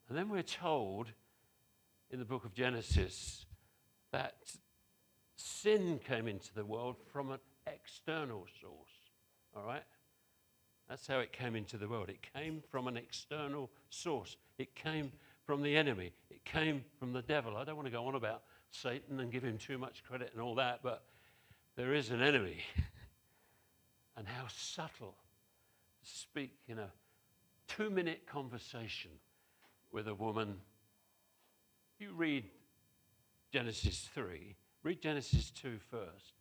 And 0.08 0.16
then 0.16 0.28
we're 0.28 0.42
told 0.42 1.08
in 2.10 2.18
the 2.18 2.24
book 2.24 2.44
of 2.44 2.54
Genesis 2.54 3.46
that 4.12 4.36
sin 5.36 5.98
came 6.06 6.28
into 6.28 6.54
the 6.54 6.64
world 6.64 6.96
from 7.12 7.32
an 7.32 7.40
external 7.66 8.46
source. 8.60 8.90
All 9.56 9.64
right? 9.64 9.82
That's 10.88 11.06
how 11.06 11.18
it 11.18 11.32
came 11.32 11.56
into 11.56 11.78
the 11.78 11.88
world. 11.88 12.10
It 12.10 12.26
came 12.34 12.62
from 12.70 12.86
an 12.86 12.96
external 12.96 13.70
source. 13.88 14.36
It 14.58 14.74
came 14.74 15.12
from 15.46 15.62
the 15.62 15.76
enemy. 15.76 16.12
It 16.30 16.44
came 16.44 16.84
from 16.98 17.12
the 17.12 17.22
devil. 17.22 17.56
I 17.56 17.64
don't 17.64 17.76
want 17.76 17.86
to 17.86 17.92
go 17.92 18.06
on 18.06 18.14
about 18.14 18.42
Satan 18.70 19.20
and 19.20 19.30
give 19.30 19.42
him 19.42 19.58
too 19.58 19.78
much 19.78 20.02
credit 20.04 20.30
and 20.32 20.42
all 20.42 20.54
that, 20.56 20.80
but 20.82 21.04
there 21.76 21.94
is 21.94 22.10
an 22.10 22.22
enemy. 22.22 22.58
and 24.16 24.26
how 24.26 24.46
subtle 24.48 25.16
to 26.02 26.10
speak 26.10 26.52
in 26.68 26.78
a 26.78 26.90
two 27.66 27.90
minute 27.90 28.26
conversation 28.26 29.10
with 29.92 30.08
a 30.08 30.14
woman. 30.14 30.56
You 31.98 32.12
read 32.14 32.44
Genesis 33.52 34.08
3, 34.14 34.56
read 34.82 35.00
Genesis 35.00 35.50
2 35.50 35.78
first, 35.90 36.34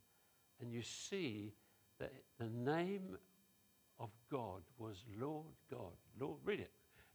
and 0.60 0.72
you 0.72 0.82
see 0.82 1.54
that 2.00 2.12
the 2.40 2.50
name 2.50 3.18
of 4.00 4.10
God 4.32 4.62
was 4.78 5.04
Lord 5.20 5.54
God. 5.70 5.94
Lord, 6.20 6.40
read 6.44 6.60
it. 6.60 6.72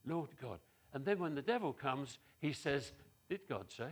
Lord 0.07 0.31
God. 0.41 0.61
And 0.95 1.05
then 1.05 1.19
when 1.19 1.35
the 1.35 1.43
devil 1.43 1.73
comes, 1.73 2.19
he 2.41 2.53
says, 2.53 2.93
Did 3.29 3.41
God 3.49 3.67
say? 3.71 3.91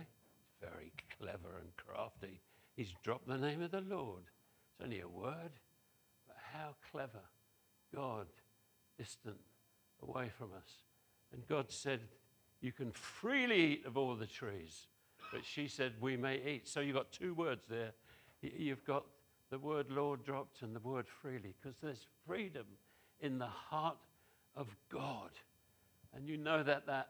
Very 0.61 0.91
clever 1.19 1.59
and 1.59 1.69
crafty. 1.75 2.39
He's 2.75 2.93
dropped 3.03 3.27
the 3.27 3.37
name 3.37 3.61
of 3.61 3.71
the 3.71 3.81
Lord. 3.81 4.23
It's 4.23 4.83
only 4.83 5.01
a 5.01 5.07
word, 5.07 5.51
but 6.27 6.37
how 6.53 6.75
clever. 6.91 7.23
God, 7.95 8.27
distant, 8.97 9.37
away 10.01 10.29
from 10.37 10.49
us. 10.55 10.69
And 11.33 11.47
God 11.47 11.65
said, 11.69 12.01
You 12.61 12.71
can 12.71 12.91
freely 12.91 13.73
eat 13.73 13.85
of 13.85 13.97
all 13.97 14.15
the 14.15 14.25
trees. 14.25 14.87
But 15.31 15.45
she 15.45 15.67
said, 15.67 15.93
We 15.99 16.17
may 16.17 16.41
eat. 16.41 16.67
So 16.67 16.79
you've 16.79 16.95
got 16.95 17.11
two 17.11 17.33
words 17.33 17.65
there. 17.69 17.91
You've 18.41 18.85
got 18.85 19.05
the 19.49 19.59
word 19.59 19.87
Lord 19.89 20.23
dropped 20.25 20.61
and 20.61 20.75
the 20.75 20.79
word 20.79 21.05
freely, 21.07 21.53
because 21.61 21.77
there's 21.81 22.05
freedom 22.25 22.65
in 23.19 23.39
the 23.39 23.45
heart 23.45 23.97
of 24.55 24.67
God. 24.89 25.31
And 26.17 26.27
you 26.27 26.35
know 26.35 26.63
that 26.63 26.87
that 26.87 27.09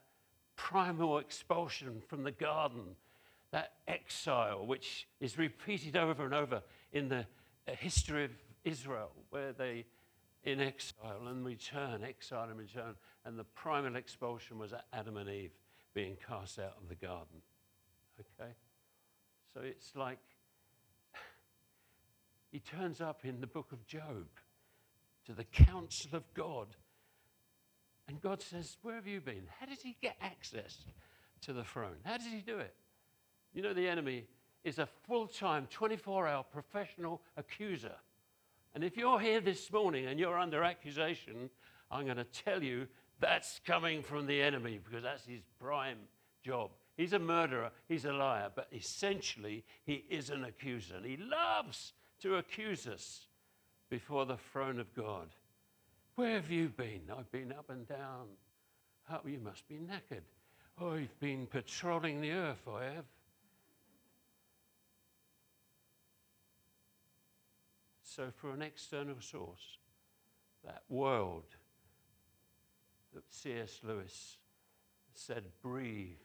primal 0.58 1.18
expulsion 1.20 2.02
from 2.08 2.24
the 2.24 2.32
garden, 2.32 2.98
that 3.52 3.72
exile, 3.88 4.66
which 4.66 5.08
is 5.22 5.38
repeated 5.38 5.96
over 5.96 6.26
and 6.26 6.34
over 6.34 6.62
in 6.92 7.08
the 7.08 7.26
uh, 7.68 7.72
history 7.80 8.26
of 8.26 8.32
Israel, 8.66 9.12
where 9.30 9.54
they 9.54 9.86
in 10.44 10.60
exile 10.60 11.28
and 11.28 11.46
return, 11.46 12.04
exile 12.04 12.50
and 12.50 12.60
return. 12.60 12.96
And 13.24 13.40
the 13.40 13.46
primal 13.46 13.96
expulsion 13.96 14.60
was 14.60 14.74
Adam 14.92 15.16
and 15.16 15.30
Eve 15.30 15.52
being 15.94 16.18
cast 16.28 16.60
out 16.60 16.76
of 16.82 16.90
the 16.90 16.96
garden. 16.96 17.42
Okay? 18.20 18.52
So 19.54 19.62
it's 19.62 19.96
like 19.96 20.20
he 22.52 22.60
turns 22.60 23.00
up 23.00 23.22
in 23.24 23.40
the 23.40 23.48
book 23.48 23.72
of 23.72 23.86
Job 23.88 24.28
to 25.26 25.34
the 25.34 25.46
counsel 25.46 26.12
of 26.14 26.24
God. 26.34 26.68
And 28.08 28.22
God 28.22 28.42
says, 28.42 28.78
Where 28.82 28.96
have 28.96 29.08
you 29.08 29.22
been? 29.22 29.44
How 29.60 29.66
did 29.66 29.80
he 29.82 29.96
get 30.02 30.16
access 30.22 30.78
to 31.42 31.54
the 31.54 31.64
throne? 31.64 31.98
How 32.04 32.18
did 32.18 32.28
he 32.28 32.42
do 32.42 32.58
it? 32.58 32.74
You 33.54 33.62
know, 33.62 33.74
the 33.74 33.88
enemy 33.88 34.26
is 34.64 34.80
a 34.80 34.88
full 35.08 35.28
time, 35.28 35.68
24 35.70 36.28
hour 36.28 36.44
professional 36.44 37.22
accuser. 37.36 37.96
And 38.76 38.84
if 38.84 38.98
you're 38.98 39.20
here 39.20 39.42
this 39.42 39.72
morning 39.72 40.06
and 40.06 40.20
you're 40.20 40.38
under 40.38 40.64
accusation, 40.64 41.50
I'm 41.90 42.06
going 42.06 42.18
to 42.18 42.26
tell 42.26 42.62
you 42.62 42.88
that's 43.20 43.60
coming 43.66 44.04
from 44.04 44.28
the 44.28 44.42
enemy 44.42 44.80
because 44.84 45.04
that's 45.04 45.26
his 45.26 45.42
prime 45.60 45.98
job. 46.44 46.72
He's 46.96 47.14
a 47.14 47.20
murderer, 47.20 47.72
he's 47.88 48.06
a 48.06 48.14
liar, 48.14 48.50
but 48.54 48.68
essentially 48.72 49.64
he 49.84 50.06
is 50.10 50.30
an 50.30 50.44
accuser. 50.44 50.96
And 50.96 51.06
he 51.06 51.18
loves 51.18 51.94
to 52.22 52.36
accuse 52.36 52.88
us 52.88 53.28
before 53.90 54.26
the 54.26 54.38
throne 54.38 54.80
of 54.80 54.94
God. 54.94 55.30
Where 56.18 56.34
have 56.34 56.50
you 56.50 56.70
been? 56.70 57.02
I've 57.16 57.32
been 57.32 57.52
up 57.52 57.70
and 57.70 57.88
down. 57.88 58.26
Oh, 59.12 59.20
you 59.24 59.38
must 59.38 59.68
be 59.68 59.76
knackered. 59.76 60.24
You've 60.82 61.20
been 61.20 61.46
patrolling 61.46 62.22
the 62.22 62.32
earth, 62.32 62.68
I 62.68 62.86
have. 62.86 63.06
So, 68.02 68.32
for 68.36 68.50
an 68.50 68.64
external 68.64 69.18
source, 69.20 69.78
that 70.66 70.82
world 70.90 71.44
that 73.14 73.24
C.S. 73.30 73.82
Lewis 73.84 74.38
said 75.14 75.44
breathed 75.62 76.18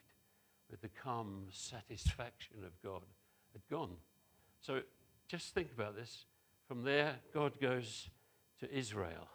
with 0.70 0.80
the 0.80 0.88
calm 0.88 1.48
satisfaction 1.50 2.64
of 2.64 2.72
God 2.82 3.02
had 3.52 3.60
gone. 3.68 3.96
So, 4.62 4.80
just 5.28 5.52
think 5.52 5.68
about 5.76 5.96
this. 5.96 6.24
From 6.66 6.82
there, 6.82 7.16
God 7.34 7.60
goes 7.60 8.08
to 8.60 8.74
Israel. 8.74 9.28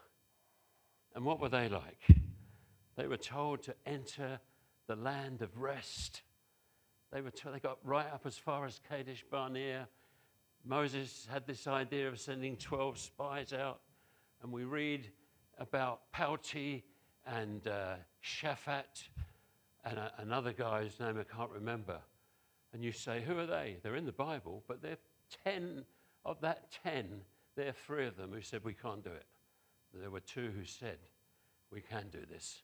And 1.18 1.26
what 1.26 1.42
were 1.42 1.50
they 1.50 1.68
like? 1.68 2.00
They 2.96 3.08
were 3.08 3.18
told 3.18 3.64
to 3.64 3.74
enter 3.88 4.40
the 4.86 4.96
land 4.96 5.42
of 5.42 5.58
rest. 5.58 6.22
They, 7.12 7.22
were 7.22 7.32
told, 7.32 7.56
they 7.56 7.60
got 7.60 7.80
right 7.84 8.06
up 8.14 8.28
as 8.28 8.38
far 8.38 8.68
as 8.68 8.80
Kadesh 8.88 9.26
Barnea. 9.32 9.88
Moses 10.64 11.28
had 11.34 11.48
this 11.48 11.66
idea 11.66 12.08
of 12.08 12.20
sending 12.20 12.56
12 12.56 13.00
spies 13.00 13.52
out. 13.52 13.80
And 14.44 14.52
we 14.52 14.64
read 14.64 15.10
about 15.58 16.12
Palti 16.12 16.84
and 17.26 17.68
uh, 17.68 17.96
Shaphat 18.24 19.10
and 19.86 19.98
a, 19.98 20.12
another 20.20 20.52
whose 20.52 21.00
name 21.00 21.18
I 21.20 21.36
can't 21.36 21.50
remember. 21.50 21.98
And 22.74 22.84
you 22.84 22.92
say, 22.92 23.24
who 23.26 23.40
are 23.40 23.48
they? 23.48 23.78
They're 23.82 23.96
in 23.96 24.06
the 24.06 24.12
Bible, 24.12 24.64
but 24.68 24.84
they're 24.84 25.00
10 25.46 25.84
of 26.26 26.40
that 26.42 26.78
10, 26.84 27.22
there 27.56 27.70
are 27.70 27.76
three 27.88 28.06
of 28.06 28.18
them 28.18 28.32
who 28.32 28.42
said, 28.42 28.64
we 28.64 28.76
can't 28.76 29.04
do 29.04 29.10
it. 29.10 29.26
There 29.94 30.10
were 30.10 30.20
two 30.20 30.52
who 30.56 30.66
said, 30.66 30.98
we 31.72 31.82
can 31.82 32.06
do 32.12 32.20
this. 32.30 32.62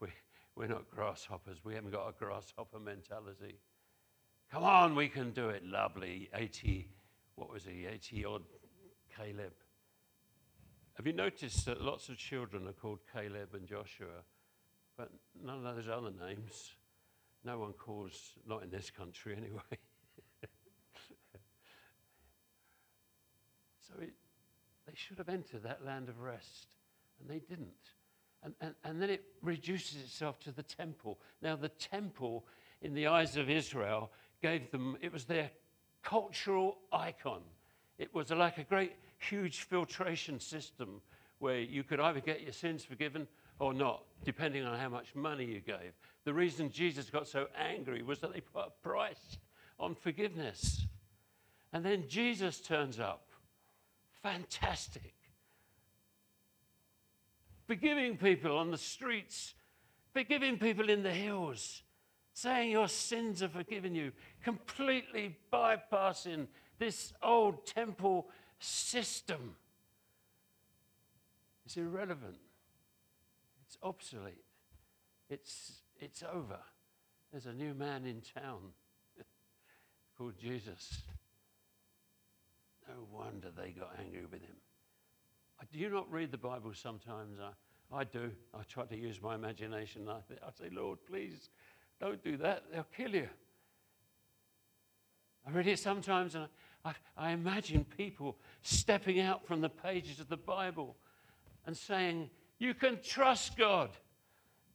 We, 0.00 0.08
we're 0.54 0.68
not 0.68 0.90
grasshoppers. 0.90 1.58
We 1.64 1.74
haven't 1.74 1.90
got 1.90 2.08
a 2.08 2.12
grasshopper 2.12 2.78
mentality. 2.78 3.58
Come 4.50 4.62
on, 4.64 4.94
we 4.94 5.08
can 5.08 5.32
do 5.32 5.48
it. 5.48 5.64
Lovely. 5.64 6.30
80, 6.34 6.88
what 7.34 7.52
was 7.52 7.64
he? 7.64 7.86
80 7.86 8.24
odd 8.24 8.42
Caleb. 9.16 9.52
Have 10.94 11.06
you 11.06 11.12
noticed 11.12 11.66
that 11.66 11.80
lots 11.80 12.08
of 12.08 12.16
children 12.16 12.66
are 12.66 12.72
called 12.72 13.00
Caleb 13.12 13.54
and 13.54 13.66
Joshua, 13.66 14.24
but 14.96 15.10
none 15.40 15.64
of 15.64 15.76
those 15.76 15.88
other 15.88 16.10
names? 16.10 16.72
No 17.44 17.58
one 17.58 17.72
calls, 17.72 18.32
not 18.46 18.64
in 18.64 18.70
this 18.70 18.90
country 18.90 19.36
anyway. 19.36 19.78
so 23.80 23.94
it, 24.00 24.12
they 24.88 24.94
should 24.94 25.18
have 25.18 25.28
entered 25.28 25.62
that 25.64 25.84
land 25.84 26.08
of 26.08 26.20
rest, 26.20 26.68
and 27.20 27.28
they 27.28 27.40
didn't. 27.40 27.68
And, 28.42 28.54
and, 28.60 28.74
and 28.84 29.02
then 29.02 29.10
it 29.10 29.22
reduces 29.42 30.00
itself 30.02 30.38
to 30.40 30.52
the 30.52 30.62
temple. 30.62 31.18
Now, 31.42 31.56
the 31.56 31.68
temple, 31.68 32.46
in 32.80 32.94
the 32.94 33.08
eyes 33.08 33.36
of 33.36 33.50
Israel, 33.50 34.10
gave 34.40 34.70
them, 34.70 34.96
it 35.02 35.12
was 35.12 35.24
their 35.24 35.50
cultural 36.02 36.78
icon. 36.90 37.42
It 37.98 38.14
was 38.14 38.30
like 38.30 38.56
a 38.56 38.64
great, 38.64 38.92
huge 39.18 39.62
filtration 39.62 40.40
system 40.40 41.02
where 41.38 41.60
you 41.60 41.82
could 41.82 42.00
either 42.00 42.20
get 42.20 42.40
your 42.40 42.52
sins 42.52 42.82
forgiven 42.82 43.28
or 43.58 43.74
not, 43.74 44.04
depending 44.24 44.64
on 44.64 44.78
how 44.78 44.88
much 44.88 45.14
money 45.14 45.44
you 45.44 45.60
gave. 45.60 45.92
The 46.24 46.32
reason 46.32 46.70
Jesus 46.70 47.10
got 47.10 47.28
so 47.28 47.48
angry 47.58 48.02
was 48.02 48.20
that 48.20 48.32
they 48.32 48.40
put 48.40 48.66
a 48.66 48.82
price 48.82 49.38
on 49.78 49.94
forgiveness. 49.94 50.86
And 51.74 51.84
then 51.84 52.04
Jesus 52.08 52.60
turns 52.60 52.98
up. 52.98 53.27
Fantastic. 54.22 55.14
Forgiving 57.66 58.16
people 58.16 58.56
on 58.56 58.70
the 58.70 58.78
streets, 58.78 59.54
forgiving 60.12 60.58
people 60.58 60.88
in 60.88 61.02
the 61.02 61.10
hills, 61.10 61.82
saying 62.32 62.70
your 62.70 62.88
sins 62.88 63.42
are 63.42 63.48
forgiven 63.48 63.94
you, 63.94 64.12
completely 64.42 65.36
bypassing 65.52 66.46
this 66.78 67.12
old 67.22 67.66
temple 67.66 68.28
system. 68.58 69.56
It's 71.66 71.76
irrelevant. 71.76 72.38
It's 73.66 73.76
obsolete. 73.82 74.44
It's, 75.28 75.82
it's 76.00 76.22
over. 76.22 76.58
There's 77.30 77.46
a 77.46 77.52
new 77.52 77.74
man 77.74 78.06
in 78.06 78.22
town 78.22 78.72
called 80.16 80.38
Jesus. 80.40 81.02
They 83.42 83.70
got 83.70 83.94
angry 83.98 84.24
with 84.30 84.42
him. 84.42 84.56
Do 85.72 85.78
you 85.78 85.90
not 85.90 86.10
read 86.10 86.30
the 86.30 86.38
Bible 86.38 86.72
sometimes? 86.74 87.38
I, 87.40 88.00
I 88.00 88.04
do. 88.04 88.30
I 88.54 88.62
try 88.62 88.84
to 88.84 88.96
use 88.96 89.20
my 89.20 89.34
imagination. 89.34 90.08
I, 90.08 90.18
I 90.46 90.50
say, 90.58 90.70
Lord, 90.72 90.98
please 91.06 91.50
don't 92.00 92.22
do 92.22 92.36
that. 92.38 92.64
They'll 92.72 92.86
kill 92.96 93.14
you. 93.14 93.28
I 95.46 95.50
read 95.50 95.66
it 95.66 95.78
sometimes 95.78 96.34
and 96.34 96.48
I, 96.84 96.92
I, 97.16 97.30
imagine 97.30 97.84
people 97.96 98.36
stepping 98.62 99.20
out 99.20 99.46
from 99.46 99.60
the 99.60 99.68
pages 99.68 100.20
of 100.20 100.28
the 100.28 100.36
Bible 100.36 100.96
and 101.66 101.76
saying, 101.76 102.30
You 102.58 102.74
can 102.74 102.98
trust 103.02 103.56
God. 103.56 103.90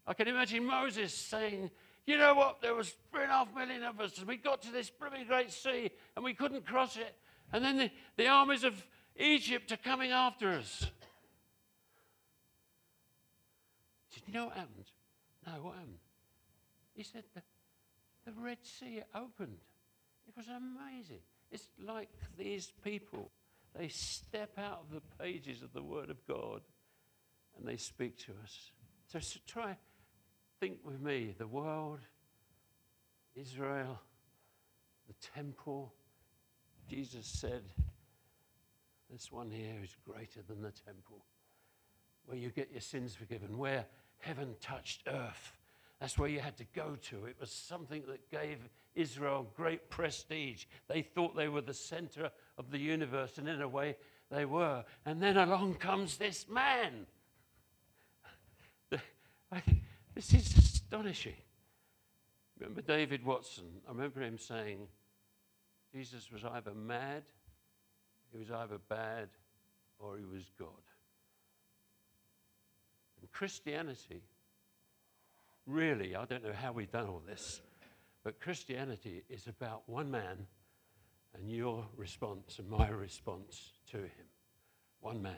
I 0.06 0.14
can 0.14 0.28
imagine 0.28 0.66
Moses 0.66 1.14
saying, 1.14 1.70
You 2.06 2.18
know 2.18 2.34
what? 2.34 2.62
There 2.62 2.76
was 2.76 2.94
three 3.12 3.24
and 3.24 3.32
a 3.32 3.36
half 3.36 3.56
million 3.56 3.84
of 3.84 4.00
us, 4.00 4.18
and 4.18 4.28
we 4.28 4.38
got 4.38 4.62
to 4.64 4.72
this 4.72 4.90
blooming 4.90 5.28
great 5.28 5.52
sea, 5.52 5.92
and 6.16 6.26
we 6.26 6.34
couldn't 6.34 6.66
cross 6.66 6.98
it. 6.98 7.16
And 7.54 7.64
then 7.64 7.78
the, 7.78 7.92
the 8.18 8.28
armies 8.28 8.64
of 8.64 8.84
Egypt 9.16 9.72
are 9.72 9.78
coming 9.78 10.12
after 10.12 10.50
us. 10.50 10.88
Did 14.14 14.24
you 14.28 14.34
know 14.34 14.46
what 14.46 14.56
happened? 14.56 14.86
No, 15.46 15.54
what 15.62 15.76
happened? 15.76 16.00
He 16.96 17.04
said 17.04 17.24
the, 17.36 17.42
the 18.26 18.34
Red 18.40 18.58
Sea 18.64 19.04
opened. 19.16 19.60
It 20.28 20.36
was 20.36 20.48
amazing. 20.48 21.20
It's 21.52 21.68
like 21.80 22.10
these 22.38 22.74
people, 22.84 23.30
they 23.78 23.88
step 23.88 24.58
out 24.58 24.86
of 24.88 24.94
the 24.96 25.24
pages 25.24 25.62
of 25.62 25.74
the 25.74 25.84
Word 25.84 26.10
of 26.10 26.26
God 26.28 26.62
and 27.58 27.68
they 27.68 27.78
speak 27.78 28.18
to 28.26 28.32
us. 28.44 28.72
So, 29.12 29.20
so 29.20 29.40
try, 29.46 29.78
think 30.60 30.80
with 30.84 31.00
me 31.00 31.36
the 31.38 31.46
world, 31.46 32.00
Israel, 33.36 34.00
the 35.08 35.14
temple. 35.36 35.94
Jesus 36.94 37.26
said, 37.26 37.64
This 39.10 39.32
one 39.32 39.50
here 39.50 39.80
is 39.84 39.96
greater 40.08 40.42
than 40.48 40.62
the 40.62 40.72
temple, 40.72 41.26
where 42.28 42.38
you 42.38 42.50
get 42.50 42.72
your 42.72 42.82
sins 42.82 43.16
forgiven, 43.16 43.58
where 43.58 43.88
heaven 44.20 44.54
touched 44.62 45.02
earth. 45.08 45.54
That's 46.00 46.20
where 46.20 46.30
you 46.30 46.40
had 46.40 46.56
to 46.58 46.66
go 46.76 46.96
to. 47.10 47.26
It 47.26 47.38
was 47.40 47.50
something 47.50 48.04
that 48.10 48.30
gave 48.30 48.60
Israel 48.94 49.48
great 49.56 49.90
prestige. 49.90 50.66
They 50.88 51.02
thought 51.02 51.36
they 51.36 51.48
were 51.48 51.62
the 51.62 51.74
center 51.74 52.30
of 52.60 52.70
the 52.70 52.78
universe, 52.78 53.40
and 53.40 53.48
in 53.50 53.64
a 53.64 53.68
way, 53.68 53.96
they 54.30 54.46
were. 54.46 54.86
And 55.04 55.20
then 55.20 55.38
along 55.38 55.76
comes 55.76 56.18
this 56.18 56.46
man. 56.48 57.08
This 60.16 60.32
is 60.32 60.56
astonishing. 60.56 61.34
Remember 62.60 62.82
David 62.82 63.26
Watson? 63.26 63.66
I 63.88 63.92
remember 63.92 64.22
him 64.22 64.38
saying 64.38 64.88
Jesus 65.94 66.32
was 66.32 66.44
either 66.44 66.74
mad, 66.74 67.24
he 68.32 68.40
was 68.40 68.50
either 68.50 68.80
bad, 68.90 69.30
or 70.00 70.18
he 70.18 70.26
was 70.26 70.50
God. 70.58 70.70
And 73.22 73.32
Christianity, 73.32 74.24
really, 75.68 76.16
I 76.16 76.26
don't 76.26 76.44
know 76.44 76.54
how 76.54 76.72
we've 76.72 76.92
done 76.92 77.08
all 77.08 77.22
this, 77.28 77.62
but 78.24 78.40
Christianity 78.40 79.24
is 79.30 79.48
about 79.48 79.84
one 79.86 80.10
man 80.10 80.48
and 81.36 81.50
your 81.50 81.86
response 81.96 82.60
and 82.60 82.70
my 82.70 82.90
response 82.90 83.74
to 83.92 83.98
him. 83.98 84.28
One 85.00 85.22
man. 85.22 85.36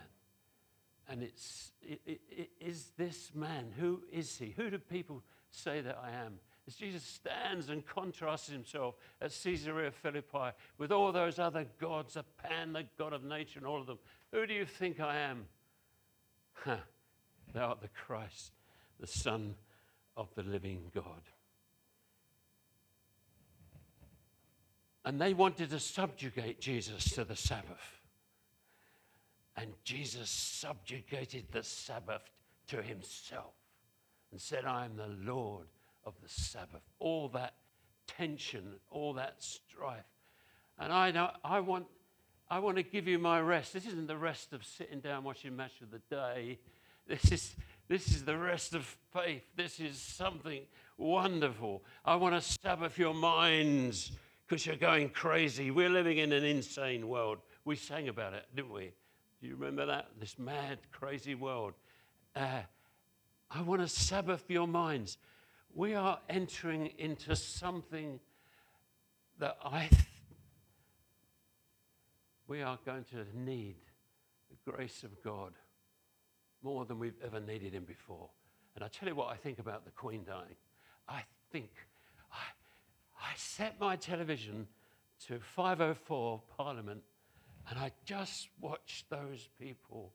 And 1.09 1.21
it's, 1.21 1.71
it, 1.81 2.01
it, 2.05 2.21
it 2.29 2.49
is 2.59 2.91
this 2.97 3.31
man, 3.35 3.71
who 3.77 4.01
is 4.11 4.37
he? 4.37 4.53
Who 4.57 4.69
do 4.69 4.77
people 4.77 5.21
say 5.51 5.81
that 5.81 5.99
I 6.01 6.11
am? 6.11 6.39
As 6.67 6.75
Jesus 6.75 7.03
stands 7.03 7.69
and 7.69 7.85
contrasts 7.85 8.49
himself 8.49 8.95
at 9.21 9.31
Caesarea 9.43 9.91
Philippi 9.91 10.51
with 10.79 10.91
all 10.91 11.11
those 11.11 11.37
other 11.37 11.65
gods, 11.79 12.15
a 12.15 12.23
Pan, 12.41 12.73
the 12.73 12.85
God 12.97 13.13
of 13.13 13.23
nature, 13.23 13.59
and 13.59 13.67
all 13.67 13.79
of 13.79 13.85
them, 13.85 13.99
who 14.31 14.47
do 14.47 14.53
you 14.53 14.65
think 14.65 14.99
I 14.99 15.17
am? 15.17 15.45
Thou 16.65 17.67
art 17.67 17.81
the 17.81 17.89
Christ, 17.89 18.51
the 18.99 19.05
Son 19.05 19.55
of 20.17 20.33
the 20.35 20.43
living 20.43 20.91
God. 20.93 21.21
And 25.05 25.21
they 25.21 25.35
wanted 25.35 25.69
to 25.69 25.79
subjugate 25.79 26.59
Jesus 26.59 27.11
to 27.11 27.23
the 27.23 27.35
Sabbath. 27.35 28.01
And 29.55 29.71
Jesus 29.83 30.31
subjugated 30.31 31.45
the 31.51 31.61
Sabbath 31.61 32.23
to 32.67 32.81
himself 32.81 33.53
and 34.31 34.41
said, 34.41 34.65
I 34.65 34.85
am 34.85 34.97
the 34.97 35.15
Lord 35.31 35.67
of 36.05 36.13
the 36.21 36.29
Sabbath. 36.29 36.81
All 36.99 37.29
that 37.29 37.53
tension, 38.07 38.75
all 38.91 39.13
that 39.13 39.41
strife. 39.41 40.05
And 40.79 40.91
I 40.91 41.11
know 41.11 41.31
I 41.43 41.59
want 41.59 41.87
I 42.49 42.59
want 42.59 42.77
to 42.77 42.83
give 42.83 43.07
you 43.07 43.17
my 43.17 43.39
rest. 43.41 43.73
This 43.73 43.87
isn't 43.87 44.07
the 44.07 44.17
rest 44.17 44.53
of 44.53 44.63
sitting 44.63 44.99
down 44.99 45.23
watching 45.23 45.55
match 45.55 45.81
of 45.81 45.89
the 45.89 46.01
day. 46.09 46.59
This 47.07 47.31
is 47.31 47.55
this 47.87 48.07
is 48.09 48.23
the 48.23 48.37
rest 48.37 48.73
of 48.73 48.83
faith. 49.13 49.43
This 49.55 49.79
is 49.79 49.97
something 49.97 50.61
wonderful. 50.97 51.83
I 52.03 52.15
want 52.15 52.35
to 52.35 52.41
Sabbath 52.63 52.97
your 52.97 53.13
minds 53.13 54.11
because 54.47 54.65
you're 54.65 54.75
going 54.75 55.09
crazy. 55.09 55.71
We're 55.71 55.89
living 55.89 56.17
in 56.17 56.31
an 56.31 56.43
insane 56.43 57.07
world. 57.07 57.39
We 57.63 57.75
sang 57.75 58.09
about 58.09 58.33
it, 58.33 58.45
didn't 58.55 58.71
we? 58.71 58.91
Do 59.41 59.47
you 59.47 59.55
remember 59.55 59.85
that? 59.87 60.07
This 60.19 60.37
mad, 60.37 60.79
crazy 60.91 61.35
world. 61.35 61.73
Uh, 62.35 62.61
I 63.51 63.61
want 63.61 63.81
to 63.81 63.87
Sabbath 63.87 64.43
your 64.49 64.67
minds. 64.67 65.17
We 65.75 65.93
are 65.93 66.19
entering 66.29 66.91
into 66.97 67.35
something 67.35 68.21
that 69.39 69.57
I, 69.61 69.87
th- 69.87 70.01
we 72.47 72.61
are 72.61 72.79
going 72.85 73.03
to 73.11 73.25
need 73.37 73.75
the 74.49 74.71
grace 74.71 75.03
of 75.03 75.21
God 75.21 75.51
more 76.63 76.85
than 76.85 76.97
we've 76.97 77.19
ever 77.21 77.41
needed 77.41 77.73
Him 77.73 77.83
before. 77.83 78.29
And 78.75 78.85
I 78.85 78.87
tell 78.87 79.09
you 79.09 79.15
what 79.15 79.27
I 79.27 79.35
think 79.35 79.59
about 79.59 79.83
the 79.83 79.91
Queen 79.91 80.23
dying. 80.23 80.55
I 81.09 81.23
think 81.51 81.71
I, 82.31 82.37
I 83.21 83.33
set 83.35 83.77
my 83.77 83.97
television 83.97 84.67
to 85.27 85.39
504 85.41 86.41
Parliament 86.55 87.01
and 87.69 87.77
I 87.77 87.91
just 88.05 88.47
watched 88.61 89.09
those 89.09 89.49
people 89.59 90.13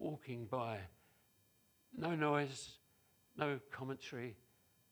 walking 0.00 0.46
by. 0.46 0.78
No 1.96 2.16
noise, 2.16 2.70
no 3.36 3.60
commentary. 3.70 4.34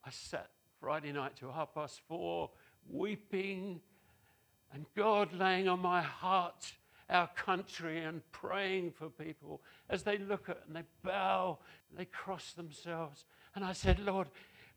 I 0.06 0.10
sat 0.10 0.50
Friday 0.80 1.12
night 1.12 1.32
till 1.36 1.50
half 1.50 1.74
past 1.74 2.00
four, 2.06 2.50
weeping, 2.88 3.80
and 4.72 4.84
God 4.96 5.32
laying 5.32 5.68
on 5.68 5.80
my 5.80 6.02
heart 6.02 6.74
our 7.08 7.28
country 7.28 8.02
and 8.02 8.20
praying 8.32 8.90
for 8.92 9.08
people 9.08 9.62
as 9.88 10.02
they 10.02 10.18
look 10.18 10.48
at 10.48 10.62
and 10.66 10.76
they 10.76 10.82
bow, 11.02 11.58
and 11.88 11.98
they 11.98 12.04
cross 12.06 12.52
themselves. 12.52 13.24
And 13.54 13.64
I 13.64 13.72
said, 13.72 13.98
Lord, 13.98 14.28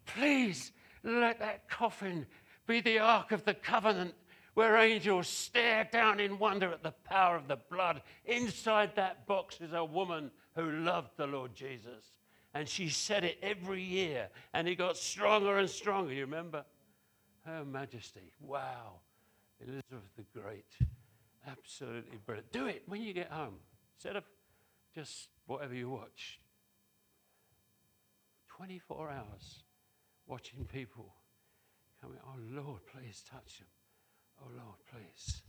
please 0.06 0.72
let 1.04 1.40
that 1.40 1.70
coffin 1.70 2.26
be 2.66 2.82
the 2.82 3.00
Ark 3.00 3.32
of 3.32 3.44
the 3.44 3.54
Covenant 3.54 4.14
where 4.54 4.78
angels 4.78 5.28
stare 5.28 5.88
down 5.92 6.20
in 6.20 6.40
wonder 6.40 6.72
at 6.72 6.84
the 6.84 6.94
power 7.04 7.36
of 7.36 7.48
the 7.48 7.60
blood. 7.70 8.02
Inside 8.26 8.96
that 8.96 9.28
box 9.28 9.62
is 9.62 9.74
a 9.74 9.86
woman 9.86 10.32
who 10.56 10.72
loved 10.72 11.12
the 11.16 11.28
Lord 11.28 11.54
Jesus. 11.54 12.12
And 12.58 12.68
she 12.68 12.90
said 12.90 13.24
it 13.24 13.38
every 13.44 13.84
year, 13.84 14.30
and 14.52 14.68
he 14.68 14.74
got 14.74 14.98
stronger 14.98 15.60
and 15.60 15.70
stronger. 15.70 16.12
You 16.12 16.22
remember? 16.22 16.66
Her 17.46 17.64
Majesty. 17.64 18.34
Wow. 18.42 19.02
Elizabeth 19.62 20.10
the 20.18 20.24
Great. 20.34 20.66
Absolutely 21.48 22.18
brilliant. 22.26 22.52
Do 22.52 22.66
it 22.66 22.82
when 22.88 23.04
you 23.04 23.14
get 23.14 23.32
home. 23.32 23.60
Instead 23.96 24.16
of 24.16 24.24
just 24.96 25.30
whatever 25.46 25.76
you 25.76 25.88
watch. 25.88 26.40
24 28.48 29.12
hours 29.12 29.62
watching 30.26 30.66
people 30.66 31.14
coming. 32.02 32.18
Oh, 32.26 32.40
Lord, 32.60 32.82
please 32.92 33.24
touch 33.30 33.60
them. 33.60 33.68
Oh, 34.42 34.50
Lord, 34.50 34.80
please. 34.92 35.44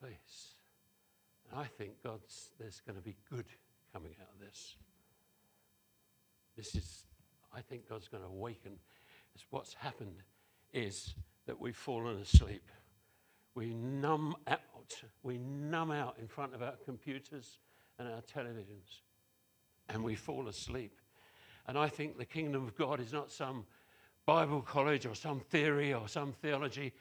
Please. 0.00 0.52
And 1.50 1.58
I 1.58 1.64
think 1.64 2.00
God's, 2.00 2.50
there's 2.60 2.80
going 2.86 2.96
to 2.96 3.02
be 3.02 3.16
good 3.28 3.46
coming 3.92 4.14
out 4.20 4.28
of 4.32 4.46
this. 4.46 4.76
This 6.58 6.74
is, 6.74 7.04
I 7.54 7.60
think 7.60 7.88
God's 7.88 8.08
going 8.08 8.24
to 8.24 8.28
awaken. 8.28 8.72
It's 9.36 9.44
what's 9.50 9.74
happened 9.74 10.24
is 10.72 11.14
that 11.46 11.58
we've 11.58 11.76
fallen 11.76 12.18
asleep. 12.18 12.68
We 13.54 13.74
numb 13.74 14.34
out. 14.48 14.60
We 15.22 15.38
numb 15.38 15.92
out 15.92 16.16
in 16.20 16.26
front 16.26 16.56
of 16.56 16.62
our 16.62 16.74
computers 16.84 17.58
and 18.00 18.08
our 18.08 18.22
televisions. 18.22 19.02
And 19.88 20.02
we 20.02 20.16
fall 20.16 20.48
asleep. 20.48 20.98
And 21.68 21.78
I 21.78 21.88
think 21.88 22.18
the 22.18 22.24
kingdom 22.24 22.64
of 22.64 22.76
God 22.76 22.98
is 22.98 23.12
not 23.12 23.30
some 23.30 23.64
Bible 24.26 24.60
college 24.60 25.06
or 25.06 25.14
some 25.14 25.38
theory 25.38 25.94
or 25.94 26.08
some 26.08 26.32
theology. 26.42 26.92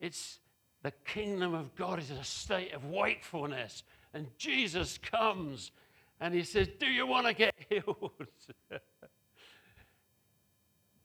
It's 0.00 0.38
the 0.82 0.92
kingdom 1.06 1.54
of 1.54 1.74
God 1.74 1.98
is 1.98 2.10
a 2.10 2.22
state 2.22 2.74
of 2.74 2.84
wakefulness. 2.84 3.84
And 4.12 4.26
Jesus 4.36 4.98
comes 4.98 5.70
and 6.20 6.34
he 6.34 6.42
says, 6.42 6.68
Do 6.78 6.86
you 6.86 7.06
want 7.06 7.26
to 7.26 7.32
get 7.32 7.54
healed? 7.70 8.12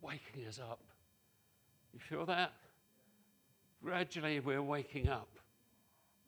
Waking 0.03 0.45
us 0.49 0.59
up. 0.59 0.81
You 1.93 1.99
feel 1.99 2.25
that? 2.25 2.51
Gradually, 3.81 4.41
we're 4.41 4.61
waking 4.61 5.07
up. 5.07 5.29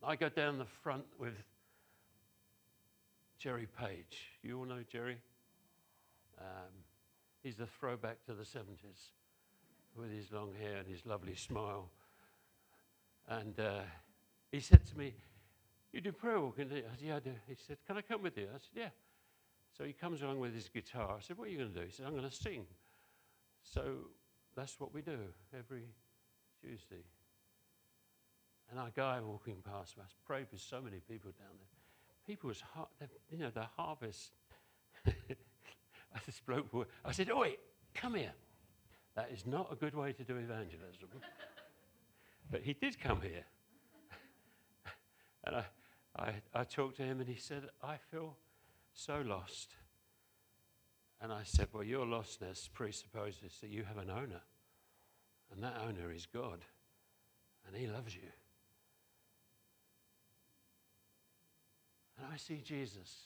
I 0.01 0.15
go 0.15 0.30
down 0.30 0.57
the 0.57 0.65
front 0.65 1.03
with 1.19 1.34
Jerry 3.38 3.67
Page. 3.78 4.30
You 4.43 4.59
all 4.59 4.65
know 4.65 4.80
Jerry? 4.89 5.17
Um, 6.39 6.71
he's 7.43 7.55
the 7.57 7.65
throwback 7.65 8.23
to 8.28 8.34
the 8.34 8.43
70s 8.43 9.11
with 9.97 10.09
his 10.09 10.32
long 10.32 10.53
hair 10.57 10.78
and 10.78 10.88
his 10.88 11.05
lovely 11.05 11.36
smile. 11.36 11.89
And 13.28 13.59
uh, 13.59 13.82
he 14.53 14.61
said 14.61 14.86
to 14.86 14.97
me, 14.97 15.13
You 15.91 15.99
do 15.99 16.13
prayer 16.13 16.39
walking? 16.39 16.67
I 16.67 16.76
said, 16.76 16.84
Yeah, 17.01 17.15
I 17.17 17.19
do. 17.19 17.32
He 17.45 17.55
said, 17.67 17.78
Can 17.86 17.97
I 17.97 18.01
come 18.01 18.21
with 18.21 18.38
you? 18.38 18.45
I 18.45 18.57
said, 18.57 18.69
Yeah. 18.73 18.89
So 19.78 19.84
he 19.84 19.91
comes 19.91 20.21
along 20.21 20.39
with 20.39 20.53
his 20.53 20.69
guitar. 20.69 21.15
I 21.17 21.21
said, 21.21 21.38
What 21.38 21.49
are 21.49 21.51
you 21.51 21.57
going 21.57 21.73
to 21.73 21.80
do? 21.82 21.86
He 21.86 21.91
said, 21.91 22.05
I'm 22.05 22.15
going 22.15 22.30
to 22.30 22.36
sing. 22.36 22.65
So 23.74 23.82
that's 24.55 24.80
what 24.80 24.93
we 24.93 25.01
do 25.01 25.18
every 25.57 25.86
Tuesday. 26.61 27.03
And 28.70 28.80
our 28.80 28.89
guy 28.95 29.20
walking 29.22 29.57
past 29.63 29.97
us 29.99 30.16
prayed 30.26 30.47
for 30.49 30.57
so 30.57 30.82
many 30.82 30.99
people 30.99 31.32
down 31.32 31.51
there. 31.57 31.68
People's 32.26 32.61
heart, 32.74 32.89
you 33.30 33.38
know, 33.38 33.51
the 33.53 33.68
harvest. 33.78 34.32
this 35.05 36.41
bloke, 36.45 36.88
I 37.03 37.11
said, 37.11 37.30
Oi, 37.30 37.55
come 37.93 38.16
here. 38.16 38.34
That 39.16 39.30
is 39.32 39.45
not 39.45 39.72
a 39.72 39.76
good 39.76 39.95
way 39.95 40.13
to 40.13 40.24
do 40.24 40.38
evangelism. 40.38 41.09
But 42.51 42.61
he 42.61 42.74
did 42.74 42.99
come 42.99 43.22
here. 43.22 43.43
and 45.45 45.55
I, 45.55 45.66
I, 46.16 46.34
I 46.53 46.63
talked 46.63 46.97
to 46.97 47.03
him 47.03 47.20
and 47.20 47.28
he 47.28 47.38
said, 47.38 47.63
I 47.82 47.97
feel 48.11 48.38
so 48.93 49.24
lost. 49.26 49.74
And 51.26 51.34
I 51.34 51.41
said, 51.43 51.69
Well, 51.73 51.84
your 51.84 52.05
lostness 52.05 52.69
presupposes 52.71 53.57
that 53.59 53.71
you 53.71 53.84
have 53.84 53.97
an 53.97 54.11
owner. 54.11 54.41
And 55.51 55.63
that 55.63 55.82
owner 55.84 56.11
is 56.11 56.28
God. 56.28 56.59
And 57.65 57.76
he 57.76 57.88
loves 57.88 58.13
you. 58.15 58.30
And 62.19 62.28
I 62.32 62.38
see 62.38 62.61
Jesus 62.63 63.21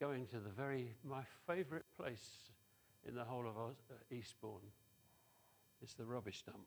going 0.00 0.26
to 0.32 0.40
the 0.40 0.50
very, 0.50 0.96
my 1.04 1.22
favorite 1.46 1.84
place 1.96 2.50
in 3.06 3.14
the 3.14 3.22
whole 3.22 3.46
of 3.46 3.56
uh, 3.56 3.94
Eastbourne. 4.10 4.72
It's 5.80 5.94
the 5.94 6.06
rubbish 6.06 6.42
dump. 6.42 6.66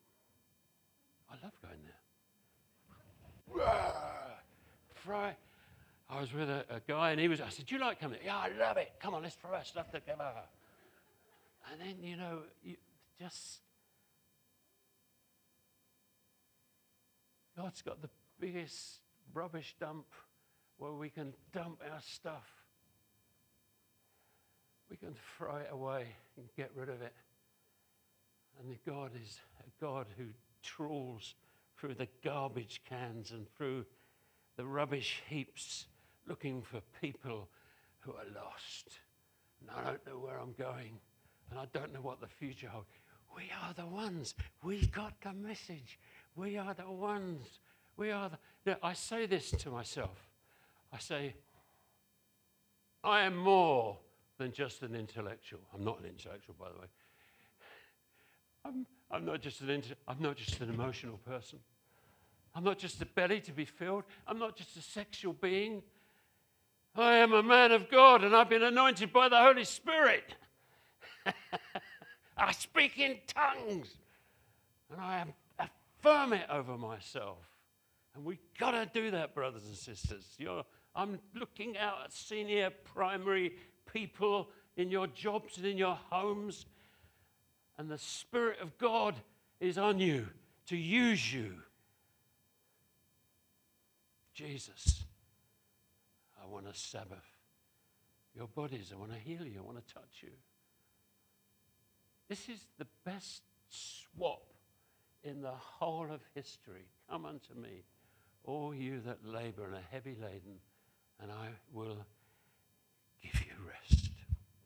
I 1.30 1.34
love 1.44 1.52
going 1.60 1.84
there. 1.84 3.66
Fry. 4.94 5.36
I 6.10 6.20
was 6.20 6.32
with 6.32 6.50
a, 6.50 6.64
a, 6.68 6.80
guy 6.88 7.12
and 7.12 7.20
he 7.20 7.28
was, 7.28 7.40
I 7.40 7.50
said, 7.50 7.66
Do 7.66 7.76
you 7.76 7.80
like 7.80 8.00
coming? 8.00 8.18
Yeah, 8.24 8.36
I 8.36 8.50
love 8.58 8.76
it. 8.76 8.92
Come 9.00 9.14
on, 9.14 9.22
let's 9.22 9.36
throw 9.36 9.54
our 9.54 9.64
stuff 9.64 9.92
together. 9.92 10.32
And 11.70 11.80
then, 11.80 12.02
you 12.02 12.16
know, 12.16 12.40
you 12.64 12.76
just, 13.20 13.60
God's 17.56 17.80
got 17.82 18.02
the 18.02 18.08
biggest 18.40 18.98
rubbish 19.32 19.76
dump 19.78 20.06
where 20.78 20.92
we 20.92 21.10
can 21.10 21.32
dump 21.52 21.80
our 21.92 22.00
stuff. 22.00 22.48
We 24.90 24.96
can 24.96 25.14
throw 25.38 25.56
it 25.56 25.68
away 25.70 26.06
and 26.36 26.46
get 26.56 26.72
rid 26.74 26.88
of 26.88 27.02
it. 27.02 27.14
And 28.58 28.68
the 28.68 28.90
God 28.90 29.12
is 29.22 29.38
a 29.60 29.84
God 29.84 30.06
who 30.18 30.24
trawls 30.60 31.36
through 31.78 31.94
the 31.94 32.08
garbage 32.24 32.80
cans 32.88 33.30
and 33.30 33.46
through 33.56 33.86
the 34.56 34.66
rubbish 34.66 35.22
heaps 35.28 35.86
looking 36.30 36.62
for 36.62 36.80
people 37.02 37.48
who 37.98 38.12
are 38.12 38.42
lost. 38.42 39.00
And 39.60 39.68
I 39.68 39.82
don't 39.84 40.06
know 40.06 40.18
where 40.24 40.38
I'm 40.38 40.54
going, 40.56 40.98
and 41.50 41.58
I 41.58 41.66
don't 41.72 41.92
know 41.92 42.00
what 42.00 42.20
the 42.20 42.28
future 42.28 42.68
holds. 42.68 42.86
We 43.36 43.50
are 43.62 43.74
the 43.74 43.86
ones. 43.86 44.34
We 44.62 44.86
got 44.86 45.20
the 45.20 45.32
message. 45.32 45.98
We 46.36 46.56
are 46.56 46.72
the 46.72 46.90
ones. 46.90 47.42
We 47.96 48.12
are 48.12 48.30
the. 48.64 48.78
I 48.82 48.92
say 48.92 49.26
this 49.26 49.50
to 49.50 49.70
myself. 49.70 50.28
I 50.92 50.98
say, 50.98 51.34
I 53.02 53.22
am 53.22 53.36
more 53.36 53.98
than 54.38 54.52
just 54.52 54.82
an 54.82 54.94
intellectual. 54.94 55.60
I'm 55.74 55.84
not 55.84 55.98
an 56.00 56.06
intellectual, 56.06 56.54
by 56.58 56.68
the 56.72 56.80
way. 56.80 56.86
I'm, 58.64 58.86
I'm 59.10 59.24
not 59.24 59.42
just 59.42 59.60
an 59.62 59.82
I'm 60.06 60.20
not 60.20 60.36
just 60.36 60.60
an 60.60 60.70
emotional 60.70 61.18
person. 61.18 61.58
I'm 62.54 62.64
not 62.64 62.78
just 62.78 63.02
a 63.02 63.06
belly 63.06 63.40
to 63.40 63.52
be 63.52 63.64
filled. 63.64 64.04
I'm 64.26 64.38
not 64.38 64.56
just 64.56 64.76
a 64.76 64.82
sexual 64.82 65.32
being. 65.32 65.82
I 66.94 67.16
am 67.16 67.32
a 67.32 67.42
man 67.42 67.72
of 67.72 67.90
God 67.90 68.24
and 68.24 68.34
I've 68.34 68.48
been 68.48 68.62
anointed 68.62 69.12
by 69.12 69.28
the 69.28 69.38
Holy 69.38 69.64
Spirit. 69.64 70.34
I 72.36 72.52
speak 72.52 72.98
in 72.98 73.18
tongues 73.26 73.94
and 74.90 75.00
I 75.00 75.24
affirm 75.58 76.32
it 76.32 76.46
over 76.50 76.76
myself. 76.76 77.38
And 78.14 78.24
we've 78.24 78.38
got 78.58 78.72
to 78.72 78.90
do 78.92 79.12
that, 79.12 79.34
brothers 79.34 79.64
and 79.66 79.76
sisters. 79.76 80.24
You're, 80.36 80.64
I'm 80.96 81.20
looking 81.34 81.78
out 81.78 81.98
at 82.04 82.12
senior 82.12 82.70
primary 82.94 83.54
people 83.92 84.48
in 84.76 84.90
your 84.90 85.06
jobs 85.06 85.58
and 85.58 85.66
in 85.66 85.76
your 85.76 85.98
homes 86.10 86.66
and 87.80 87.88
the 87.88 87.98
Spirit 87.98 88.58
of 88.60 88.76
God 88.76 89.14
is 89.58 89.78
on 89.78 89.98
you 89.98 90.28
to 90.66 90.76
use 90.76 91.32
you. 91.32 91.54
Jesus, 94.34 95.04
want 96.50 96.72
to 96.72 96.78
Sabbath 96.78 97.24
your 98.34 98.46
bodies. 98.46 98.92
I 98.94 98.98
want 98.98 99.12
to 99.12 99.18
heal 99.18 99.46
you. 99.46 99.60
I 99.60 99.62
want 99.62 99.86
to 99.86 99.94
touch 99.94 100.22
you. 100.22 100.30
This 102.28 102.48
is 102.48 102.64
the 102.78 102.86
best 103.04 103.42
swap 103.68 104.42
in 105.24 105.42
the 105.42 105.50
whole 105.50 106.06
of 106.10 106.20
history. 106.34 106.86
Come 107.10 107.26
unto 107.26 107.54
me, 107.54 107.82
all 108.44 108.74
you 108.74 109.00
that 109.00 109.24
labor 109.24 109.64
and 109.64 109.74
are 109.74 109.82
heavy 109.90 110.16
laden, 110.20 110.60
and 111.20 111.30
I 111.30 111.48
will 111.72 111.98
give 113.22 113.34
you 113.40 113.52
rest. 113.66 114.10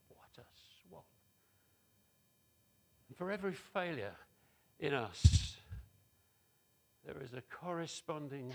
What 0.08 0.28
a 0.38 0.44
swap. 0.88 1.06
And 3.08 3.16
for 3.16 3.30
every 3.30 3.54
failure 3.54 4.16
in 4.78 4.92
us, 4.92 5.56
there 7.06 7.16
is 7.22 7.32
a 7.32 7.42
corresponding 7.50 8.52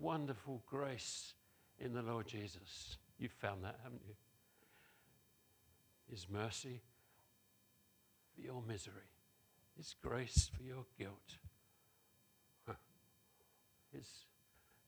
wonderful 0.00 0.62
grace 0.66 1.34
in 1.78 1.92
the 1.92 2.02
Lord 2.02 2.26
Jesus. 2.26 2.96
You've 3.18 3.32
found 3.32 3.64
that, 3.64 3.78
haven't 3.82 4.02
you? 4.06 4.14
His 6.10 6.26
mercy 6.30 6.82
for 8.34 8.40
your 8.40 8.62
misery, 8.66 9.10
His 9.76 9.94
grace 10.02 10.50
for 10.54 10.62
your 10.62 10.84
guilt. 10.98 11.38
His, 13.92 14.08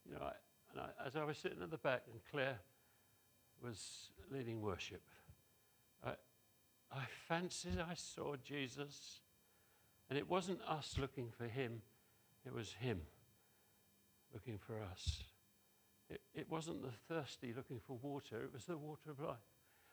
you 0.05 0.15
know, 0.15 0.23
I, 0.23 0.33
and 0.73 0.81
I, 0.81 1.07
as 1.07 1.15
I 1.17 1.25
was 1.25 1.39
sitting 1.39 1.63
at 1.63 1.71
the 1.71 1.79
back 1.79 2.03
and 2.11 2.21
Claire 2.31 2.59
was 3.63 4.11
leading 4.31 4.61
worship, 4.61 5.03
I, 6.05 6.11
I 6.93 7.05
fancied 7.29 7.79
I 7.79 7.95
saw 7.95 8.35
Jesus, 8.37 9.21
and 10.11 10.19
it 10.19 10.29
wasn't 10.29 10.61
us 10.69 10.97
looking 10.99 11.31
for 11.31 11.45
Him, 11.45 11.83
it 12.45 12.53
was 12.53 12.73
Him 12.81 13.03
looking 14.33 14.59
for 14.59 14.83
us. 14.83 15.23
It, 16.09 16.21
it 16.35 16.51
wasn't 16.51 16.83
the 16.83 16.93
thirsty 17.09 17.53
looking 17.57 17.81
for 17.87 17.99
water, 18.01 18.43
it 18.43 18.53
was 18.53 18.65
the 18.65 18.77
water 18.77 19.11
of 19.11 19.21
life. 19.21 19.37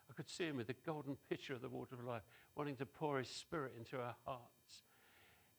I 0.09 0.13
could 0.13 0.29
see 0.29 0.45
him 0.45 0.57
with 0.57 0.67
the 0.67 0.75
golden 0.85 1.17
pitcher 1.29 1.53
of 1.53 1.61
the 1.61 1.69
water 1.69 1.95
of 1.95 2.03
life, 2.03 2.21
wanting 2.55 2.75
to 2.77 2.85
pour 2.85 3.19
his 3.19 3.29
spirit 3.29 3.73
into 3.77 3.97
our 3.97 4.15
hearts. 4.25 4.83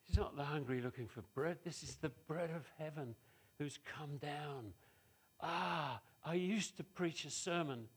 He's 0.05 0.16
not 0.16 0.36
the 0.36 0.44
hungry 0.44 0.80
looking 0.80 1.09
for 1.09 1.22
bread. 1.34 1.59
This 1.64 1.82
is 1.82 1.96
the 1.96 2.11
bread 2.28 2.50
of 2.50 2.66
heaven 2.78 3.14
who's 3.59 3.78
come 3.96 4.18
down. 4.18 4.74
Ah, 5.40 6.00
I 6.24 6.34
used 6.34 6.76
to 6.76 6.84
preach 6.84 7.24
a 7.24 7.30
sermon 7.30 7.88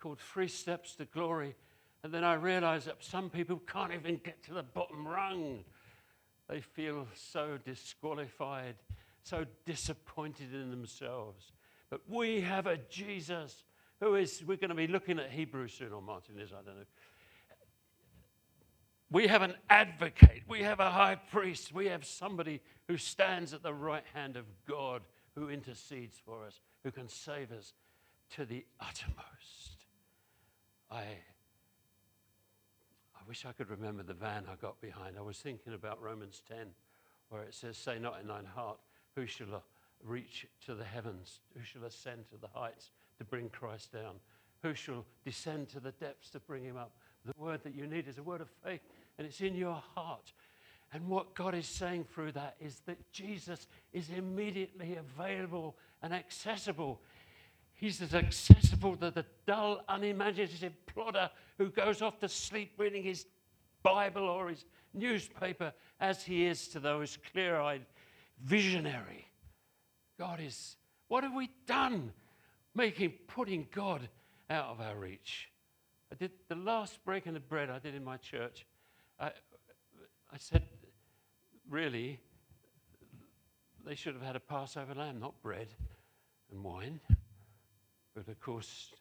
called 0.00 0.20
Three 0.20 0.48
Steps 0.48 0.94
to 0.96 1.04
Glory, 1.06 1.54
and 2.02 2.12
then 2.12 2.24
I 2.24 2.34
realized 2.34 2.86
that 2.86 3.02
some 3.02 3.30
people 3.30 3.60
can't 3.66 3.92
even 3.92 4.20
get 4.22 4.42
to 4.44 4.54
the 4.54 4.62
bottom 4.62 5.06
rung. 5.06 5.64
They 6.48 6.60
feel 6.60 7.08
so 7.14 7.58
disqualified, 7.64 8.76
so 9.22 9.44
disappointed 9.64 10.54
in 10.54 10.70
themselves. 10.70 11.52
But 11.94 12.00
we 12.08 12.40
have 12.40 12.66
a 12.66 12.76
Jesus 12.90 13.62
who 14.00 14.16
is, 14.16 14.42
we're 14.44 14.56
going 14.56 14.70
to 14.70 14.74
be 14.74 14.88
looking 14.88 15.20
at 15.20 15.30
Hebrews 15.30 15.74
soon, 15.74 15.92
or 15.92 16.02
Martin 16.02 16.40
is, 16.40 16.50
I 16.50 16.56
don't 16.56 16.76
know. 16.76 16.84
We 19.12 19.28
have 19.28 19.42
an 19.42 19.54
advocate, 19.70 20.42
we 20.48 20.62
have 20.62 20.80
a 20.80 20.90
high 20.90 21.14
priest, 21.14 21.72
we 21.72 21.86
have 21.86 22.04
somebody 22.04 22.60
who 22.88 22.96
stands 22.96 23.54
at 23.54 23.62
the 23.62 23.72
right 23.72 24.02
hand 24.12 24.36
of 24.36 24.44
God, 24.68 25.02
who 25.36 25.48
intercedes 25.48 26.18
for 26.18 26.44
us, 26.44 26.58
who 26.82 26.90
can 26.90 27.08
save 27.08 27.52
us 27.52 27.74
to 28.30 28.44
the 28.44 28.66
uttermost. 28.80 29.86
I, 30.90 31.02
I 33.14 33.22
wish 33.28 33.46
I 33.46 33.52
could 33.52 33.70
remember 33.70 34.02
the 34.02 34.14
van 34.14 34.46
I 34.50 34.56
got 34.56 34.80
behind. 34.80 35.16
I 35.16 35.22
was 35.22 35.38
thinking 35.38 35.74
about 35.74 36.02
Romans 36.02 36.42
10, 36.48 36.66
where 37.28 37.42
it 37.42 37.54
says, 37.54 37.76
Say 37.76 38.00
not 38.00 38.20
in 38.20 38.26
thine 38.26 38.46
heart, 38.46 38.80
who 39.14 39.26
shall 39.26 39.62
reach 40.04 40.46
to 40.66 40.74
the 40.74 40.84
heavens? 40.84 41.40
Who 41.54 41.64
shall 41.64 41.84
ascend 41.84 42.28
to 42.30 42.36
the 42.36 42.48
heights 42.48 42.90
to 43.18 43.24
bring 43.24 43.48
Christ 43.48 43.92
down? 43.92 44.16
Who 44.62 44.74
shall 44.74 45.04
descend 45.24 45.68
to 45.70 45.80
the 45.80 45.92
depths 45.92 46.30
to 46.30 46.40
bring 46.40 46.64
him 46.64 46.76
up? 46.76 46.92
The 47.24 47.34
word 47.36 47.62
that 47.64 47.74
you 47.74 47.86
need 47.86 48.06
is 48.06 48.18
a 48.18 48.22
word 48.22 48.40
of 48.40 48.48
faith, 48.64 48.82
and 49.18 49.26
it's 49.26 49.40
in 49.40 49.54
your 49.54 49.82
heart. 49.94 50.32
And 50.92 51.08
what 51.08 51.34
God 51.34 51.54
is 51.54 51.66
saying 51.66 52.04
through 52.04 52.32
that 52.32 52.56
is 52.60 52.80
that 52.86 53.12
Jesus 53.12 53.66
is 53.92 54.10
immediately 54.10 54.96
available 54.96 55.76
and 56.02 56.14
accessible. 56.14 57.00
He's 57.74 58.00
as 58.00 58.14
accessible 58.14 58.96
to 58.96 59.10
the 59.10 59.26
dull, 59.46 59.80
unimaginative 59.88 60.74
plodder 60.86 61.30
who 61.58 61.70
goes 61.70 62.00
off 62.00 62.20
to 62.20 62.28
sleep 62.28 62.74
reading 62.78 63.02
his 63.02 63.26
Bible 63.82 64.28
or 64.28 64.48
his 64.48 64.64
newspaper 64.92 65.72
as 66.00 66.22
he 66.22 66.46
is 66.46 66.68
to 66.68 66.80
those 66.80 67.18
clear 67.32 67.60
eyed 67.60 67.84
visionary. 68.44 69.26
God 70.18 70.40
is, 70.40 70.76
what 71.08 71.24
have 71.24 71.34
we 71.34 71.50
done? 71.66 72.12
Making, 72.74 73.12
putting 73.28 73.66
God 73.72 74.08
out 74.50 74.66
of 74.66 74.80
our 74.80 74.96
reach. 74.96 75.48
I 76.12 76.16
did 76.16 76.32
the 76.48 76.54
last 76.54 77.04
breaking 77.04 77.36
of 77.36 77.48
bread 77.48 77.70
I 77.70 77.78
did 77.78 77.94
in 77.94 78.04
my 78.04 78.16
church. 78.16 78.66
I, 79.18 79.26
I 80.32 80.38
said, 80.38 80.62
really, 81.68 82.20
they 83.84 83.94
should 83.94 84.14
have 84.14 84.22
had 84.22 84.36
a 84.36 84.40
Passover 84.40 84.94
lamb, 84.94 85.20
not 85.20 85.40
bread 85.42 85.68
and 86.50 86.62
wine. 86.62 87.00
But 88.14 88.28
of 88.28 88.40
course, 88.40 88.92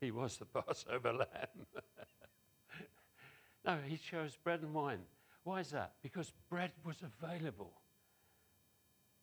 he 0.00 0.10
was 0.10 0.36
the 0.36 0.44
Passover 0.62 1.12
lamb. 1.12 1.66
no, 3.64 3.78
he 3.86 3.96
chose 3.96 4.36
bread 4.36 4.62
and 4.62 4.72
wine. 4.72 5.00
Why 5.44 5.60
is 5.60 5.70
that? 5.70 5.94
Because 6.02 6.32
bread 6.48 6.72
was 6.84 7.02
available. 7.02 7.72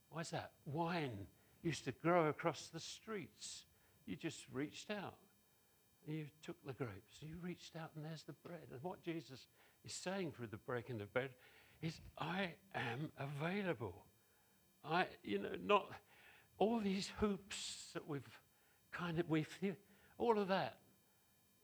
Why 0.10 0.22
is 0.22 0.30
that? 0.32 0.52
Wine 0.66 1.28
used 1.68 1.84
to 1.84 1.92
grow 1.92 2.28
across 2.30 2.70
the 2.74 2.80
streets. 2.80 3.66
You 4.06 4.16
just 4.16 4.46
reached 4.54 4.90
out. 4.90 5.16
You 6.08 6.28
took 6.42 6.56
the 6.66 6.72
grapes. 6.72 7.18
You 7.20 7.36
reached 7.42 7.76
out, 7.76 7.92
and 7.96 8.06
there's 8.06 8.24
the 8.24 8.32
bread. 8.32 8.68
And 8.72 8.82
what 8.82 9.04
Jesus 9.04 9.48
is 9.84 9.94
saying 9.94 10.32
through 10.32 10.48
the 10.48 10.58
breaking 10.58 11.02
of 11.02 11.12
bread 11.12 11.32
is, 11.82 12.00
I 12.18 12.54
am 12.74 13.12
available. 13.20 14.06
I, 14.86 15.08
you 15.24 15.40
know, 15.40 15.50
not 15.62 15.90
all 16.58 16.80
these 16.80 17.12
hoops 17.20 17.90
that 17.94 18.08
we've 18.08 18.22
kind 18.94 19.20
of, 19.20 19.30
we've, 19.30 19.50
all 20.18 20.40
of 20.40 20.48
that. 20.48 20.78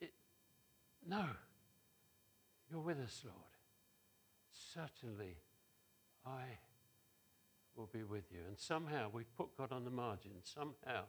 It, 0.01 0.11
no, 1.07 1.25
you're 2.69 2.81
with 2.81 2.99
us, 2.99 3.21
Lord. 3.23 3.37
Certainly, 4.73 5.37
I 6.25 6.43
will 7.75 7.89
be 7.91 8.03
with 8.03 8.31
you. 8.31 8.39
And 8.47 8.57
somehow 8.57 9.09
we've 9.11 9.35
put 9.35 9.57
God 9.57 9.71
on 9.71 9.83
the 9.83 9.91
margin. 9.91 10.31
Somehow 10.43 11.03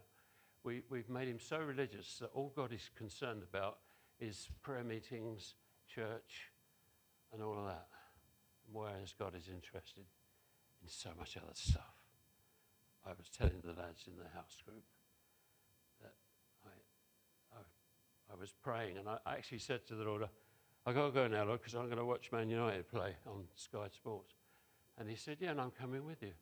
we, 0.62 0.82
we've 0.90 1.08
made 1.08 1.28
him 1.28 1.38
so 1.38 1.58
religious 1.58 2.18
that 2.20 2.30
all 2.34 2.52
God 2.54 2.72
is 2.72 2.90
concerned 2.96 3.42
about 3.42 3.78
is 4.20 4.48
prayer 4.62 4.84
meetings, 4.84 5.54
church, 5.88 6.50
and 7.32 7.42
all 7.42 7.58
of 7.58 7.66
that. 7.66 7.86
Whereas 8.72 9.14
God 9.18 9.34
is 9.36 9.48
interested 9.48 10.04
in 10.82 10.88
so 10.88 11.10
much 11.18 11.36
other 11.36 11.52
stuff. 11.52 11.82
I 13.06 13.10
was 13.10 13.28
telling 13.28 13.60
the 13.62 13.72
lads 13.72 14.06
in 14.06 14.14
the 14.16 14.28
house 14.34 14.56
group 14.64 14.84
that 16.00 16.14
I, 16.64 17.58
I, 17.58 18.32
I 18.32 18.40
was 18.40 18.54
praying, 18.62 18.96
and 18.96 19.06
I 19.08 19.18
actually 19.26 19.58
said 19.58 19.86
to 19.88 19.94
the 19.94 20.04
Lord, 20.04 20.22
"I've 20.86 20.94
got 20.94 21.06
to 21.06 21.12
go 21.12 21.28
now, 21.28 21.44
Lord, 21.44 21.60
because 21.60 21.74
I'm 21.74 21.84
going 21.84 21.98
to 21.98 22.04
watch 22.06 22.32
Man 22.32 22.48
United 22.48 22.88
play 22.88 23.16
on 23.26 23.44
Sky 23.56 23.88
Sports. 23.92 24.32
And 24.98 25.08
he 25.08 25.16
said, 25.16 25.38
Yeah, 25.40 25.50
and 25.50 25.60
I'm 25.60 25.70
coming 25.70 26.04
with 26.04 26.22
you. 26.22 26.32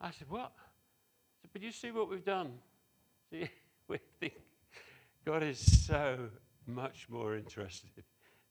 I 0.00 0.10
said, 0.10 0.28
What? 0.28 0.52
I 0.52 1.42
said, 1.42 1.50
But 1.52 1.62
you 1.62 1.72
see 1.72 1.90
what 1.90 2.10
we've 2.10 2.24
done? 2.24 2.52
See, 3.30 3.48
we 3.88 3.98
think 4.20 4.34
God 5.24 5.42
is 5.42 5.86
so 5.86 6.30
much 6.66 7.06
more 7.10 7.36
interested 7.36 8.04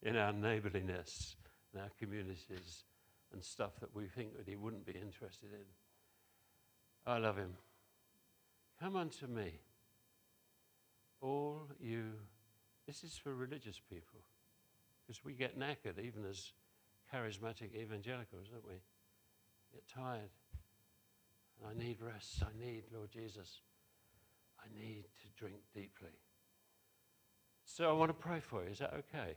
in 0.04 0.16
our 0.16 0.34
neighborliness 0.34 1.36
and 1.74 1.82
our 1.82 1.90
communities 2.00 2.84
and 3.34 3.44
stuff 3.44 3.80
that 3.80 3.96
we 3.96 4.06
think 4.06 4.38
that 4.38 4.48
He 4.48 4.56
wouldn't 4.56 4.86
be 4.86 4.94
interested 4.94 5.50
in. 5.52 5.66
I 7.12 7.18
love 7.18 7.38
Him. 7.38 7.54
Come 8.80 8.96
unto 8.96 9.26
me, 9.28 9.54
all 11.22 11.68
you. 11.80 12.12
This 12.86 13.04
is 13.04 13.18
for 13.18 13.34
religious 13.34 13.82
people, 13.90 14.20
because 15.02 15.26
we 15.26 15.34
get 15.34 15.60
knackered 15.60 16.00
even 16.00 16.26
as 16.30 16.52
charismatic 17.14 17.76
evangelicals, 17.76 18.48
don't 18.52 18.68
we? 18.68 18.76
Get 19.74 19.88
tired. 19.88 20.30
I 21.66 21.74
need 21.78 21.98
rest. 22.02 22.42
I 22.42 22.66
need, 22.66 22.84
Lord 22.94 23.12
Jesus, 23.12 23.62
I 24.60 24.68
need 24.80 25.06
to 25.22 25.28
drink 25.40 25.58
deeply. 25.74 26.16
So 27.66 27.90
I 27.90 27.94
want 27.94 28.10
to 28.10 28.14
pray 28.14 28.40
for 28.40 28.64
you. 28.64 28.70
Is 28.70 28.80
that 28.80 28.94
okay? 28.94 29.36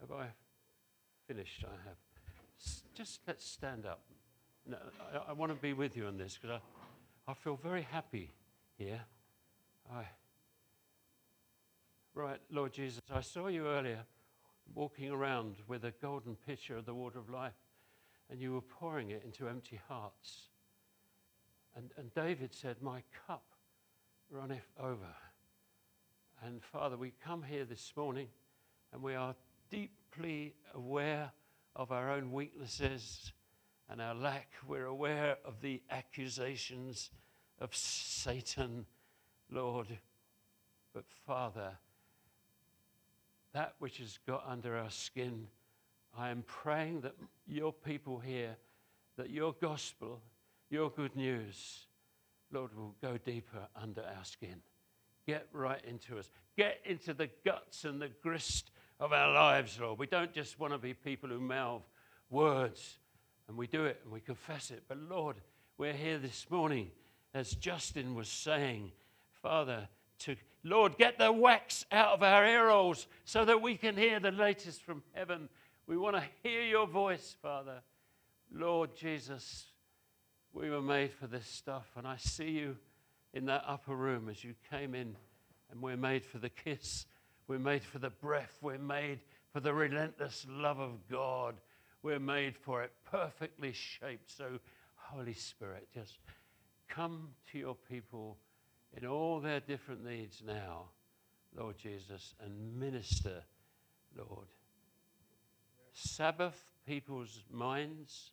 Have 0.00 0.12
I 0.12 0.26
finished? 1.26 1.64
I 1.64 1.88
have. 1.88 1.96
Just 2.94 3.20
let's 3.26 3.44
stand 3.44 3.84
up. 3.84 4.00
No, 4.66 4.78
I, 5.12 5.30
I 5.30 5.32
want 5.32 5.52
to 5.52 5.56
be 5.56 5.72
with 5.72 5.96
you 5.96 6.06
on 6.06 6.16
this 6.16 6.38
because 6.40 6.60
I, 7.28 7.30
I 7.30 7.34
feel 7.34 7.56
very 7.62 7.82
happy 7.82 8.32
here. 8.78 9.00
I, 9.92 10.04
right, 12.14 12.40
Lord 12.50 12.72
Jesus, 12.72 13.00
I 13.12 13.20
saw 13.20 13.48
you 13.48 13.66
earlier 13.66 14.04
walking 14.74 15.10
around 15.10 15.56
with 15.68 15.84
a 15.84 15.92
golden 16.02 16.34
pitcher 16.34 16.76
of 16.76 16.86
the 16.86 16.94
water 16.94 17.18
of 17.18 17.28
life 17.28 17.52
and 18.30 18.40
you 18.40 18.52
were 18.52 18.60
pouring 18.60 19.10
it 19.10 19.22
into 19.24 19.48
empty 19.48 19.80
hearts. 19.88 20.48
And, 21.76 21.90
and 21.96 22.12
David 22.14 22.54
said, 22.54 22.76
My 22.80 23.02
cup 23.26 23.44
runneth 24.30 24.70
over. 24.80 25.14
And 26.44 26.62
Father, 26.62 26.96
we 26.96 27.12
come 27.24 27.42
here 27.42 27.64
this 27.64 27.92
morning 27.96 28.28
and 28.92 29.02
we 29.02 29.14
are 29.14 29.34
deeply 29.70 30.54
aware 30.74 31.30
of 31.74 31.92
our 31.92 32.10
own 32.10 32.32
weaknesses 32.32 33.32
and 33.88 34.00
our 34.00 34.14
lack. 34.14 34.48
We're 34.66 34.86
aware 34.86 35.36
of 35.44 35.60
the 35.60 35.82
accusations 35.90 37.10
of 37.60 37.74
Satan, 37.74 38.86
Lord. 39.50 39.88
But 40.92 41.04
Father, 41.26 41.72
that 43.52 43.74
which 43.78 43.98
has 43.98 44.18
got 44.26 44.44
under 44.46 44.76
our 44.76 44.90
skin, 44.90 45.46
I 46.18 46.30
am 46.30 46.42
praying 46.46 47.02
that 47.02 47.14
your 47.46 47.72
people 47.72 48.18
here, 48.18 48.56
that 49.16 49.30
your 49.30 49.54
gospel, 49.60 50.20
your 50.70 50.90
good 50.90 51.14
news, 51.14 51.86
Lord, 52.52 52.74
will 52.76 52.94
go 53.02 53.18
deeper 53.18 53.68
under 53.80 54.02
our 54.02 54.24
skin. 54.24 54.60
Get 55.26 55.46
right 55.52 55.82
into 55.84 56.18
us. 56.18 56.30
Get 56.56 56.80
into 56.84 57.12
the 57.12 57.28
guts 57.44 57.84
and 57.84 58.00
the 58.00 58.10
grist 58.22 58.70
of 59.00 59.12
our 59.12 59.32
lives, 59.32 59.78
Lord. 59.80 59.98
We 59.98 60.06
don't 60.06 60.32
just 60.32 60.58
want 60.58 60.72
to 60.72 60.78
be 60.78 60.94
people 60.94 61.28
who 61.28 61.40
mouth 61.40 61.82
words 62.30 62.98
and 63.48 63.56
we 63.56 63.66
do 63.66 63.84
it 63.84 64.00
and 64.04 64.12
we 64.12 64.20
confess 64.20 64.70
it. 64.70 64.84
But 64.88 64.98
Lord, 64.98 65.36
we're 65.78 65.92
here 65.92 66.18
this 66.18 66.46
morning, 66.50 66.90
as 67.34 67.52
Justin 67.52 68.14
was 68.14 68.28
saying, 68.28 68.92
Father, 69.42 69.88
to 70.20 70.36
Lord, 70.64 70.98
get 70.98 71.18
the 71.18 71.30
wax 71.30 71.84
out 71.92 72.14
of 72.14 72.22
our 72.22 72.44
ear 72.44 72.70
holes 72.70 73.06
so 73.24 73.44
that 73.44 73.62
we 73.62 73.76
can 73.76 73.96
hear 73.96 74.18
the 74.18 74.32
latest 74.32 74.82
from 74.82 75.02
heaven. 75.12 75.48
We 75.86 75.96
want 75.96 76.16
to 76.16 76.22
hear 76.42 76.62
your 76.62 76.86
voice, 76.86 77.36
Father. 77.40 77.80
Lord 78.52 78.90
Jesus, 78.96 79.66
we 80.52 80.68
were 80.68 80.82
made 80.82 81.12
for 81.12 81.28
this 81.28 81.46
stuff, 81.46 81.86
and 81.96 82.06
I 82.06 82.16
see 82.16 82.50
you 82.50 82.76
in 83.32 83.46
that 83.46 83.62
upper 83.66 83.94
room 83.94 84.28
as 84.28 84.42
you 84.42 84.54
came 84.70 84.94
in, 84.94 85.16
and 85.70 85.80
we're 85.80 85.96
made 85.96 86.24
for 86.24 86.38
the 86.38 86.48
kiss, 86.48 87.06
we're 87.46 87.58
made 87.58 87.84
for 87.84 88.00
the 88.00 88.10
breath, 88.10 88.58
we're 88.62 88.78
made 88.78 89.20
for 89.52 89.60
the 89.60 89.72
relentless 89.72 90.44
love 90.48 90.80
of 90.80 91.08
God. 91.08 91.54
We're 92.02 92.18
made 92.18 92.56
for 92.56 92.82
it, 92.82 92.92
perfectly 93.10 93.72
shaped. 93.72 94.30
So, 94.30 94.58
Holy 94.96 95.34
Spirit, 95.34 95.88
just 95.94 96.18
come 96.88 97.28
to 97.52 97.58
your 97.58 97.74
people 97.74 98.38
in 98.96 99.06
all 99.06 99.40
their 99.40 99.60
different 99.60 100.04
needs 100.04 100.42
now, 100.46 100.90
Lord 101.56 101.78
Jesus, 101.78 102.34
and 102.44 102.78
minister, 102.78 103.42
Lord. 104.16 104.48
Sabbath 105.98 106.62
people's 106.86 107.42
minds, 107.50 108.32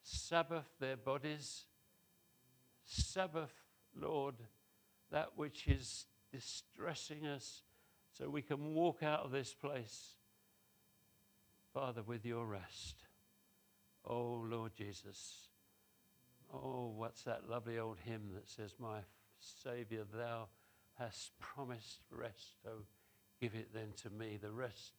Sabbath 0.00 0.68
their 0.78 0.96
bodies, 0.96 1.64
Sabbath, 2.84 3.52
Lord, 4.00 4.36
that 5.10 5.30
which 5.34 5.66
is 5.66 6.06
distressing 6.32 7.26
us 7.26 7.62
so 8.12 8.30
we 8.30 8.42
can 8.42 8.74
walk 8.74 9.02
out 9.02 9.24
of 9.24 9.32
this 9.32 9.52
place, 9.52 10.14
Father, 11.74 12.02
with 12.04 12.24
your 12.24 12.46
rest. 12.46 12.94
Oh, 14.04 14.44
Lord 14.48 14.70
Jesus. 14.76 15.48
Oh, 16.54 16.92
what's 16.96 17.24
that 17.24 17.50
lovely 17.50 17.80
old 17.80 17.98
hymn 18.04 18.30
that 18.34 18.48
says, 18.48 18.76
My 18.78 19.00
Saviour, 19.40 20.04
thou 20.14 20.46
hast 20.96 21.32
promised 21.40 22.02
rest. 22.12 22.54
Oh, 22.64 22.84
give 23.40 23.56
it 23.56 23.74
then 23.74 23.92
to 24.02 24.10
me, 24.10 24.38
the 24.40 24.52
rest 24.52 24.92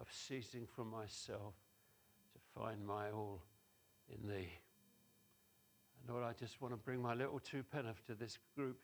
of 0.00 0.06
ceasing 0.10 0.66
from 0.66 0.90
myself 0.90 1.54
to 2.32 2.60
find 2.60 2.86
my 2.86 3.10
all 3.10 3.42
in 4.08 4.28
thee. 4.28 4.48
And 6.00 6.14
Lord, 6.14 6.24
I 6.24 6.32
just 6.32 6.60
want 6.60 6.72
to 6.72 6.78
bring 6.78 7.02
my 7.02 7.14
little 7.14 7.40
two 7.40 7.62
penneth 7.62 8.04
to 8.06 8.14
this 8.14 8.38
group. 8.56 8.78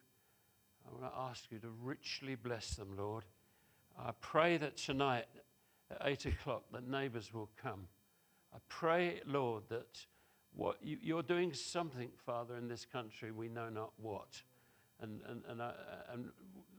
I 0.86 0.92
want 0.92 1.12
to 1.12 1.18
ask 1.18 1.50
you 1.50 1.58
to 1.60 1.68
richly 1.82 2.34
bless 2.34 2.70
them, 2.70 2.96
Lord. 2.96 3.24
I 3.98 4.10
pray 4.20 4.56
that 4.58 4.76
tonight 4.76 5.26
at 5.90 5.98
eight 6.04 6.26
o'clock 6.26 6.64
the 6.72 6.80
neighbors 6.80 7.32
will 7.32 7.50
come. 7.60 7.86
I 8.54 8.58
pray, 8.68 9.20
Lord, 9.26 9.64
that 9.68 10.06
what 10.54 10.78
you, 10.82 10.98
you're 11.00 11.22
doing 11.22 11.52
something, 11.52 12.10
Father, 12.24 12.56
in 12.56 12.68
this 12.68 12.84
country, 12.84 13.30
we 13.30 13.48
know 13.48 13.68
not 13.68 13.92
what. 13.96 14.42
And, 15.00 15.20
and, 15.28 15.42
and, 15.48 15.60
uh, 15.60 15.72
and 16.12 16.30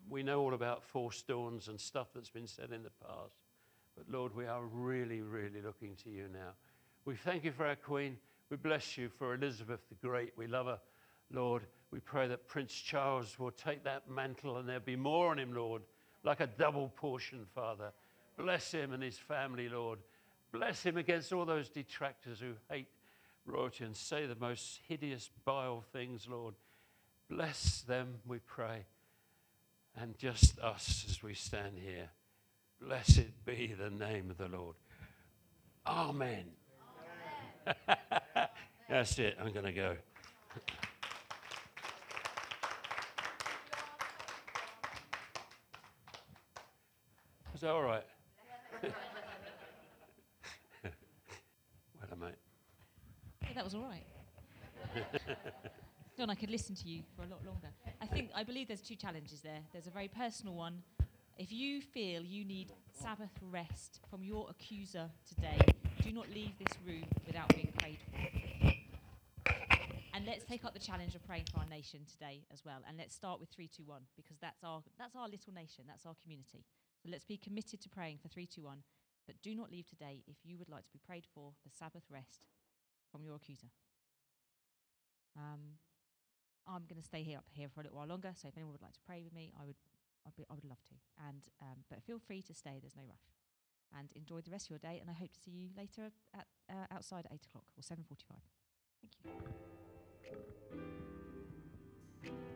we 0.10 0.24
know 0.24 0.42
all 0.42 0.54
about 0.54 0.84
forced 0.84 1.28
dawns 1.28 1.68
and 1.68 1.80
stuff 1.80 2.08
that's 2.14 2.30
been 2.30 2.48
said 2.48 2.72
in 2.72 2.84
the 2.84 2.92
past. 3.06 3.36
But 3.96 4.10
Lord, 4.10 4.36
we 4.36 4.46
are 4.46 4.64
really, 4.64 5.22
really 5.22 5.62
looking 5.62 5.96
to 6.04 6.10
you 6.10 6.28
now. 6.32 6.54
We 7.06 7.16
thank 7.16 7.44
you 7.44 7.52
for 7.52 7.66
our 7.66 7.76
Queen. 7.76 8.18
We 8.50 8.58
bless 8.58 8.98
you 8.98 9.10
for 9.10 9.34
Elizabeth 9.34 9.80
the 9.90 9.96
Great. 10.08 10.34
We 10.38 10.48
love 10.48 10.66
her, 10.66 10.80
Lord. 11.32 11.64
We 11.92 12.00
pray 12.00 12.28
that 12.28 12.48
Prince 12.48 12.74
Charles 12.74 13.40
will 13.40 13.52
take 13.52 13.84
that 13.84 14.10
mantle 14.10 14.58
and 14.58 14.68
there'll 14.68 14.82
be 14.82 14.96
more 14.96 15.32
on 15.32 15.40
him, 15.40 15.54
Lord, 15.54 15.84
like 16.24 16.40
a 16.40 16.48
double 16.48 16.90
portion, 16.90 17.46
Father. 17.56 17.92
Bless 18.38 18.72
him 18.72 18.92
and 18.92 19.02
his 19.02 19.18
family, 19.18 19.70
Lord. 19.70 20.00
Bless 20.52 20.84
him 20.84 20.98
against 20.98 21.32
all 21.32 21.46
those 21.46 21.70
detractors 21.70 22.40
who 22.40 22.54
hate 22.70 22.88
royalty 23.46 23.86
and 23.86 23.96
say 23.96 24.26
the 24.26 24.36
most 24.36 24.80
hideous, 24.88 25.30
vile 25.46 25.84
things, 25.94 26.28
Lord. 26.30 26.56
Bless 27.30 27.82
them, 27.82 28.16
we 28.26 28.40
pray. 28.40 28.86
And 29.96 30.18
just 30.18 30.60
us 30.60 31.06
as 31.08 31.24
we 31.24 31.34
stand 31.34 31.78
here. 31.78 32.10
Blessed 32.82 33.46
be 33.46 33.74
the 33.78 33.90
name 33.90 34.30
of 34.30 34.38
the 34.38 34.48
Lord. 34.48 34.76
Amen. 35.88 36.46
Amen. 37.68 38.48
That's 38.90 39.18
it. 39.20 39.38
I'm 39.40 39.52
going 39.52 39.66
to 39.66 39.72
go. 39.72 39.96
Is 47.54 47.62
that 47.62 47.72
all 47.72 47.84
right? 47.84 48.04
well, 48.84 48.92
mate. 52.20 52.36
Yeah, 53.44 53.50
that 53.56 53.64
was 53.64 53.74
all 53.74 53.82
right. 53.82 54.04
John, 56.18 56.30
I 56.30 56.36
could 56.36 56.50
listen 56.50 56.76
to 56.76 56.88
you 56.88 57.04
for 57.16 57.24
a 57.24 57.28
lot 57.28 57.46
longer. 57.46 57.70
I 58.02 58.06
think, 58.06 58.30
I 58.36 58.44
believe 58.44 58.68
there's 58.68 58.82
two 58.82 58.96
challenges 58.96 59.42
there. 59.42 59.60
There's 59.72 59.88
a 59.88 59.92
very 59.92 60.08
personal 60.08 60.54
one. 60.54 60.82
If 61.38 61.52
you 61.52 61.82
feel 61.82 62.24
you 62.24 62.46
need 62.46 62.72
Sabbath 62.94 63.32
rest 63.42 64.00
from 64.10 64.24
your 64.24 64.48
accuser 64.50 65.10
today, 65.28 65.58
do 66.02 66.14
not 66.14 66.30
leave 66.30 66.58
this 66.58 66.78
room 66.88 67.04
without 67.28 67.50
being 67.50 67.74
prayed 67.78 67.98
for. 68.10 68.66
And 70.14 70.26
let's 70.26 70.46
take 70.46 70.64
up 70.64 70.74
the 70.74 70.80
challenge 70.80 71.14
of 71.14 71.28
praying 71.28 71.44
for 71.52 71.60
our 71.60 71.66
nation 71.70 72.00
today 72.10 72.40
as 72.54 72.64
well. 72.64 72.80
And 72.88 72.98
let's 72.98 73.14
start 73.14 73.42
with 73.42 73.50
three 73.50 73.68
two 73.68 73.84
one 73.84 74.04
because 74.16 74.38
that's 74.40 74.64
our, 74.64 74.82
that's 74.98 75.14
our 75.14 75.28
little 75.28 75.54
nation, 75.54 75.84
that's 75.88 76.06
our 76.06 76.16
community. 76.24 76.64
So 77.04 77.10
let's 77.12 77.26
be 77.26 77.36
committed 77.36 77.82
to 77.82 77.90
praying 77.90 78.20
for 78.22 78.30
three 78.30 78.48
two 78.48 78.64
one. 78.64 78.84
But 79.28 79.36
do 79.44 79.56
not 79.56 79.72
leave 79.72 79.88
today 79.88 80.24
if 80.28 80.38
you 80.46 80.58
would 80.58 80.70
like 80.70 80.86
to 80.86 80.92
be 80.94 81.00
prayed 81.06 81.26
for 81.34 81.52
for 81.62 81.70
Sabbath 81.70 82.04
rest 82.10 82.46
from 83.12 83.26
your 83.26 83.36
accuser. 83.36 83.68
Um, 85.36 85.80
I'm 86.66 86.84
going 86.88 87.02
to 87.02 87.06
stay 87.06 87.24
here 87.24 87.40
up 87.40 87.46
here 87.52 87.68
for 87.68 87.82
a 87.82 87.84
little 87.84 87.98
while 87.98 88.08
longer. 88.08 88.32
So 88.40 88.48
if 88.48 88.56
anyone 88.56 88.72
would 88.72 88.82
like 88.82 88.94
to 88.94 89.04
pray 89.06 89.22
with 89.22 89.34
me, 89.34 89.52
I 89.60 89.66
would, 89.66 89.76
I'd 90.26 90.36
be, 90.36 90.46
I 90.50 90.54
would 90.54 90.66
love 90.66 90.82
to. 90.90 90.96
And 91.28 91.42
um, 91.62 91.84
but 91.90 92.04
feel 92.04 92.20
free 92.20 92.42
to 92.44 92.54
stay. 92.54 92.80
There's 92.82 92.96
no 92.96 93.04
rush. 93.08 93.32
And 93.98 94.12
enjoy 94.16 94.42
the 94.42 94.52
rest 94.52 94.66
of 94.68 94.72
your 94.72 94.80
day. 94.80 95.00
And 95.00 95.10
I 95.10 95.14
hope 95.14 95.32
to 95.34 95.40
see 95.40 95.52
you 95.52 95.70
later 95.78 96.12
at 96.34 96.48
uh, 96.70 96.86
outside 96.92 97.26
at 97.26 97.34
eight 97.34 97.46
o'clock 97.46 97.66
or 97.78 97.84
seven 97.84 98.04
forty-five. 98.04 98.42
Thank 99.02 99.14
you. 102.34 102.55